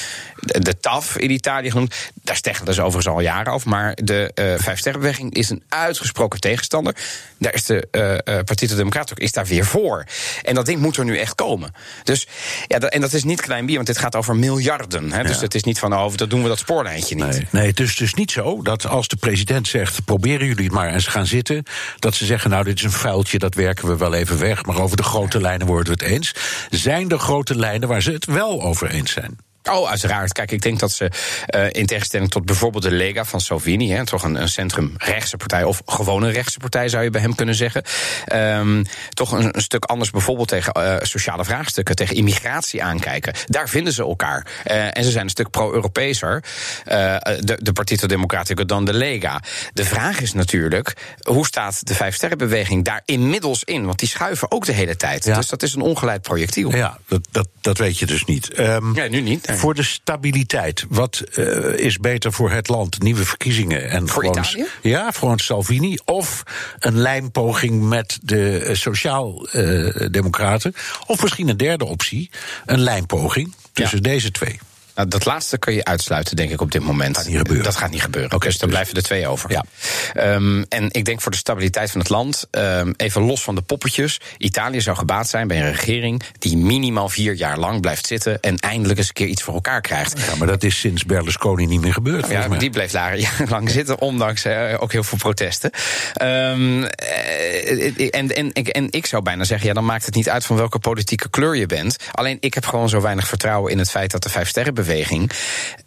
De 0.41 0.79
TAF 0.79 1.17
in 1.17 1.31
Italië 1.31 1.71
genoemd. 1.71 2.11
Daar 2.23 2.35
steggelen 2.35 2.73
ze 2.73 2.81
overigens 2.81 3.15
al 3.15 3.21
jaren 3.21 3.53
over. 3.53 3.69
Maar 3.69 3.97
de 4.03 4.31
eh 4.33 4.53
Vijfsterrenbeweging 4.57 5.33
is 5.33 5.49
een 5.49 5.63
uitgesproken 5.69 6.39
tegenstander. 6.39 6.95
Daar 7.37 7.53
is 7.53 7.65
de 7.65 7.87
eh 7.91 8.11
eh, 8.11 8.43
Partito 8.45 8.75
Democratico 8.75 9.23
is 9.23 9.31
daar 9.31 9.45
weer 9.45 9.65
voor. 9.65 10.05
En 10.41 10.55
dat 10.55 10.65
ding 10.65 10.79
moet 10.79 10.97
er 10.97 11.05
nu 11.05 11.17
echt 11.17 11.35
komen. 11.35 11.73
Dus, 12.03 12.27
ja, 12.67 12.79
dat, 12.79 12.91
en 12.91 13.01
dat 13.01 13.13
is 13.13 13.23
niet 13.23 13.41
klein 13.41 13.65
bier, 13.65 13.75
want 13.75 13.87
dit 13.87 13.97
gaat 13.97 14.15
over 14.15 14.35
miljarden. 14.35 15.11
Hè. 15.11 15.23
Dus 15.23 15.41
het 15.41 15.55
is 15.55 15.63
niet 15.63 15.79
van, 15.79 15.93
oh, 15.93 16.15
dat 16.15 16.29
doen 16.29 16.41
we 16.41 16.47
dat 16.47 16.59
spoorlijntje 16.59 17.15
niet. 17.15 17.25
Nee, 17.25 17.47
nee, 17.49 17.67
het 17.67 17.79
is 17.79 17.95
dus 17.95 18.13
niet 18.13 18.31
zo 18.31 18.61
dat 18.61 18.85
als 18.87 19.07
de 19.07 19.15
president 19.15 19.67
zegt: 19.67 20.05
proberen 20.05 20.47
jullie 20.47 20.63
het 20.63 20.73
maar 20.73 20.93
eens 20.93 21.07
gaan 21.07 21.25
zitten. 21.25 21.63
dat 21.99 22.15
ze 22.15 22.25
zeggen: 22.25 22.49
Nou, 22.49 22.63
dit 22.63 22.77
is 22.77 22.83
een 22.83 22.91
vuiltje, 22.91 23.39
dat 23.39 23.55
werken 23.55 23.87
we 23.87 23.97
wel 23.97 24.13
even 24.13 24.39
weg. 24.39 24.65
Maar 24.65 24.81
over 24.81 24.97
de 24.97 25.03
grote 25.03 25.41
lijnen 25.41 25.67
worden 25.67 25.97
we 25.97 26.03
het 26.03 26.13
eens. 26.13 26.35
Zijn 26.69 27.09
er 27.09 27.19
grote 27.19 27.55
lijnen 27.55 27.87
waar 27.87 28.01
ze 28.01 28.11
het 28.11 28.25
wel 28.25 28.61
over 28.61 28.89
eens 28.89 29.11
zijn? 29.11 29.37
Oh, 29.69 29.89
uiteraard. 29.89 30.31
Kijk, 30.31 30.51
ik 30.51 30.61
denk 30.61 30.79
dat 30.79 30.91
ze 30.91 31.11
eh, 31.45 31.65
in 31.71 31.85
tegenstelling 31.85 32.29
tot 32.29 32.45
bijvoorbeeld 32.45 32.83
de 32.83 32.91
Lega 32.91 33.25
van 33.25 33.41
Salvini, 33.41 33.91
hè, 33.91 34.05
toch 34.05 34.23
een, 34.23 34.41
een 34.41 34.49
centrum-rechtse 34.49 35.37
partij, 35.37 35.63
of 35.63 35.81
gewoon 35.85 36.23
een 36.23 36.31
rechtse 36.31 36.59
partij 36.59 36.89
zou 36.89 37.03
je 37.03 37.09
bij 37.09 37.21
hem 37.21 37.35
kunnen 37.35 37.55
zeggen, 37.55 37.83
ehm, 38.25 38.83
toch 39.09 39.31
een, 39.31 39.55
een 39.55 39.61
stuk 39.61 39.85
anders 39.85 40.09
bijvoorbeeld 40.09 40.47
tegen 40.47 40.73
eh, 40.73 40.95
sociale 41.01 41.45
vraagstukken, 41.45 41.95
tegen 41.95 42.15
immigratie 42.15 42.83
aankijken. 42.83 43.33
Daar 43.45 43.69
vinden 43.69 43.93
ze 43.93 44.01
elkaar. 44.01 44.47
Eh, 44.63 44.97
en 44.97 45.03
ze 45.03 45.11
zijn 45.11 45.23
een 45.23 45.29
stuk 45.29 45.49
pro-Europeeser, 45.49 46.43
de, 46.83 47.57
de 47.61 47.73
Partito 47.73 48.07
Democratico 48.07 48.65
dan 48.65 48.85
de 48.85 48.93
Lega. 48.93 49.41
De 49.73 49.85
vraag 49.85 50.21
is 50.21 50.33
natuurlijk, 50.33 50.93
hoe 51.21 51.45
staat 51.45 51.87
de 51.87 51.95
Vijfsterrenbeweging 51.95 52.85
daar 52.85 53.01
inmiddels 53.05 53.63
in? 53.63 53.85
Want 53.85 53.99
die 53.99 54.07
schuiven 54.07 54.51
ook 54.51 54.65
de 54.65 54.71
hele 54.71 54.95
tijd. 54.95 55.25
Ja. 55.25 55.35
Dus 55.35 55.47
dat 55.47 55.63
is 55.63 55.73
een 55.73 55.81
ongeleid 55.81 56.21
projectiel. 56.21 56.75
Ja, 56.75 56.97
dat, 57.07 57.27
dat, 57.31 57.47
dat 57.61 57.77
weet 57.77 57.99
je 57.99 58.05
dus 58.05 58.25
niet. 58.25 58.53
Ehm, 58.53 58.91
Nee, 58.91 59.09
nu 59.09 59.21
niet. 59.21 59.45
Voor 59.57 59.73
de 59.73 59.83
stabiliteit, 59.83 60.85
wat 60.89 61.19
eh, 61.19 61.45
is 61.77 61.97
beter 61.97 62.33
voor 62.33 62.51
het 62.51 62.67
land? 62.67 63.01
Nieuwe 63.01 63.25
verkiezingen 63.25 63.89
en 63.89 64.07
Voor 64.07 64.23
gewoon, 64.23 64.37
Italië? 64.39 64.65
Ja, 64.81 65.11
gewoon 65.11 65.39
Salvini. 65.39 65.97
Of 66.05 66.43
een 66.79 66.97
lijmpoging 66.97 67.81
met 67.89 68.19
de 68.21 68.57
eh, 68.57 68.75
Sociaal-Democraten. 68.75 70.73
of 71.07 71.21
misschien 71.21 71.47
een 71.47 71.57
derde 71.57 71.85
optie, 71.85 72.29
een 72.65 72.79
lijmpoging 72.79 73.53
tussen 73.73 74.03
deze 74.03 74.31
twee. 74.31 74.59
Nou, 74.95 75.07
dat 75.07 75.25
laatste 75.25 75.57
kun 75.57 75.73
je 75.73 75.85
uitsluiten, 75.85 76.35
denk 76.35 76.51
ik, 76.51 76.61
op 76.61 76.71
dit 76.71 76.83
moment. 76.83 77.17
Gaat 77.17 77.27
niet 77.27 77.37
gebeuren. 77.37 77.63
Dat 77.63 77.75
gaat 77.75 77.91
niet 77.91 78.01
gebeuren. 78.01 78.31
Oké, 78.33 78.45
dus 78.45 78.57
dan 78.57 78.69
dus- 78.69 78.77
blijven 78.77 78.97
er 78.97 79.03
twee 79.03 79.27
over. 79.27 79.51
Ja. 79.51 79.65
Ehm, 80.13 80.63
en 80.69 80.87
ik 80.91 81.05
denk 81.05 81.21
voor 81.21 81.31
de 81.31 81.37
stabiliteit 81.37 81.91
van 81.91 81.99
het 81.99 82.09
land, 82.09 82.47
ehm, 82.51 82.93
even 82.97 83.21
los 83.21 83.43
van 83.43 83.55
de 83.55 83.61
poppetjes. 83.61 84.19
Italië 84.37 84.81
zou 84.81 84.97
gebaat 84.97 85.29
zijn 85.29 85.47
bij 85.47 85.57
een 85.57 85.71
regering 85.71 86.21
die 86.39 86.57
minimaal 86.57 87.09
vier 87.09 87.33
jaar 87.33 87.57
lang 87.57 87.81
blijft 87.81 88.05
zitten. 88.07 88.39
en 88.41 88.55
eindelijk 88.55 88.99
eens 88.99 89.07
een 89.07 89.13
keer 89.13 89.27
iets 89.27 89.43
voor 89.43 89.53
elkaar 89.53 89.81
krijgt. 89.81 90.19
Ja, 90.19 90.35
maar 90.35 90.47
dat 90.47 90.63
is 90.63 90.79
sinds 90.79 91.05
Berlusconi 91.05 91.65
niet 91.65 91.81
meer 91.81 91.93
gebeurd. 91.93 92.27
Ja, 92.27 92.47
die 92.47 92.69
bleef 92.69 92.91
daar 92.91 93.17
jarenlang 93.29 93.69
zitten, 93.69 93.99
ondanks 93.99 94.45
ook 94.77 94.91
heel 94.91 95.03
veel 95.03 95.17
protesten. 95.17 95.71
Ehm, 96.13 96.83
eh, 96.83 98.15
en, 98.15 98.35
en, 98.35 98.53
en, 98.53 98.63
en 98.63 98.87
ik 98.89 99.05
zou 99.05 99.23
bijna 99.23 99.43
zeggen, 99.43 99.67
ja, 99.67 99.73
dan 99.73 99.85
maakt 99.85 100.05
het 100.05 100.15
niet 100.15 100.29
uit 100.29 100.45
van 100.45 100.55
welke 100.55 100.79
politieke 100.79 101.29
kleur 101.29 101.55
je 101.55 101.65
bent. 101.65 101.95
Alleen 102.11 102.37
ik 102.39 102.53
heb 102.53 102.65
gewoon 102.65 102.89
zo 102.89 103.01
weinig 103.01 103.27
vertrouwen 103.27 103.71
in 103.71 103.77
het 103.77 103.89
feit 103.91 104.11
dat 104.11 104.23
de 104.23 104.29
Vijfsterrenbeweging 104.29 104.80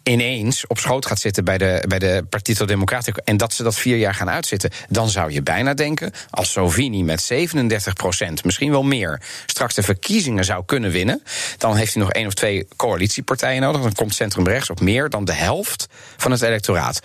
Ineens 0.03 0.67
op 0.67 0.77
schoot 0.77 1.05
gaat 1.05 1.19
zitten 1.19 1.43
bij 1.43 1.57
de, 1.57 1.83
bij 1.87 1.99
de 1.99 2.25
Partito 2.29 2.65
Democratico 2.65 3.21
en 3.23 3.37
dat 3.37 3.53
ze 3.53 3.63
dat 3.63 3.75
vier 3.75 3.97
jaar 3.97 4.13
gaan 4.13 4.29
uitzitten, 4.29 4.71
dan 4.89 5.09
zou 5.09 5.31
je 5.31 5.43
bijna 5.43 5.73
denken, 5.73 6.11
als 6.29 6.51
Salvini 6.51 7.03
met 7.03 7.21
37 7.21 7.93
procent, 7.93 8.43
misschien 8.43 8.71
wel 8.71 8.83
meer, 8.83 9.21
straks 9.45 9.73
de 9.75 9.83
verkiezingen 9.83 10.45
zou 10.45 10.65
kunnen 10.65 10.91
winnen, 10.91 11.23
dan 11.57 11.75
heeft 11.75 11.93
hij 11.93 12.03
nog 12.03 12.11
één 12.11 12.27
of 12.27 12.33
twee 12.33 12.67
coalitiepartijen 12.75 13.61
nodig. 13.61 13.81
Dan 13.81 13.93
komt 13.93 14.15
centrum 14.15 14.47
rechts 14.47 14.69
op 14.69 14.79
meer 14.79 15.09
dan 15.09 15.25
de 15.25 15.33
helft 15.33 15.87
van 16.17 16.31
het 16.31 16.41
electoraat. 16.41 16.99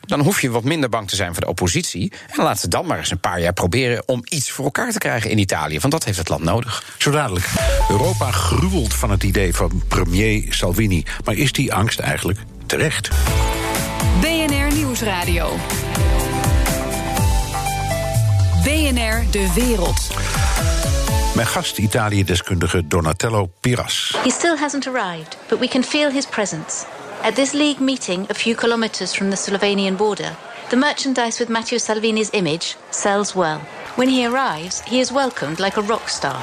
Dan 0.00 0.20
hoef 0.20 0.40
je 0.40 0.50
wat 0.50 0.64
minder 0.64 0.88
bang 0.88 1.08
te 1.08 1.16
zijn 1.16 1.32
voor 1.32 1.42
de 1.42 1.48
oppositie. 1.48 2.12
En 2.26 2.42
laten 2.42 2.60
ze 2.60 2.68
dan 2.68 2.86
maar 2.86 2.98
eens 2.98 3.10
een 3.10 3.20
paar 3.20 3.40
jaar 3.40 3.52
proberen 3.52 4.08
om 4.08 4.22
iets 4.28 4.50
voor 4.50 4.64
elkaar 4.64 4.92
te 4.92 4.98
krijgen 4.98 5.30
in 5.30 5.38
Italië. 5.38 5.80
Want 5.80 5.92
dat 5.92 6.04
heeft 6.04 6.18
het 6.18 6.28
land 6.28 6.42
nodig. 6.42 6.84
Zo 6.98 7.10
dadelijk. 7.10 7.46
Europa 7.88 8.30
gruwelt 8.30 8.94
van 8.94 9.10
het 9.10 9.22
idee 9.22 9.54
van 9.54 9.82
premier 9.88 10.46
Salvini. 10.48 11.04
Is 11.36 11.52
die 11.52 11.72
angst 11.72 11.98
eigenlijk 11.98 12.38
terecht? 12.66 13.10
BNR 14.20 14.74
Nieuwsradio. 14.74 15.56
BNR 18.64 19.24
De 19.30 19.52
Wereld. 19.54 20.08
Mijn 21.34 21.46
gast, 21.46 21.78
Italië-deskundige 21.78 22.86
Donatello 22.86 23.50
Piras. 23.60 24.16
He 24.22 24.30
still 24.30 24.56
hasn't 24.56 24.86
arrived, 24.86 25.36
but 25.48 25.58
we 25.58 25.68
can 25.68 25.84
feel 25.84 26.10
his 26.10 26.26
presence. 26.26 26.84
At 27.22 27.34
this 27.34 27.52
League 27.52 27.80
meeting, 27.80 28.30
a 28.30 28.34
few 28.34 28.54
kilometers 28.54 29.14
from 29.14 29.30
the 29.30 29.36
Slovenian 29.36 29.96
border, 29.96 30.36
the 30.68 30.76
merchandise 30.76 31.38
with 31.38 31.48
Matteo 31.48 31.78
Salvini's 31.78 32.30
image 32.30 32.76
sells 32.90 33.34
well. 33.34 33.60
When 33.96 34.08
he 34.08 34.26
arrives, 34.26 34.80
he 34.80 35.00
is 35.00 35.10
welcomed 35.10 35.58
like 35.58 35.76
a 35.76 35.82
rock 35.82 36.08
star. 36.08 36.42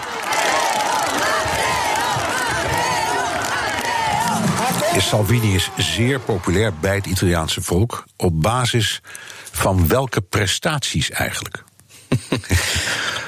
Salvini 5.01 5.53
is 5.53 5.69
zeer 5.77 6.19
populair 6.19 6.73
bij 6.73 6.95
het 6.95 7.05
Italiaanse 7.05 7.61
volk. 7.61 8.05
Op 8.17 8.41
basis 8.41 9.01
van 9.51 9.87
welke 9.87 10.21
prestaties 10.21 11.09
eigenlijk? 11.09 11.63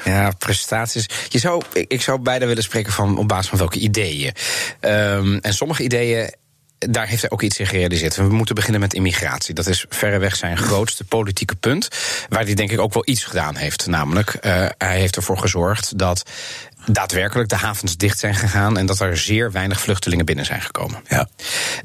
Ja, 0.05 0.31
prestaties. 0.37 1.05
Je 1.27 1.39
zou, 1.39 1.61
ik, 1.73 2.01
zou 2.01 2.19
beide 2.19 2.45
willen 2.45 2.63
spreken 2.63 2.93
van 2.93 3.17
op 3.17 3.27
basis 3.27 3.49
van 3.49 3.57
welke 3.57 3.79
ideeën. 3.79 4.33
Ehm, 4.79 5.37
en 5.37 5.53
sommige 5.53 5.83
ideeën 5.83 6.33
daar 6.79 7.07
heeft 7.07 7.21
hij 7.21 7.29
ook 7.29 7.41
iets 7.41 7.59
in 7.59 7.67
gerealiseerd. 7.67 8.15
We 8.15 8.23
moeten 8.23 8.55
beginnen 8.55 8.81
met 8.81 8.93
immigratie. 8.93 9.53
Dat 9.53 9.67
is 9.67 9.85
verreweg 9.89 10.35
zijn 10.35 10.57
grootste 10.57 11.03
politieke 11.03 11.55
punt. 11.55 11.87
Waar 12.29 12.43
hij 12.43 12.53
denk 12.53 12.71
ik 12.71 12.79
ook 12.79 12.93
wel 12.93 13.03
iets 13.05 13.23
gedaan 13.23 13.55
heeft. 13.55 13.87
Namelijk, 13.87 14.33
uh, 14.41 14.65
hij 14.77 14.99
heeft 14.99 15.15
ervoor 15.15 15.37
gezorgd 15.37 15.97
dat 15.97 16.23
daadwerkelijk 16.85 17.49
de 17.49 17.55
havens 17.55 17.97
dicht 17.97 18.19
zijn 18.19 18.35
gegaan 18.35 18.77
en 18.77 18.85
dat 18.85 18.99
er 18.99 19.17
zeer 19.17 19.51
weinig 19.51 19.81
vluchtelingen 19.81 20.25
binnen 20.25 20.45
zijn 20.45 20.61
gekomen. 20.61 21.03
Ja. 21.07 21.27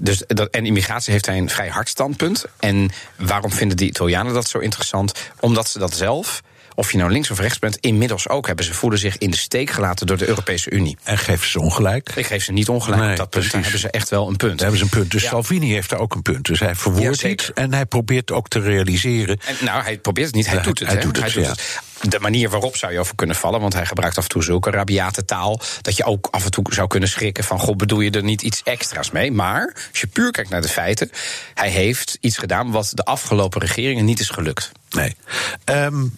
Dus 0.01 0.23
dat, 0.27 0.51
en 0.51 0.67
immigratie 0.67 1.13
heeft 1.13 1.27
hij 1.27 1.39
een 1.39 1.51
vrij 1.51 1.69
hard 1.69 1.89
standpunt. 1.89 2.45
En 2.61 2.91
waarom 3.17 3.53
vinden 3.53 3.77
die 3.77 3.89
Italianen 3.89 4.35
dat 4.35 4.49
zo 4.49 4.59
interessant? 4.59 5.13
Omdat 5.41 5.69
ze 5.69 5.79
dat 5.79 5.95
zelf 5.95 6.43
of 6.75 6.93
je 6.93 6.99
nou 6.99 7.11
links 7.11 7.31
of 7.31 7.39
rechts 7.39 7.59
bent, 7.59 7.77
inmiddels 7.77 8.29
ook 8.29 8.47
hebben. 8.47 8.65
Ze 8.65 8.75
voelen 8.75 8.99
zich 8.99 9.19
in 9.19 9.31
de 9.31 9.37
steek 9.37 9.71
gelaten 9.71 10.07
door 10.07 10.17
de 10.17 10.29
Europese 10.29 10.71
Unie. 10.71 10.97
En 11.03 11.19
geef 11.19 11.47
ze 11.47 11.61
ongelijk? 11.61 12.11
Ik 12.15 12.27
geef 12.27 12.45
ze 12.45 12.53
niet 12.53 12.69
ongelijk. 12.69 13.01
Nee, 13.01 13.11
op 13.11 13.17
dat 13.17 13.31
punt 13.31 13.53
hebben 13.53 13.79
ze 13.79 13.91
echt 13.91 14.09
wel 14.09 14.29
een 14.29 14.37
punt. 14.37 14.59
Daar 14.59 14.69
hebben 14.69 14.79
ze 14.79 14.85
een 14.85 15.01
punt. 15.01 15.11
Dus 15.11 15.23
ja. 15.23 15.29
Salvini 15.29 15.73
heeft 15.73 15.91
daar 15.91 15.99
ook 15.99 16.15
een 16.15 16.23
punt. 16.23 16.47
Dus 16.47 16.61
hij 16.61 16.75
verwoordt 16.75 17.21
ja, 17.21 17.29
iets 17.29 17.53
en 17.53 17.75
hij 17.75 17.87
probeert 17.87 18.31
ook 18.31 18.49
te 18.49 18.61
realiseren. 18.61 19.39
En, 19.47 19.57
nou, 19.61 19.83
hij 19.83 19.99
probeert 19.99 20.27
het 20.27 20.37
niet, 20.37 20.47
hij 20.47 20.63
doet 20.63 20.79
het. 20.79 20.89
Hij, 20.89 21.01
doet 21.01 21.17
het, 21.17 21.35
hij 21.35 21.43
doet 21.43 21.49
het 21.49 21.83
de 22.11 22.21
manier 22.21 22.51
waarop 22.51 22.77
zou 22.77 22.93
je 22.93 22.99
over 22.99 23.15
kunnen 23.15 23.37
vallen. 23.37 23.61
Want 23.61 23.73
hij 23.73 23.87
gebruikt 23.87 24.19
af 24.19 24.23
en 24.23 24.29
toe 24.29 24.43
zulke 24.43 24.71
rabiate 24.71 25.25
taal. 25.25 25.61
dat 25.81 25.97
je 25.97 26.05
ook 26.05 26.29
af 26.31 26.45
en 26.45 26.51
toe 26.51 26.65
zou 26.71 26.89
kunnen 26.89 27.09
schrikken 27.09 27.45
van. 27.45 27.59
God, 27.59 27.77
bedoel 27.77 28.01
je 28.01 28.11
er 28.11 28.23
niet 28.23 28.43
iets 28.43 28.63
extra's 28.63 29.11
mee? 29.11 29.33
Maar 29.33 29.73
als 29.91 30.01
je 30.01 30.07
puur 30.07 30.31
kijkt 30.31 30.51
naar 30.51 30.63
de 30.63 30.69
feiten. 30.69 31.11
hij 31.55 31.71
heeft 31.71 32.19
iets 32.21 32.39
gedaan 32.39 32.71
wat 32.71 32.91
de 32.95 33.05
afgelopen 33.05 33.61
regeringen 33.61 34.05
niet 34.05 34.21
is 34.21 34.29
gelukt. 34.29 34.73
Nee. 34.91 35.17
Um, 35.65 36.17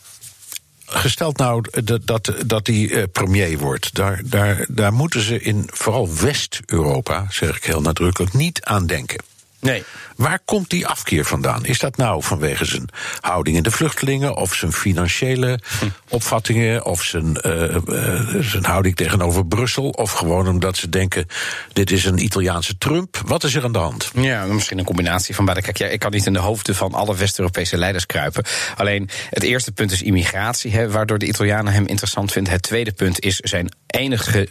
gesteld 0.87 1.37
nou 1.37 1.65
dat, 1.85 2.07
dat, 2.07 2.35
dat 2.47 2.65
die 2.65 2.91
uh, 2.91 3.03
premier 3.13 3.59
wordt, 3.59 3.95
daar, 3.95 4.21
daar, 4.25 4.67
daar 4.69 4.93
moeten 4.93 5.21
ze 5.21 5.41
in 5.41 5.69
vooral 5.73 6.15
West-Europa, 6.15 7.27
zeg 7.31 7.57
ik 7.57 7.65
heel 7.65 7.81
nadrukkelijk, 7.81 8.33
niet 8.33 8.65
aan 8.65 8.87
denken. 8.87 9.19
Nee. 9.67 9.85
Waar 10.17 10.39
komt 10.45 10.71
die 10.71 10.87
afkeer 10.87 11.25
vandaan? 11.25 11.65
Is 11.65 11.79
dat 11.79 11.97
nou 11.97 12.23
vanwege 12.23 12.65
zijn 12.65 12.89
houding 13.21 13.57
in 13.57 13.63
de 13.63 13.71
vluchtelingen, 13.71 14.37
of 14.37 14.55
zijn 14.55 14.73
financiële 14.73 15.61
hm. 15.79 15.85
opvattingen, 16.09 16.85
of 16.85 17.03
zijn, 17.03 17.39
uh, 17.47 17.77
uh, 17.87 18.41
zijn 18.41 18.65
houding 18.65 18.97
tegenover 18.97 19.47
Brussel, 19.47 19.89
of 19.89 20.13
gewoon 20.13 20.49
omdat 20.49 20.77
ze 20.77 20.89
denken: 20.89 21.27
dit 21.73 21.91
is 21.91 22.05
een 22.05 22.25
Italiaanse 22.25 22.79
Trump? 22.79 23.21
Wat 23.27 23.45
is 23.45 23.55
er 23.55 23.65
aan 23.65 23.73
de 23.73 23.79
hand? 23.79 24.11
Ja, 24.15 24.45
misschien 24.45 24.79
een 24.79 24.85
combinatie 24.85 25.35
van 25.35 25.45
beide. 25.45 25.63
Kijk, 25.63 25.79
ja, 25.79 25.87
ik 25.87 25.99
kan 25.99 26.11
niet 26.11 26.27
in 26.27 26.33
de 26.33 26.39
hoofden 26.39 26.75
van 26.75 26.95
alle 26.95 27.17
West-Europese 27.17 27.79
leiders 27.79 28.07
kruipen. 28.07 28.45
Alleen 28.77 29.09
het 29.31 29.43
eerste 29.43 29.73
punt 29.73 29.93
is 29.93 30.03
immigratie, 30.03 30.73
hè, 30.73 30.91
waardoor 30.91 31.19
de 31.19 31.27
Italianen 31.27 31.73
hem 31.73 31.87
interessant 31.87 32.33
vinden. 32.33 32.53
Het 32.53 32.63
tweede 32.63 32.93
punt 32.93 33.21
is 33.21 33.37
zijn 33.37 33.69
enige 33.87 34.49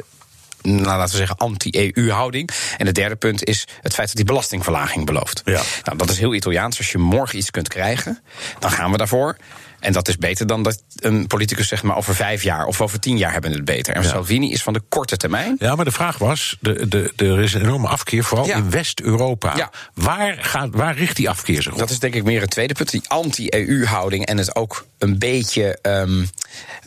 nou, 0.65 0.85
laten 0.85 1.11
we 1.11 1.17
zeggen, 1.17 1.37
anti-EU-houding. 1.37 2.49
En 2.77 2.85
het 2.85 2.95
derde 2.95 3.15
punt 3.15 3.43
is 3.43 3.67
het 3.81 3.93
feit 3.93 4.07
dat 4.07 4.15
hij 4.17 4.25
belastingverlaging 4.25 5.05
belooft. 5.05 5.41
Ja. 5.45 5.61
Nou, 5.83 5.97
dat 5.97 6.09
is 6.09 6.19
heel 6.19 6.33
Italiaans. 6.33 6.77
Als 6.77 6.91
je 6.91 6.97
morgen 6.97 7.37
iets 7.37 7.51
kunt 7.51 7.67
krijgen, 7.67 8.21
dan 8.59 8.71
gaan 8.71 8.91
we 8.91 8.97
daarvoor. 8.97 9.37
En 9.79 9.93
dat 9.93 10.07
is 10.07 10.17
beter 10.17 10.47
dan 10.47 10.63
dat 10.63 10.83
een 10.95 11.27
politicus 11.27 11.67
zegt 11.67 11.83
maar 11.83 11.97
over 11.97 12.15
vijf 12.15 12.43
jaar 12.43 12.65
of 12.65 12.81
over 12.81 12.99
tien 12.99 13.17
jaar 13.17 13.31
hebben 13.31 13.49
we 13.49 13.55
het 13.55 13.65
beter. 13.65 13.95
En 13.95 14.03
Salvini 14.03 14.51
is 14.51 14.63
van 14.63 14.73
de 14.73 14.81
korte 14.89 15.17
termijn. 15.17 15.55
Ja, 15.59 15.75
maar 15.75 15.85
de 15.85 15.91
vraag 15.91 16.17
was: 16.17 16.57
de, 16.59 16.87
de, 16.87 17.13
er 17.15 17.39
is 17.39 17.53
een 17.53 17.61
enorme 17.61 17.87
afkeer, 17.87 18.23
vooral 18.23 18.49
in 18.49 18.69
West-Europa. 18.69 19.55
Ja. 19.55 19.71
Waar, 19.93 20.37
gaat, 20.39 20.69
waar 20.71 20.97
richt 20.97 21.15
die 21.15 21.29
afkeer 21.29 21.61
zich 21.61 21.71
op? 21.71 21.79
Dat 21.79 21.89
is 21.89 21.99
denk 21.99 22.15
ik 22.15 22.23
meer 22.23 22.41
het 22.41 22.49
tweede 22.49 22.73
punt, 22.73 22.91
die 22.91 23.01
anti-EU-houding 23.07 24.25
en 24.25 24.37
het 24.37 24.55
ook 24.55 24.85
een 24.97 25.19
beetje 25.19 25.79
um, 25.81 26.29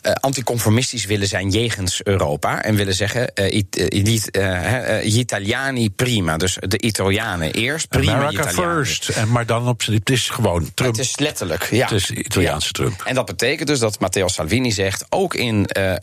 uh, 0.01 0.11
anticonformistisch 0.13 1.05
willen 1.05 1.27
zijn 1.27 1.49
jegens 1.49 2.03
Europa. 2.03 2.61
En 2.61 2.75
willen 2.75 2.95
zeggen: 2.95 3.31
uh, 3.35 3.53
it, 3.53 3.77
uh, 3.77 3.87
gli 3.89 5.19
Italiani 5.19 5.89
prima. 5.89 6.37
Dus 6.37 6.57
de 6.59 6.81
Italianen 6.81 7.51
eerst. 7.51 7.87
Prima 7.87 8.13
America 8.13 8.49
Italianen. 8.49 8.85
first. 8.85 9.09
En 9.09 9.31
maar 9.31 9.45
dan 9.45 9.67
op 9.67 9.81
het 9.85 10.09
is 10.09 10.29
gewoon 10.29 10.71
Trump. 10.73 10.95
Het 10.95 11.05
is 11.05 11.19
letterlijk, 11.19 11.67
ja. 11.71 11.87
Het 11.87 11.91
is 11.91 12.09
Italiaanse 12.09 12.71
Trump. 12.71 12.88
En 13.03 13.15
dat 13.15 13.25
betekent 13.25 13.67
dus 13.67 13.79
dat 13.79 13.99
Matteo 13.99 14.27
Salvini 14.27 14.71
zegt, 14.71 15.05
ook 15.09 15.33
in 15.33 15.69
uh, 15.77 15.93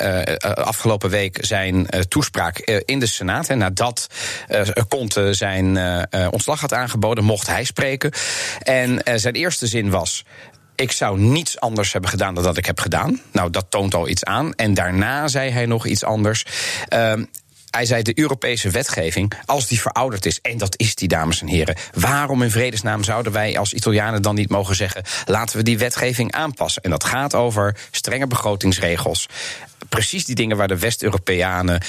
afgelopen 0.54 1.10
week 1.10 1.38
zijn 1.40 1.86
toespraak 2.08 2.58
in 2.84 2.98
de 2.98 3.06
Senaat, 3.06 3.48
en 3.48 3.58
nadat 3.58 4.06
Conte 4.88 5.34
zijn 5.34 5.78
ontslag 6.30 6.60
had 6.60 6.72
aangeboden, 6.72 7.24
mocht 7.24 7.46
hij 7.46 7.64
spreken. 7.64 8.12
En 8.62 9.02
zijn 9.14 9.34
eerste 9.34 9.66
zin 9.66 9.90
was: 9.90 10.24
ik 10.74 10.92
zou 10.92 11.20
niets 11.20 11.60
anders 11.60 11.92
hebben 11.92 12.10
gedaan 12.10 12.34
dan 12.34 12.44
dat 12.44 12.56
ik 12.56 12.66
heb 12.66 12.80
gedaan. 12.80 13.20
Nou, 13.32 13.50
dat 13.50 13.66
toont 13.68 13.94
al 13.94 14.08
iets 14.08 14.24
aan. 14.24 14.54
En 14.54 14.74
daarna 14.74 15.28
zei 15.28 15.50
hij 15.50 15.66
nog 15.66 15.86
iets 15.86 16.04
anders. 16.04 16.44
Uh, 16.94 17.12
hij 17.70 17.86
zei 17.86 18.02
de 18.02 18.18
Europese 18.18 18.70
wetgeving, 18.70 19.32
als 19.44 19.66
die 19.66 19.80
verouderd 19.80 20.26
is, 20.26 20.40
en 20.40 20.58
dat 20.58 20.74
is 20.78 20.94
die, 20.94 21.08
dames 21.08 21.40
en 21.40 21.46
heren, 21.46 21.76
waarom 21.94 22.42
in 22.42 22.50
vredesnaam 22.50 23.04
zouden 23.04 23.32
wij 23.32 23.58
als 23.58 23.72
Italianen 23.72 24.22
dan 24.22 24.34
niet 24.34 24.50
mogen 24.50 24.76
zeggen: 24.76 25.02
laten 25.26 25.56
we 25.56 25.62
die 25.62 25.78
wetgeving 25.78 26.32
aanpassen? 26.32 26.82
En 26.82 26.90
dat 26.90 27.04
gaat 27.04 27.34
over 27.34 27.76
strenge 27.90 28.26
begrotingsregels. 28.26 29.28
Precies 29.88 30.24
die 30.24 30.34
dingen 30.34 30.56
waar 30.56 30.68
de 30.68 30.78
West-Europeanen, 30.78 31.80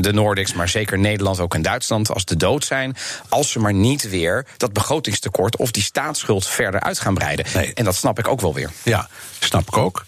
de 0.00 0.12
Nordics, 0.12 0.52
maar 0.52 0.68
zeker 0.68 0.98
Nederland 0.98 1.40
ook 1.40 1.54
en 1.54 1.62
Duitsland 1.62 2.10
als 2.10 2.24
de 2.24 2.36
dood 2.36 2.64
zijn. 2.64 2.96
Als 3.28 3.50
ze 3.50 3.58
maar 3.58 3.74
niet 3.74 4.08
weer 4.08 4.46
dat 4.56 4.72
begrotingstekort 4.72 5.56
of 5.56 5.70
die 5.70 5.82
staatsschuld 5.82 6.46
verder 6.46 6.80
uit 6.80 7.00
gaan 7.00 7.14
breiden. 7.14 7.46
Nee. 7.54 7.74
En 7.74 7.84
dat 7.84 7.94
snap 7.94 8.18
ik 8.18 8.28
ook 8.28 8.40
wel 8.40 8.54
weer. 8.54 8.70
Ja, 8.82 9.08
snap 9.38 9.66
ik 9.66 9.76
ook. 9.76 10.04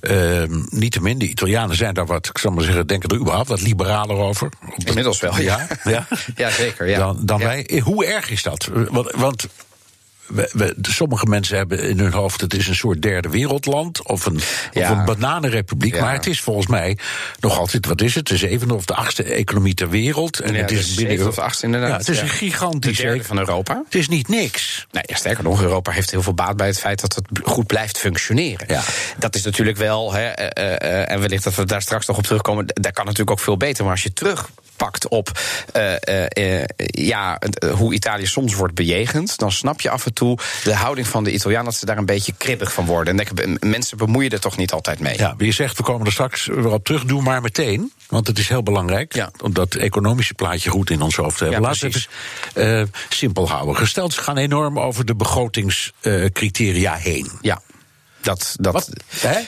Uh, 0.00 0.42
Niettemin, 0.68 1.18
de 1.18 1.28
Italianen 1.28 1.76
zijn 1.76 1.94
daar 1.94 2.06
wat, 2.06 2.26
ik 2.26 2.38
zal 2.38 2.50
maar 2.50 2.64
zeggen, 2.64 2.86
denken 2.86 3.08
er 3.08 3.16
überhaupt 3.16 3.48
wat 3.48 3.60
liberaler 3.60 4.16
over. 4.16 4.48
Inmiddels 4.76 5.20
wel, 5.20 5.40
ja. 5.40 5.66
Ja, 5.84 6.06
ja 6.36 6.50
zeker. 6.50 6.88
Ja. 6.88 6.98
Dan, 6.98 7.18
dan 7.20 7.38
ja. 7.38 7.46
wij. 7.46 7.80
Hoe 7.84 8.06
erg 8.06 8.30
is 8.30 8.42
dat? 8.42 8.68
Want, 8.72 9.10
want 9.10 9.46
we, 10.32 10.50
we, 10.52 10.74
sommige 10.80 11.26
mensen 11.26 11.56
hebben 11.56 11.82
in 11.82 11.98
hun 11.98 12.12
hoofd... 12.12 12.40
het 12.40 12.54
is 12.54 12.68
een 12.68 12.74
soort 12.74 13.02
derde 13.02 13.28
wereldland 13.28 14.06
of 14.06 14.26
een, 14.26 14.40
Ja. 14.72 14.82
of 14.82 14.98
een 14.98 15.04
bananenrepubliek. 15.04 15.94
Ja. 15.94 16.00
Maar 16.00 16.12
het 16.12 16.26
is 16.26 16.40
volgens 16.40 16.66
mij 16.66 16.98
nog 17.40 17.58
altijd, 17.58 17.86
wat 17.86 18.00
is 18.00 18.14
het? 18.14 18.26
De 18.26 18.36
zevende 18.36 18.74
of 18.74 18.84
de 18.84 18.94
achtste 18.94 19.22
economie 19.22 19.74
ter 19.74 19.90
wereld. 19.90 20.40
En 20.40 20.54
Ja, 20.54 20.60
het 20.60 20.70
is 20.70 20.94
binnen 20.94 21.28
of 21.28 21.34
de 21.34 21.40
achtste, 21.40 21.66
inderdaad. 21.66 21.90
Ja, 21.90 21.96
het 21.96 22.08
is 22.08 22.20
een 22.20 22.28
gigantisch... 22.28 22.96
De 22.96 23.02
derde 23.02 23.24
van 23.24 23.38
Europa. 23.38 23.82
Het 23.84 23.94
is 23.94 24.08
niet 24.08 24.28
niks. 24.28 24.86
Nee, 24.90 25.02
sterker 25.06 25.44
nog, 25.44 25.62
Europa 25.62 25.92
heeft 25.92 26.10
heel 26.10 26.22
veel 26.22 26.34
baat 26.34 26.56
bij 26.56 26.66
het 26.66 26.78
feit 26.78 27.00
dat 27.00 27.14
het 27.14 27.24
goed 27.42 27.66
blijft 27.66 27.98
functioneren. 27.98 28.66
Ja. 28.68 28.82
Dat 29.18 29.34
is 29.34 29.42
natuurlijk 29.42 29.76
wel, 29.76 30.12
hè, 30.12 30.26
eh, 30.26 31.00
eh, 31.00 31.10
en 31.10 31.20
wellicht 31.20 31.44
dat 31.44 31.54
we 31.54 31.64
daar 31.64 31.82
straks 31.82 32.06
nog 32.06 32.16
op 32.16 32.22
terugkomen, 32.22 32.66
daar 32.66 32.92
kan 32.92 33.04
natuurlijk 33.04 33.30
ook 33.30 33.40
veel 33.40 33.56
beter. 33.56 33.82
Maar 33.84 33.92
als 33.92 34.02
je 34.02 34.12
terug 34.12 34.50
pakt 34.80 35.08
op 35.08 35.30
uh, 35.76 35.92
uh, 36.38 36.64
ja, 36.86 37.38
hoe 37.74 37.94
Italië 37.94 38.26
soms 38.26 38.54
wordt 38.54 38.74
bejegend, 38.74 39.38
dan 39.38 39.52
snap 39.52 39.80
je 39.80 39.90
af 39.90 40.06
en 40.06 40.14
toe 40.14 40.38
de 40.64 40.74
houding 40.74 41.06
van 41.06 41.24
de 41.24 41.32
Italianen 41.32 41.64
dat 41.64 41.74
ze 41.74 41.86
daar 41.86 41.98
een 41.98 42.06
beetje 42.06 42.32
kribbig 42.38 42.72
van 42.72 42.86
worden. 42.86 43.18
En 43.18 43.56
mensen 43.60 43.96
bemoeien 43.96 44.30
er 44.30 44.40
toch 44.40 44.56
niet 44.56 44.72
altijd 44.72 44.98
mee. 44.98 45.18
Ja, 45.18 45.34
wie 45.36 45.52
zegt, 45.52 45.76
we 45.76 45.82
komen 45.82 46.06
er 46.06 46.12
straks 46.12 46.46
weer 46.46 46.72
op 46.72 46.84
terug, 46.84 47.04
doe 47.04 47.22
maar 47.22 47.40
meteen. 47.40 47.92
Want 48.08 48.26
het 48.26 48.38
is 48.38 48.48
heel 48.48 48.62
belangrijk 48.62 49.14
ja. 49.14 49.30
om 49.40 49.52
dat 49.52 49.74
economische 49.74 50.34
plaatje 50.34 50.70
goed 50.70 50.90
in 50.90 51.02
ons 51.02 51.16
hoofd 51.16 51.38
te 51.38 51.44
hebben. 51.44 51.62
Ja, 51.62 51.68
Laten 51.68 51.90
we 51.90 52.06
het 52.60 52.88
uh, 52.88 52.94
simpel 53.08 53.48
houden. 53.48 53.76
Gesteld, 53.76 54.12
ze 54.12 54.20
gaan 54.20 54.36
enorm 54.36 54.78
over 54.78 55.04
de 55.04 55.14
begrotingscriteria 55.14 56.94
heen. 56.94 57.30
Ja. 57.40 57.60
Dat, 58.20 58.54
dat, 58.60 58.88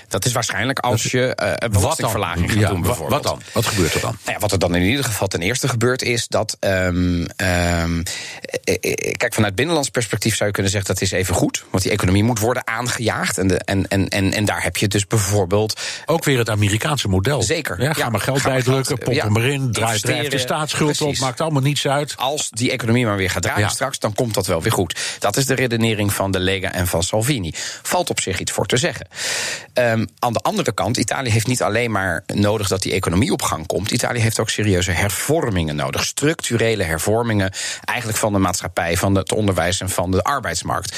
dat 0.09 0.25
is 0.25 0.33
waarschijnlijk 0.33 0.79
als 0.79 1.03
je 1.03 1.39
uh, 1.43 1.53
een 1.55 1.71
belastingverlaging 1.71 2.53
gaat 2.53 2.69
doen, 2.69 2.83
bijvoorbeeld. 2.83 3.23
Wat 3.23 3.33
dan? 3.33 3.43
Wat 3.53 3.67
gebeurt 3.67 3.95
er 3.95 4.01
dan? 4.01 4.17
Nou 4.23 4.35
ja, 4.35 4.39
wat 4.39 4.53
er 4.53 4.59
dan 4.59 4.75
in 4.75 4.83
ieder 4.83 5.05
geval 5.05 5.29
ten 5.29 5.41
eerste 5.41 5.69
gebeurt, 5.69 6.03
is 6.03 6.29
dat. 6.29 6.57
Um, 6.61 7.27
um, 7.37 8.03
kijk, 9.17 9.35
vanuit 9.35 9.55
binnenlands 9.55 9.91
perspectief 9.91 10.37
zou 10.37 10.47
je 10.47 10.55
kunnen 10.55 10.73
zeggen 10.73 10.95
dat 10.95 11.03
is 11.03 11.11
even 11.11 11.35
goed. 11.35 11.65
Want 11.71 11.83
die 11.83 11.93
economie 11.93 12.25
moet 12.25 12.39
worden 12.39 12.67
aangejaagd. 12.67 13.39
En, 13.39 13.47
de, 13.47 13.59
en, 13.59 13.89
en, 13.89 14.09
en, 14.09 14.33
en 14.33 14.45
daar 14.45 14.63
heb 14.63 14.77
je 14.77 14.89
dus 14.89 15.07
bijvoorbeeld. 15.07 15.81
Ook 16.07 16.25
weer 16.25 16.39
het 16.39 16.51
Amerikaanse 16.51 17.09
model. 17.09 17.43
Zeker. 17.43 17.83
Ja, 17.83 17.93
ga 17.93 18.09
maar 18.09 18.21
geld 18.21 18.43
bijdrukken, 18.43 18.99
pomp 18.99 19.21
hem 19.21 19.37
erin, 19.37 19.73
draai 19.73 20.29
de 20.29 20.39
staatsschuld 20.39 21.01
op, 21.01 21.19
maakt 21.19 21.41
allemaal 21.41 21.63
niets 21.63 21.87
uit. 21.87 22.15
Als 22.17 22.51
die 22.51 22.71
economie 22.71 23.07
maar 23.07 23.17
weer 23.17 23.31
gaat 23.31 23.43
draaien 23.43 23.71
straks, 23.71 23.99
dan 23.99 24.15
komt 24.15 24.35
dat 24.35 24.47
wel 24.47 24.63
weer 24.63 24.73
goed. 24.73 25.01
Dat 25.19 25.37
is 25.37 25.47
de 25.47 25.55
redenering 25.55 26.13
van 26.13 26.31
de 26.31 26.41
Lega 26.41 26.73
en 26.73 26.87
van 26.87 27.03
Salvini. 27.03 27.53
Valt 27.83 28.11
op 28.11 28.21
zich 28.21 28.41
iets 28.41 28.53
voor 28.53 28.62
te 28.67 28.77
zeggen. 28.77 29.07
Um, 29.75 30.09
aan 30.19 30.33
de 30.33 30.39
andere 30.39 30.73
kant, 30.73 30.97
Italië 30.97 31.31
heeft 31.31 31.47
niet 31.47 31.63
alleen 31.63 31.91
maar 31.91 32.23
nodig 32.27 32.69
dat 32.69 32.83
die 32.83 32.93
economie 32.93 33.33
op 33.33 33.43
gang 33.43 33.67
komt. 33.67 33.91
Italië 33.91 34.21
heeft 34.21 34.41
ook 34.41 34.51
serieuze 34.51 34.91
hervormingen 34.91 35.77
nodig. 35.77 36.05
Structurele 36.05 36.83
hervormingen, 36.83 37.53
eigenlijk 37.85 38.19
van 38.19 38.33
de 38.33 38.39
maatschappij, 38.39 38.97
van 38.97 39.15
het 39.15 39.33
onderwijs 39.33 39.81
en 39.81 39.89
van 39.89 40.11
de 40.11 40.23
arbeidsmarkt 40.23 40.97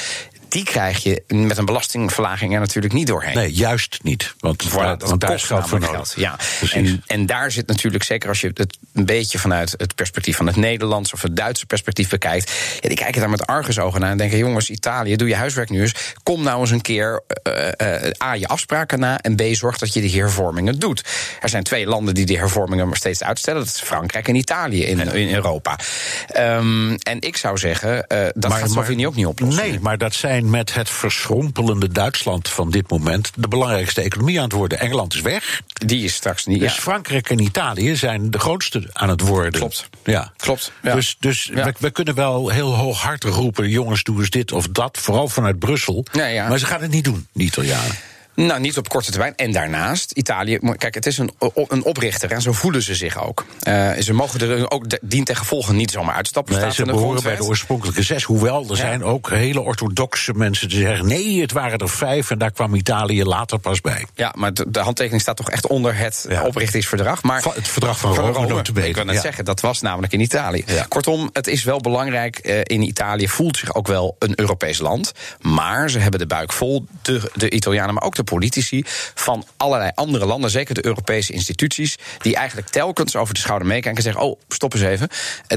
die 0.55 0.63
krijg 0.63 1.03
je 1.03 1.23
met 1.27 1.57
een 1.57 1.65
belastingverlaging 1.65 2.53
er 2.53 2.59
natuurlijk 2.59 2.93
niet 2.93 3.07
doorheen. 3.07 3.35
Nee, 3.35 3.53
juist 3.53 3.99
niet. 4.03 4.33
Want, 4.39 4.71
dat 4.99 5.19
daar 5.19 5.33
is 5.33 5.43
geld 5.43 5.67
voor 5.67 5.79
nodig. 5.79 5.95
Geld. 5.95 6.13
Ja. 6.17 6.37
En, 6.71 7.03
en 7.05 7.25
daar 7.25 7.51
zit 7.51 7.67
natuurlijk, 7.67 8.03
zeker 8.03 8.29
als 8.29 8.41
je 8.41 8.51
het 8.53 8.77
een 8.93 9.05
beetje 9.05 9.39
vanuit 9.39 9.73
het 9.77 9.95
perspectief 9.95 10.35
van 10.35 10.47
het 10.47 10.55
Nederlands 10.55 11.13
of 11.13 11.21
het 11.21 11.35
Duitse 11.35 11.65
perspectief 11.65 12.09
bekijkt. 12.09 12.51
Ja, 12.79 12.87
die 12.87 12.97
kijken 12.97 13.19
daar 13.19 13.29
met 13.29 13.45
argusogen 13.45 13.99
naar 13.99 14.11
en 14.11 14.17
denken: 14.17 14.37
jongens, 14.37 14.69
Italië, 14.69 15.15
doe 15.15 15.27
je 15.27 15.35
huiswerk 15.35 15.69
nu 15.69 15.81
eens. 15.81 15.93
Kom 16.23 16.43
nou 16.43 16.59
eens 16.59 16.71
een 16.71 16.81
keer 16.81 17.23
uh, 17.47 17.67
uh, 17.77 18.11
A, 18.23 18.33
je 18.33 18.47
afspraken 18.47 18.99
na. 18.99 19.19
En 19.21 19.35
B, 19.35 19.41
zorg 19.51 19.77
dat 19.77 19.93
je 19.93 20.01
die 20.01 20.19
hervormingen 20.21 20.79
doet. 20.79 21.03
Er 21.41 21.49
zijn 21.49 21.63
twee 21.63 21.85
landen 21.85 22.13
die 22.13 22.25
die 22.25 22.37
hervormingen 22.37 22.87
maar 22.87 22.97
steeds 22.97 23.23
uitstellen. 23.23 23.59
Dat 23.65 23.73
is 23.73 23.81
Frankrijk 23.81 24.27
en 24.27 24.35
Italië 24.35 24.83
in, 24.83 24.99
in 24.99 25.33
Europa. 25.33 25.79
Um, 26.37 26.95
en 26.95 27.21
ik 27.21 27.37
zou 27.37 27.57
zeggen, 27.57 27.95
uh, 27.95 28.19
dat 28.33 28.51
maar, 28.51 28.59
gaat 28.59 28.71
Slovenië 28.71 29.07
ook 29.07 29.15
niet 29.15 29.25
oplossen. 29.25 29.69
Nee, 29.69 29.79
maar 29.79 29.97
dat 29.97 30.13
zijn 30.13 30.44
met 30.49 30.73
het 30.73 30.89
verschrompelende 30.89 31.87
Duitsland 31.87 32.49
van 32.49 32.71
dit 32.71 32.89
moment 32.89 33.31
de 33.35 33.47
belangrijkste 33.47 34.01
economie 34.01 34.37
aan 34.37 34.43
het 34.43 34.53
worden. 34.53 34.79
Engeland 34.79 35.13
is 35.13 35.21
weg. 35.21 35.61
Die 35.73 36.03
is 36.03 36.13
straks 36.13 36.45
niet. 36.45 36.59
Dus 36.59 36.73
Frankrijk 36.73 37.29
en 37.29 37.39
Italië 37.39 37.95
zijn 37.95 38.31
de 38.31 38.39
grootste 38.39 38.89
aan 38.93 39.09
het 39.09 39.21
worden. 39.21 39.59
Klopt. 39.59 39.89
Ja. 40.03 40.33
Klopt. 40.37 40.71
Ja. 40.81 40.95
Dus, 40.95 41.15
dus 41.19 41.49
ja. 41.53 41.63
we, 41.63 41.73
we, 41.79 41.91
kunnen 41.91 42.15
wel 42.15 42.49
heel 42.49 42.75
hooghartig 42.75 43.35
roepen: 43.35 43.69
jongens, 43.69 44.03
doe 44.03 44.19
eens 44.19 44.29
dit 44.29 44.51
of 44.51 44.67
dat. 44.67 44.97
Vooral 44.97 45.27
vanuit 45.27 45.59
Brussel. 45.59 46.05
Ja, 46.11 46.47
maar 46.47 46.59
ze 46.59 46.65
gaan 46.65 46.81
het 46.81 46.91
niet 46.91 47.03
doen, 47.03 47.27
die 47.33 47.47
Italianen. 47.47 47.95
Nou, 48.35 48.59
niet 48.59 48.77
op 48.77 48.89
korte 48.89 49.11
termijn. 49.11 49.35
En 49.35 49.51
daarnaast, 49.51 50.11
Italië, 50.11 50.59
kijk, 50.77 50.93
het 50.93 51.05
is 51.05 51.17
een, 51.17 51.31
een 51.67 51.83
oprichter 51.83 52.31
en 52.31 52.41
zo 52.41 52.51
voelen 52.51 52.81
ze 52.81 52.95
zich 52.95 53.23
ook. 53.25 53.45
Uh, 53.67 53.91
ze 53.91 54.13
mogen 54.13 54.39
er 54.39 54.71
ook 54.71 54.85
dien 55.01 55.23
ten 55.23 55.35
gevolge 55.35 55.73
niet 55.73 55.91
zomaar 55.91 56.15
uitstappen. 56.15 56.59
Nee, 56.59 56.71
ze 56.71 56.85
behoren 56.85 57.23
bij 57.23 57.35
de 57.35 57.43
oorspronkelijke 57.43 58.03
zes. 58.03 58.23
Hoewel, 58.23 58.63
er 58.63 58.69
ja. 58.69 58.75
zijn 58.75 59.03
ook 59.03 59.29
hele 59.29 59.61
orthodoxe 59.61 60.33
mensen 60.33 60.69
die 60.69 60.79
zeggen... 60.79 61.07
nee, 61.07 61.41
het 61.41 61.51
waren 61.51 61.79
er 61.79 61.89
vijf 61.89 62.31
en 62.31 62.37
daar 62.37 62.51
kwam 62.51 62.75
Italië 62.75 63.23
later 63.23 63.59
pas 63.59 63.81
bij. 63.81 64.05
Ja, 64.15 64.33
maar 64.37 64.53
de, 64.53 64.65
de 64.67 64.79
handtekening 64.79 65.21
staat 65.21 65.37
toch 65.37 65.49
echt 65.49 65.67
onder 65.67 65.97
het 65.97 66.25
ja. 66.29 66.43
oprichtingsverdrag. 66.43 67.23
Maar 67.23 67.43
het 67.53 67.67
verdrag 67.67 67.99
van, 67.99 68.15
van 68.15 68.23
Rome, 68.23 68.47
Rome. 68.47 68.87
Ik 68.87 68.93
kan 68.93 69.07
het 69.07 69.15
ja. 69.15 69.21
zeggen, 69.21 69.45
dat 69.45 69.61
was 69.61 69.81
namelijk 69.81 70.13
in 70.13 70.19
Italië. 70.19 70.65
Kortom, 70.87 71.29
het 71.33 71.47
is 71.47 71.63
wel 71.63 71.79
belangrijk. 71.79 72.39
Uh, 72.43 72.59
in 72.63 72.81
Italië 72.81 73.27
voelt 73.27 73.57
zich 73.57 73.75
ook 73.75 73.87
wel 73.87 74.15
een 74.19 74.33
Europees 74.39 74.79
land. 74.79 75.11
Maar 75.41 75.89
ze 75.89 75.99
hebben 75.99 76.19
de 76.19 76.27
buik 76.27 76.53
vol, 76.53 76.85
de, 77.01 77.31
de 77.33 77.49
Italianen, 77.49 77.93
maar 77.93 78.03
ook 78.03 78.15
de 78.15 78.23
politici 78.25 78.83
van 79.13 79.45
allerlei 79.57 79.91
andere 79.93 80.25
landen, 80.25 80.49
zeker 80.49 80.73
de 80.73 80.85
Europese 80.85 81.33
instituties, 81.33 81.97
die 82.17 82.35
eigenlijk 82.35 82.69
telkens 82.69 83.15
over 83.15 83.33
de 83.33 83.39
schouder 83.39 83.67
meekijken 83.67 83.95
en 83.95 84.03
zeggen: 84.03 84.21
Oh, 84.21 84.39
stop 84.47 84.73
eens 84.73 84.83
even, 84.83 85.09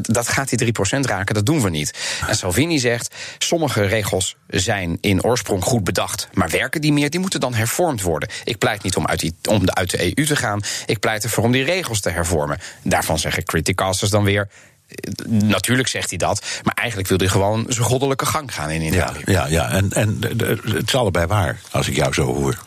dat 0.02 0.28
gaat 0.28 0.58
die 0.58 0.74
3% 0.74 1.00
raken, 1.00 1.34
dat 1.34 1.46
doen 1.46 1.62
we 1.62 1.70
niet. 1.70 1.98
En 2.26 2.36
Salvini 2.36 2.78
zegt: 2.78 3.14
sommige 3.38 3.82
regels 3.82 4.36
zijn 4.46 4.98
in 5.00 5.24
oorsprong 5.24 5.64
goed 5.64 5.84
bedacht, 5.84 6.28
maar 6.32 6.48
werken 6.50 6.80
die 6.80 6.92
meer, 6.92 7.10
die 7.10 7.20
moeten 7.20 7.40
dan 7.40 7.54
hervormd 7.54 8.02
worden. 8.02 8.28
Ik 8.44 8.58
pleit 8.58 8.82
niet 8.82 8.96
om 8.96 9.06
uit, 9.06 9.32
om 9.48 9.66
de, 9.66 9.74
uit 9.74 9.90
de 9.90 10.18
EU 10.18 10.26
te 10.26 10.36
gaan, 10.36 10.60
ik 10.86 10.98
pleit 10.98 11.24
ervoor 11.24 11.44
om 11.44 11.52
die 11.52 11.64
regels 11.64 12.00
te 12.00 12.10
hervormen. 12.10 12.58
Daarvan 12.82 13.18
zeggen 13.18 13.44
criticasters 13.44 14.10
dan 14.10 14.24
weer: 14.24 14.48
Natuurlijk 15.26 15.88
zegt 15.88 16.08
hij 16.08 16.18
dat, 16.18 16.44
maar 16.62 16.74
eigenlijk 16.74 17.08
wil 17.08 17.18
hij 17.18 17.28
gewoon 17.28 17.64
zijn 17.68 17.86
goddelijke 17.86 18.26
gang 18.26 18.54
gaan 18.54 18.70
in 18.70 18.82
Italië. 18.82 19.22
Ja, 19.24 19.46
ja, 19.46 19.46
ja. 19.46 19.70
En, 19.70 19.92
en 19.92 20.18
het 20.64 20.86
is 20.86 20.94
allebei 20.94 21.26
waar, 21.26 21.60
als 21.70 21.88
ik 21.88 21.96
jou 21.96 22.12
zo 22.14 22.34
hoor. 22.34 22.58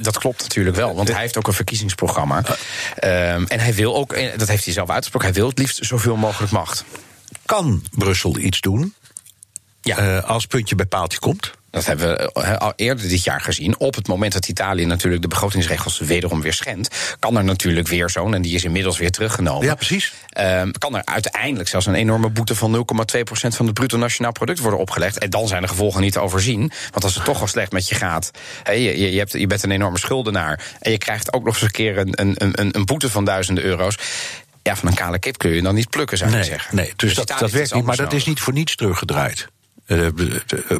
Dat 0.00 0.18
klopt 0.18 0.42
natuurlijk 0.42 0.76
wel, 0.76 0.94
want 0.94 1.08
hij 1.08 1.20
heeft 1.20 1.36
ook 1.36 1.46
een 1.46 1.52
verkiezingsprogramma. 1.52 2.36
Um, 2.36 3.46
en 3.46 3.60
hij 3.60 3.74
wil 3.74 3.96
ook, 3.96 4.38
dat 4.38 4.48
heeft 4.48 4.64
hij 4.64 4.72
zelf 4.72 4.90
uitgesproken, 4.90 5.28
hij 5.28 5.38
wil 5.38 5.48
het 5.48 5.58
liefst 5.58 5.78
zoveel 5.84 6.16
mogelijk 6.16 6.52
macht. 6.52 6.84
Kan 7.44 7.84
Brussel 7.90 8.38
iets 8.38 8.60
doen 8.60 8.94
ja. 9.80 10.16
uh, 10.16 10.24
als 10.24 10.46
puntje 10.46 10.74
bij 10.74 10.86
paaltje 10.86 11.18
komt? 11.18 11.52
Dat 11.70 11.86
hebben 11.86 12.16
we 12.16 12.58
al 12.58 12.72
eerder 12.76 13.08
dit 13.08 13.24
jaar 13.24 13.40
gezien. 13.40 13.78
Op 13.78 13.94
het 13.94 14.08
moment 14.08 14.32
dat 14.32 14.48
Italië 14.48 14.84
natuurlijk 14.84 15.22
de 15.22 15.28
begrotingsregels 15.28 15.98
wederom 15.98 16.40
weer 16.40 16.52
schendt, 16.52 17.16
kan 17.18 17.36
er 17.36 17.44
natuurlijk 17.44 17.88
weer 17.88 18.10
zo'n, 18.10 18.34
en 18.34 18.42
die 18.42 18.54
is 18.54 18.64
inmiddels 18.64 18.98
weer 18.98 19.10
teruggenomen. 19.10 19.66
Ja, 19.66 19.74
precies. 19.74 20.12
Um, 20.40 20.72
kan 20.78 20.96
er 20.96 21.04
uiteindelijk 21.04 21.68
zelfs 21.68 21.86
een 21.86 21.94
enorme 21.94 22.28
boete 22.28 22.54
van 22.54 22.76
0,2% 22.76 22.82
van 23.30 23.66
het 23.66 23.74
bruto 23.74 23.98
nationaal 23.98 24.32
product 24.32 24.58
worden 24.58 24.80
opgelegd. 24.80 25.18
En 25.18 25.30
dan 25.30 25.48
zijn 25.48 25.62
de 25.62 25.68
gevolgen 25.68 26.00
niet 26.00 26.12
te 26.12 26.20
overzien. 26.20 26.72
Want 26.90 27.04
als 27.04 27.14
het 27.14 27.24
toch 27.24 27.40
al 27.40 27.46
slecht 27.46 27.72
met 27.72 27.88
je 27.88 27.94
gaat, 27.94 28.30
he, 28.62 28.72
je, 28.72 29.12
je, 29.12 29.18
hebt, 29.18 29.32
je 29.32 29.46
bent 29.46 29.62
een 29.62 29.70
enorme 29.70 29.98
schuldenaar. 29.98 30.60
En 30.80 30.90
je 30.90 30.98
krijgt 30.98 31.32
ook 31.32 31.44
nog 31.44 31.54
eens 31.54 31.62
een 31.62 31.70
keer 31.70 31.98
een, 31.98 32.20
een, 32.20 32.34
een, 32.38 32.76
een 32.76 32.84
boete 32.84 33.10
van 33.10 33.24
duizenden 33.24 33.64
euro's 33.64 33.96
ja, 34.66 34.76
van 34.76 34.88
een 34.88 34.94
kale 34.94 35.18
kip 35.18 35.38
kun 35.38 35.50
je 35.50 35.62
dan 35.62 35.74
niet 35.74 35.90
plukken, 35.90 36.18
zou 36.18 36.30
je 36.30 36.36
nee, 36.36 36.44
zeggen. 36.44 36.76
Nee, 36.76 36.86
dus, 36.86 36.94
dus 36.96 37.14
dat, 37.14 37.38
dat 37.38 37.50
werkt 37.50 37.74
niet. 37.74 37.84
Maar 37.84 37.96
dat 37.96 38.12
is 38.12 38.24
niet 38.24 38.40
voor 38.40 38.52
niets 38.52 38.76
teruggedraaid. 38.76 39.48
Uh, 39.86 40.06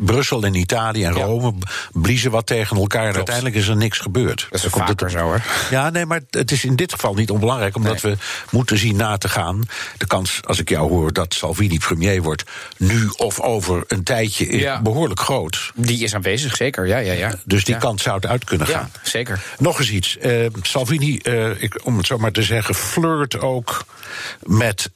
Brussel 0.01 0.45
en 0.45 0.55
Italië 0.55 1.05
en 1.05 1.13
Rome 1.13 1.53
bliezen 1.93 2.31
wat 2.31 2.47
tegen 2.47 2.77
elkaar. 2.77 3.01
Klopt. 3.01 3.11
En 3.11 3.17
uiteindelijk 3.17 3.57
is 3.57 3.69
er 3.69 3.77
niks 3.77 3.99
gebeurd. 3.99 4.47
Dat 4.51 4.59
is 4.59 4.67
ook 4.67 4.77
vaker 4.87 5.11
zo, 5.11 5.19
hoor. 5.19 5.43
Ja, 5.71 5.91
nee, 5.91 6.07
maar 6.07 6.21
het 6.31 6.51
is 6.51 6.65
in 6.65 6.77
dit 6.77 6.93
geval 6.93 7.15
niet 7.15 7.31
onbelangrijk... 7.31 7.77
omdat 7.77 8.03
nee. 8.03 8.13
we 8.13 8.19
moeten 8.51 8.79
zien 8.79 8.97
na 8.97 9.17
te 9.17 9.29
gaan. 9.29 9.63
De 9.97 10.07
kans, 10.07 10.41
als 10.47 10.59
ik 10.59 10.69
jou 10.69 10.91
hoor, 10.91 11.13
dat 11.13 11.35
Salvini 11.35 11.79
premier 11.79 12.23
wordt... 12.23 12.45
nu 12.77 13.09
of 13.17 13.41
over 13.41 13.85
een 13.87 14.03
tijdje 14.03 14.47
is 14.47 14.61
ja. 14.61 14.83
behoorlijk 14.83 15.21
groot. 15.21 15.73
Die 15.75 16.05
is 16.05 16.15
aanwezig, 16.15 16.57
zeker, 16.57 16.87
ja, 16.87 16.99
ja, 16.99 17.13
ja. 17.13 17.35
Dus 17.45 17.65
die 17.65 17.75
ja. 17.75 17.81
kant 17.81 18.01
zou 18.01 18.17
het 18.17 18.27
uit 18.27 18.45
kunnen 18.45 18.67
gaan. 18.67 18.91
Ja, 18.93 19.01
zeker. 19.03 19.43
Nog 19.59 19.79
eens 19.79 19.91
iets. 19.91 20.17
Uh, 20.23 20.47
Salvini, 20.63 21.21
uh, 21.23 21.63
ik, 21.63 21.81
om 21.85 21.97
het 21.97 22.07
zo 22.07 22.19
maar 22.19 22.33
te 22.33 22.43
zeggen... 22.43 22.75
flirt 22.75 23.41
ook 23.41 23.85
met 24.43 24.91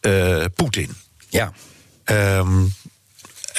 Poetin. 0.54 0.96
Ja. 1.28 1.52
Um, 2.04 2.72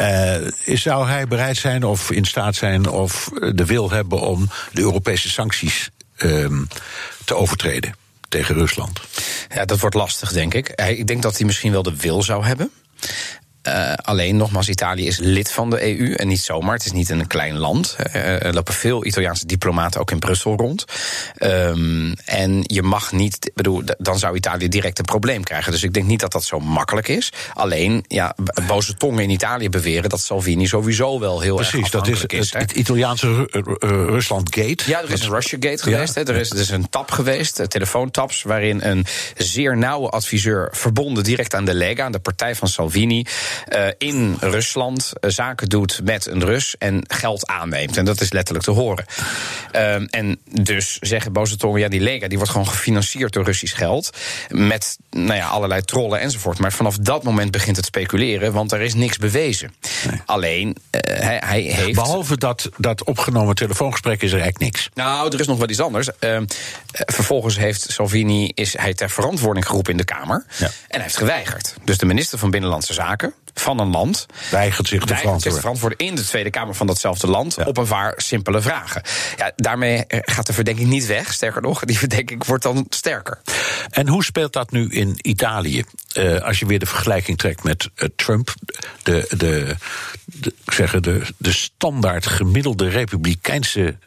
uh, 0.01 0.35
zou 0.65 1.07
hij 1.07 1.27
bereid 1.27 1.57
zijn 1.57 1.83
of 1.83 2.11
in 2.11 2.25
staat 2.25 2.55
zijn 2.55 2.89
of 2.89 3.29
de 3.53 3.65
wil 3.65 3.91
hebben 3.91 4.19
om 4.19 4.49
de 4.71 4.81
Europese 4.81 5.29
sancties 5.29 5.89
um, 6.17 6.67
te 7.25 7.35
overtreden 7.35 7.95
tegen 8.29 8.55
Rusland? 8.55 8.99
Ja, 9.55 9.65
dat 9.65 9.79
wordt 9.79 9.95
lastig, 9.95 10.31
denk 10.31 10.53
ik. 10.53 10.67
Ik 10.69 11.07
denk 11.07 11.21
dat 11.21 11.37
hij 11.37 11.45
misschien 11.45 11.71
wel 11.71 11.83
de 11.83 11.95
wil 11.95 12.23
zou 12.23 12.45
hebben. 12.45 12.71
Uh, 13.67 13.93
alleen 13.93 14.35
nogmaals, 14.35 14.69
Italië 14.69 15.07
is 15.07 15.17
lid 15.17 15.51
van 15.51 15.69
de 15.69 15.97
EU 15.97 16.13
en 16.13 16.27
niet 16.27 16.39
zomaar. 16.39 16.73
Het 16.73 16.85
is 16.85 16.91
niet 16.91 17.09
een 17.09 17.27
klein 17.27 17.57
land. 17.57 17.95
Uh, 18.15 18.45
er 18.45 18.53
lopen 18.53 18.73
veel 18.73 19.05
Italiaanse 19.05 19.45
diplomaten 19.45 20.01
ook 20.01 20.11
in 20.11 20.19
Brussel 20.19 20.55
rond. 20.55 20.85
Um, 21.39 22.13
en 22.25 22.59
je 22.63 22.81
mag 22.81 23.11
niet, 23.11 23.51
bedoel, 23.55 23.83
dan 23.97 24.19
zou 24.19 24.35
Italië 24.35 24.67
direct 24.67 24.99
een 24.99 25.05
probleem 25.05 25.43
krijgen. 25.43 25.71
Dus 25.71 25.83
ik 25.83 25.93
denk 25.93 26.05
niet 26.05 26.19
dat 26.19 26.31
dat 26.31 26.43
zo 26.43 26.59
makkelijk 26.59 27.07
is. 27.07 27.31
Alleen, 27.53 28.05
ja, 28.07 28.35
boze 28.67 28.93
tongen 28.93 29.23
in 29.23 29.29
Italië 29.29 29.69
beweren 29.69 30.09
dat 30.09 30.21
Salvini 30.21 30.67
sowieso 30.67 31.19
wel 31.19 31.41
heel 31.41 31.55
Precies, 31.55 31.73
erg 31.73 31.85
afhankelijk 31.85 32.21
dat 32.21 32.31
is. 32.31 32.45
is 32.45 32.53
het, 32.53 32.61
het 32.61 32.71
Italiaanse 32.71 33.27
uh, 33.27 33.71
Rusland 33.89 34.55
Gate. 34.55 34.83
Ja, 34.85 35.01
er 35.01 35.11
is 35.11 35.23
een 35.23 35.31
Russia 35.31 35.57
Gate 35.61 35.83
geweest. 35.83 36.15
Er, 36.15 36.35
is, 36.35 36.49
er 36.49 36.59
is 36.59 36.69
een 36.69 36.89
tap 36.89 37.11
geweest, 37.11 37.69
telefoontaps, 37.69 38.43
waarin 38.43 38.83
een 38.83 39.05
zeer 39.37 39.77
nauwe 39.77 40.09
adviseur 40.09 40.69
verbonden 40.71 41.23
direct 41.23 41.55
aan 41.55 41.65
de 41.65 41.73
Lega, 41.73 42.03
aan 42.03 42.11
de 42.11 42.19
partij 42.19 42.55
van 42.55 42.67
Salvini 42.67 43.25
eh, 43.67 43.87
in 43.97 44.37
Rusland 44.39 45.13
eh, 45.19 45.29
zaken 45.29 45.69
doet 45.69 45.99
met 46.03 46.25
een 46.25 46.45
Rus 46.45 46.75
en 46.77 47.03
geld 47.07 47.47
aanneemt. 47.47 47.97
En 47.97 48.05
dat 48.05 48.21
is 48.21 48.31
letterlijk 48.31 48.65
te 48.65 48.71
horen. 48.71 49.05
Ehm, 49.71 50.05
en 50.09 50.39
dus 50.61 50.97
zeggen 50.99 51.33
boze 51.33 51.57
tongen, 51.57 51.79
ja, 51.79 51.87
die 51.87 51.99
Lega 51.99 52.27
die 52.27 52.37
wordt 52.37 52.51
gewoon 52.51 52.67
gefinancierd 52.67 53.33
door 53.33 53.43
Russisch 53.43 53.77
geld. 53.77 54.09
Met 54.49 54.97
nou 55.09 55.33
ja, 55.33 55.47
allerlei 55.47 55.81
trollen 55.81 56.19
enzovoort. 56.19 56.59
Maar 56.59 56.73
vanaf 56.73 56.97
dat 56.97 57.23
moment 57.23 57.51
begint 57.51 57.75
het 57.75 57.85
speculeren, 57.85 58.53
want 58.53 58.71
er 58.71 58.81
is 58.81 58.93
niks 58.93 59.17
bewezen. 59.17 59.73
Alleen, 60.25 60.77
eh, 60.89 61.19
hij, 61.19 61.41
hij 61.45 61.61
heeft. 61.61 61.95
Behalve 61.95 62.37
dat, 62.37 62.69
dat 62.77 63.03
opgenomen 63.03 63.55
telefoongesprek 63.55 64.21
is 64.21 64.31
er 64.31 64.39
eigenlijk 64.41 64.73
niks. 64.73 64.89
Nou, 64.93 65.33
er 65.33 65.39
is 65.39 65.47
nog 65.47 65.57
wel 65.57 65.69
iets 65.69 65.79
anders. 65.79 66.09
Eh, 66.19 66.37
vervolgens 66.91 67.57
heeft 67.57 67.91
Salvini 67.91 68.51
is 68.53 68.77
hij 68.77 68.93
ter 68.93 69.09
verantwoording 69.09 69.65
geroepen 69.65 69.91
in 69.91 69.97
de 69.97 70.03
Kamer. 70.03 70.45
En 70.59 70.71
hij 70.87 71.01
heeft 71.01 71.17
geweigerd. 71.17 71.75
Dus 71.83 71.97
de 71.97 72.05
minister 72.05 72.39
van 72.39 72.51
Binnenlandse 72.51 72.93
Zaken 72.93 73.33
van 73.53 73.79
een 73.79 73.89
land 73.89 74.25
weigert 74.51 74.87
zich 74.87 75.05
te 75.05 75.15
verantwoorden. 75.15 75.59
verantwoorden 75.59 75.97
in 75.97 76.15
de 76.15 76.23
Tweede 76.23 76.49
Kamer 76.49 76.75
van 76.75 76.87
datzelfde 76.87 77.27
land 77.27 77.57
op 77.65 77.77
een 77.77 77.87
paar 77.87 78.13
simpele 78.17 78.61
vragen. 78.61 79.01
Ja, 79.37 79.51
daarmee 79.55 80.05
eh, 80.05 80.19
gaat 80.21 80.45
de 80.45 80.53
verdenking 80.53 80.89
niet 80.89 81.05
weg. 81.05 81.33
Sterker 81.33 81.61
nog, 81.61 81.85
die 81.85 81.97
verdenking 82.07 82.45
wordt 82.45 82.63
dan 82.63 82.85
sterker. 82.89 83.41
En 83.89 84.07
hoe 84.07 84.23
speelt 84.23 84.53
dat 84.53 84.71
nu 84.71 84.89
in 84.89 85.17
Italië? 85.21 85.83
Eh, 86.13 86.41
als 86.41 86.59
je 86.59 86.65
weer 86.65 86.79
de 86.79 86.85
vergelijking 86.85 87.37
trekt 87.37 87.63
met 87.63 87.89
eh, 87.95 88.07
Trump, 88.15 88.53
de, 89.03 89.25
de, 89.37 89.75
de, 90.25 90.99
de, 91.01 91.21
de 91.37 91.51
standaard 91.51 92.25
gemiddelde 92.25 92.89
republikeinse 92.89 93.97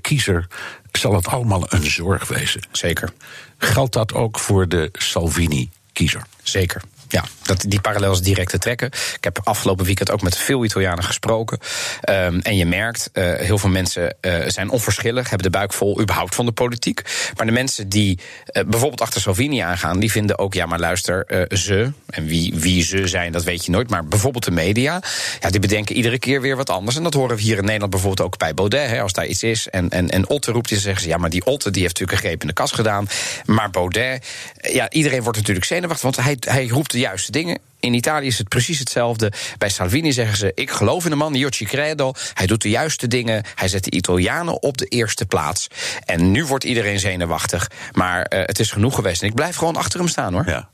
kiezer, 0.00 0.46
zal 0.92 1.14
het 1.14 1.26
allemaal 1.26 1.64
een 1.68 1.90
zorg 1.90 2.28
wezen. 2.28 2.60
Zeker. 2.72 3.12
Geldt 3.58 3.92
dat 3.92 4.14
ook 4.14 4.38
voor 4.38 4.68
de 4.68 4.88
Salvini-kiezer? 4.92 6.26
Zeker. 6.42 6.82
Ja, 7.12 7.24
dat, 7.42 7.64
die 7.68 7.80
parallel 7.80 8.12
is 8.12 8.20
direct 8.20 8.50
te 8.50 8.58
trekken. 8.58 8.86
Ik 9.16 9.24
heb 9.24 9.40
afgelopen 9.44 9.84
weekend 9.84 10.10
ook 10.10 10.22
met 10.22 10.36
veel 10.36 10.64
Italianen 10.64 11.04
gesproken. 11.04 11.58
Ehm, 12.00 12.38
en 12.38 12.56
je 12.56 12.66
merkt, 12.66 13.10
eh, 13.12 13.34
heel 13.34 13.58
veel 13.58 13.70
mensen 13.70 14.16
eh, 14.20 14.34
zijn 14.46 14.70
onverschillig, 14.70 15.28
hebben 15.28 15.50
de 15.50 15.58
buik 15.58 15.72
vol 15.72 16.00
überhaupt 16.00 16.34
van 16.34 16.46
de 16.46 16.52
politiek. 16.52 17.02
Maar 17.36 17.46
de 17.46 17.52
mensen 17.52 17.88
die 17.88 18.18
eh, 18.46 18.64
bijvoorbeeld 18.64 19.00
achter 19.00 19.20
Salvini 19.20 19.58
aangaan, 19.58 20.00
die 20.00 20.10
vinden 20.10 20.38
ook, 20.38 20.54
ja, 20.54 20.66
maar 20.66 20.78
luister, 20.78 21.46
ze, 21.48 21.92
en 22.06 22.26
wie, 22.26 22.54
wie 22.56 22.84
ze 22.84 23.06
zijn, 23.06 23.32
dat 23.32 23.44
weet 23.44 23.64
je 23.64 23.70
nooit. 23.70 23.90
Maar 23.90 24.04
bijvoorbeeld 24.04 24.44
de 24.44 24.50
media, 24.50 25.02
ja, 25.40 25.50
die 25.50 25.60
bedenken 25.60 25.96
iedere 25.96 26.18
keer 26.18 26.40
weer 26.40 26.56
wat 26.56 26.70
anders. 26.70 26.96
En 26.96 27.02
dat 27.02 27.14
horen 27.14 27.36
we 27.36 27.42
hier 27.42 27.58
in 27.58 27.64
Nederland 27.64 27.90
bijvoorbeeld 27.90 28.26
ook 28.26 28.38
bij 28.38 28.54
Baudet. 28.54 28.88
Hè, 28.88 29.00
als 29.00 29.12
daar 29.12 29.26
iets 29.26 29.42
is 29.42 29.68
en, 29.68 29.88
en, 29.88 30.08
en 30.08 30.28
Otte 30.28 30.52
roept, 30.52 30.68
zeggen 30.68 31.02
ze, 31.02 31.08
ja, 31.08 31.16
maar 31.16 31.30
die 31.30 31.44
Otte 31.44 31.70
die 31.70 31.82
heeft 31.82 31.98
natuurlijk 31.98 32.22
een 32.22 32.28
greep 32.28 32.40
in 32.40 32.46
de 32.46 32.52
kas 32.52 32.72
gedaan. 32.72 33.08
Maar 33.44 33.70
Baudet, 33.70 34.26
ja, 34.60 34.90
iedereen 34.90 35.22
wordt 35.22 35.38
natuurlijk 35.38 35.66
zenuwachtig, 35.66 36.02
want 36.02 36.16
hij, 36.16 36.36
hij 36.40 36.66
roept 36.66 36.92
juiste 37.02 37.32
dingen. 37.32 37.58
In 37.80 37.94
Italië 37.94 38.26
is 38.26 38.38
het 38.38 38.48
precies 38.48 38.78
hetzelfde. 38.78 39.32
Bij 39.58 39.68
Salvini 39.68 40.12
zeggen 40.12 40.36
ze: 40.36 40.52
Ik 40.54 40.70
geloof 40.70 41.04
in 41.04 41.10
de 41.10 41.16
man, 41.16 41.34
io 41.34 41.48
ci 41.48 41.64
credo. 41.64 42.12
Hij 42.34 42.46
doet 42.46 42.62
de 42.62 42.70
juiste 42.70 43.08
dingen. 43.08 43.44
Hij 43.54 43.68
zet 43.68 43.84
de 43.84 43.90
Italianen 43.90 44.62
op 44.62 44.78
de 44.78 44.86
eerste 44.86 45.26
plaats. 45.26 45.68
En 46.04 46.30
nu 46.30 46.44
wordt 46.44 46.64
iedereen 46.64 46.98
zenuwachtig. 46.98 47.70
Maar 47.92 48.22
eh, 48.22 48.40
het 48.46 48.58
is 48.58 48.70
genoeg 48.70 48.94
geweest. 48.94 49.22
En 49.22 49.28
ik 49.28 49.34
blijf 49.34 49.56
gewoon 49.56 49.76
achter 49.76 49.98
hem 49.98 50.08
staan 50.08 50.32
hoor. 50.32 50.46
Ja. 50.46 50.68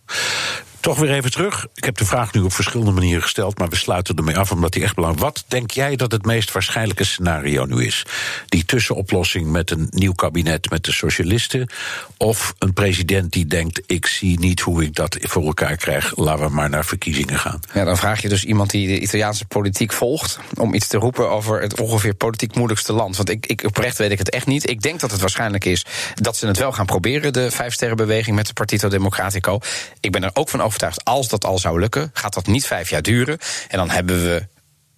Toch 0.89 0.99
weer 0.99 1.13
even 1.13 1.31
terug. 1.31 1.67
Ik 1.75 1.85
heb 1.85 1.97
de 1.97 2.05
vraag 2.05 2.33
nu 2.33 2.41
op 2.41 2.53
verschillende 2.53 2.93
manieren 2.93 3.23
gesteld, 3.23 3.59
maar 3.59 3.69
we 3.69 3.77
sluiten 3.77 4.17
ermee 4.17 4.39
af 4.39 4.53
omdat 4.53 4.73
die 4.73 4.83
echt 4.83 4.95
belangrijk 4.95 5.25
Wat 5.25 5.45
denk 5.49 5.71
jij 5.71 5.97
dat 5.97 6.13
het 6.13 6.25
meest 6.25 6.53
waarschijnlijke 6.53 7.05
scenario 7.05 7.65
nu 7.65 7.85
is? 7.85 8.03
Die 8.47 8.65
tussenoplossing 8.65 9.51
met 9.51 9.71
een 9.71 9.87
nieuw 9.91 10.13
kabinet 10.13 10.71
met 10.71 10.85
de 10.85 10.93
socialisten? 10.93 11.71
Of 12.17 12.55
een 12.59 12.73
president 12.73 13.33
die 13.33 13.47
denkt: 13.47 13.83
ik 13.87 14.07
zie 14.07 14.39
niet 14.39 14.61
hoe 14.61 14.83
ik 14.83 14.95
dat 14.95 15.17
voor 15.21 15.45
elkaar 15.45 15.77
krijg, 15.77 16.17
laten 16.17 16.45
we 16.45 16.53
maar 16.53 16.71
naar 16.71 16.85
verkiezingen 16.85 17.39
gaan? 17.39 17.61
Ja, 17.75 17.85
dan 17.85 17.97
vraag 17.97 18.23
je 18.23 18.29
dus 18.29 18.45
iemand 18.45 18.71
die 18.71 18.87
de 18.87 19.01
Italiaanse 19.01 19.47
politiek 19.47 19.93
volgt. 19.93 20.39
om 20.55 20.75
iets 20.75 20.87
te 20.87 20.99
roepen 20.99 21.31
over 21.31 21.61
het 21.61 21.81
ongeveer 21.81 22.15
politiek 22.15 22.55
moeilijkste 22.55 22.93
land. 22.93 23.17
Want 23.17 23.31
ik, 23.31 23.47
ik 23.47 23.65
oprecht 23.65 23.99
weet 23.99 24.11
ik 24.11 24.19
het 24.19 24.31
echt 24.31 24.47
niet. 24.47 24.71
Ik 24.71 24.83
denk 24.83 25.01
dat 25.01 25.11
het 25.11 25.21
waarschijnlijk 25.21 25.65
is 25.65 25.85
dat 26.15 26.37
ze 26.37 26.47
het 26.47 26.59
wel 26.59 26.73
gaan 26.73 26.87
proberen, 26.87 27.33
de 27.33 27.51
Vijfsterrenbeweging 27.51 28.37
met 28.37 28.47
de 28.47 28.53
Partito 28.53 28.89
Democratico. 28.89 29.59
Ik 30.01 30.13
ben 30.13 30.25
er 30.25 30.31
ook 30.33 30.49
van 30.49 30.61
overtuigd, 30.61 30.77
als 31.03 31.29
dat 31.29 31.45
al 31.45 31.59
zou 31.59 31.81
lukken, 31.81 32.11
gaat 32.13 32.35
dat 32.35 32.47
niet 32.47 32.67
vijf 32.67 32.91
jaar 32.91 33.03
duren. 33.03 33.39
En 33.69 33.79
dan 33.79 33.91
hebben 33.91 34.23
we 34.23 34.47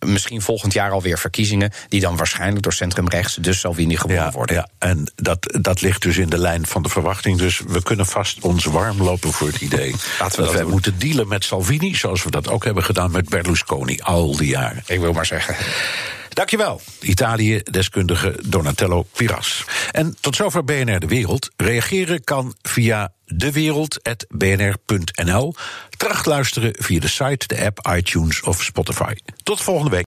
misschien 0.06 0.42
volgend 0.42 0.72
jaar 0.72 0.90
alweer 0.90 1.18
verkiezingen. 1.18 1.72
die 1.88 2.00
dan 2.00 2.16
waarschijnlijk 2.16 2.62
door 2.62 2.72
centrumrechts, 2.72 3.34
dus 3.34 3.60
Salvini, 3.60 3.96
gewonnen 3.96 4.32
worden. 4.32 4.56
Ja, 4.56 4.68
en 4.78 5.12
dat, 5.14 5.58
dat 5.60 5.80
ligt 5.80 6.02
dus 6.02 6.16
in 6.16 6.28
de 6.28 6.38
lijn 6.38 6.66
van 6.66 6.82
de 6.82 6.88
verwachting. 6.88 7.38
Dus 7.38 7.60
we 7.66 7.82
kunnen 7.82 8.06
vast 8.06 8.40
ons 8.40 8.64
warm 8.64 9.02
lopen 9.02 9.32
voor 9.32 9.46
het 9.46 9.60
idee. 9.60 9.90
Laten 9.90 10.06
we 10.18 10.20
dat 10.20 10.36
dat 10.36 10.52
wij 10.52 10.62
doen. 10.62 10.70
moeten 10.70 10.98
dealen 10.98 11.28
met 11.28 11.44
Salvini, 11.44 11.94
zoals 11.94 12.22
we 12.22 12.30
dat 12.30 12.48
ook 12.48 12.64
hebben 12.64 12.84
gedaan 12.84 13.10
met 13.10 13.28
Berlusconi 13.28 13.98
al 14.00 14.36
die 14.36 14.48
jaren. 14.48 14.82
Ik 14.86 15.00
wil 15.00 15.12
maar 15.12 15.26
zeggen. 15.26 15.56
Dankjewel, 16.32 16.80
Italië-deskundige 17.00 18.38
Donatello 18.46 19.06
Piras. 19.16 19.64
En 19.92 20.16
tot 20.20 20.36
zover 20.36 20.64
BNR 20.64 20.98
De 20.98 21.06
Wereld. 21.06 21.50
Reageren 21.56 22.24
kan 22.24 22.54
via 22.62 23.12
dewereld.bnr.nl. 23.26 25.54
Terugluisteren 25.96 26.74
via 26.78 27.00
de 27.00 27.08
site, 27.08 27.46
de 27.46 27.64
app, 27.64 27.88
iTunes 27.96 28.42
of 28.42 28.62
Spotify. 28.62 29.12
Tot 29.42 29.60
volgende 29.60 29.90
week. 29.90 29.98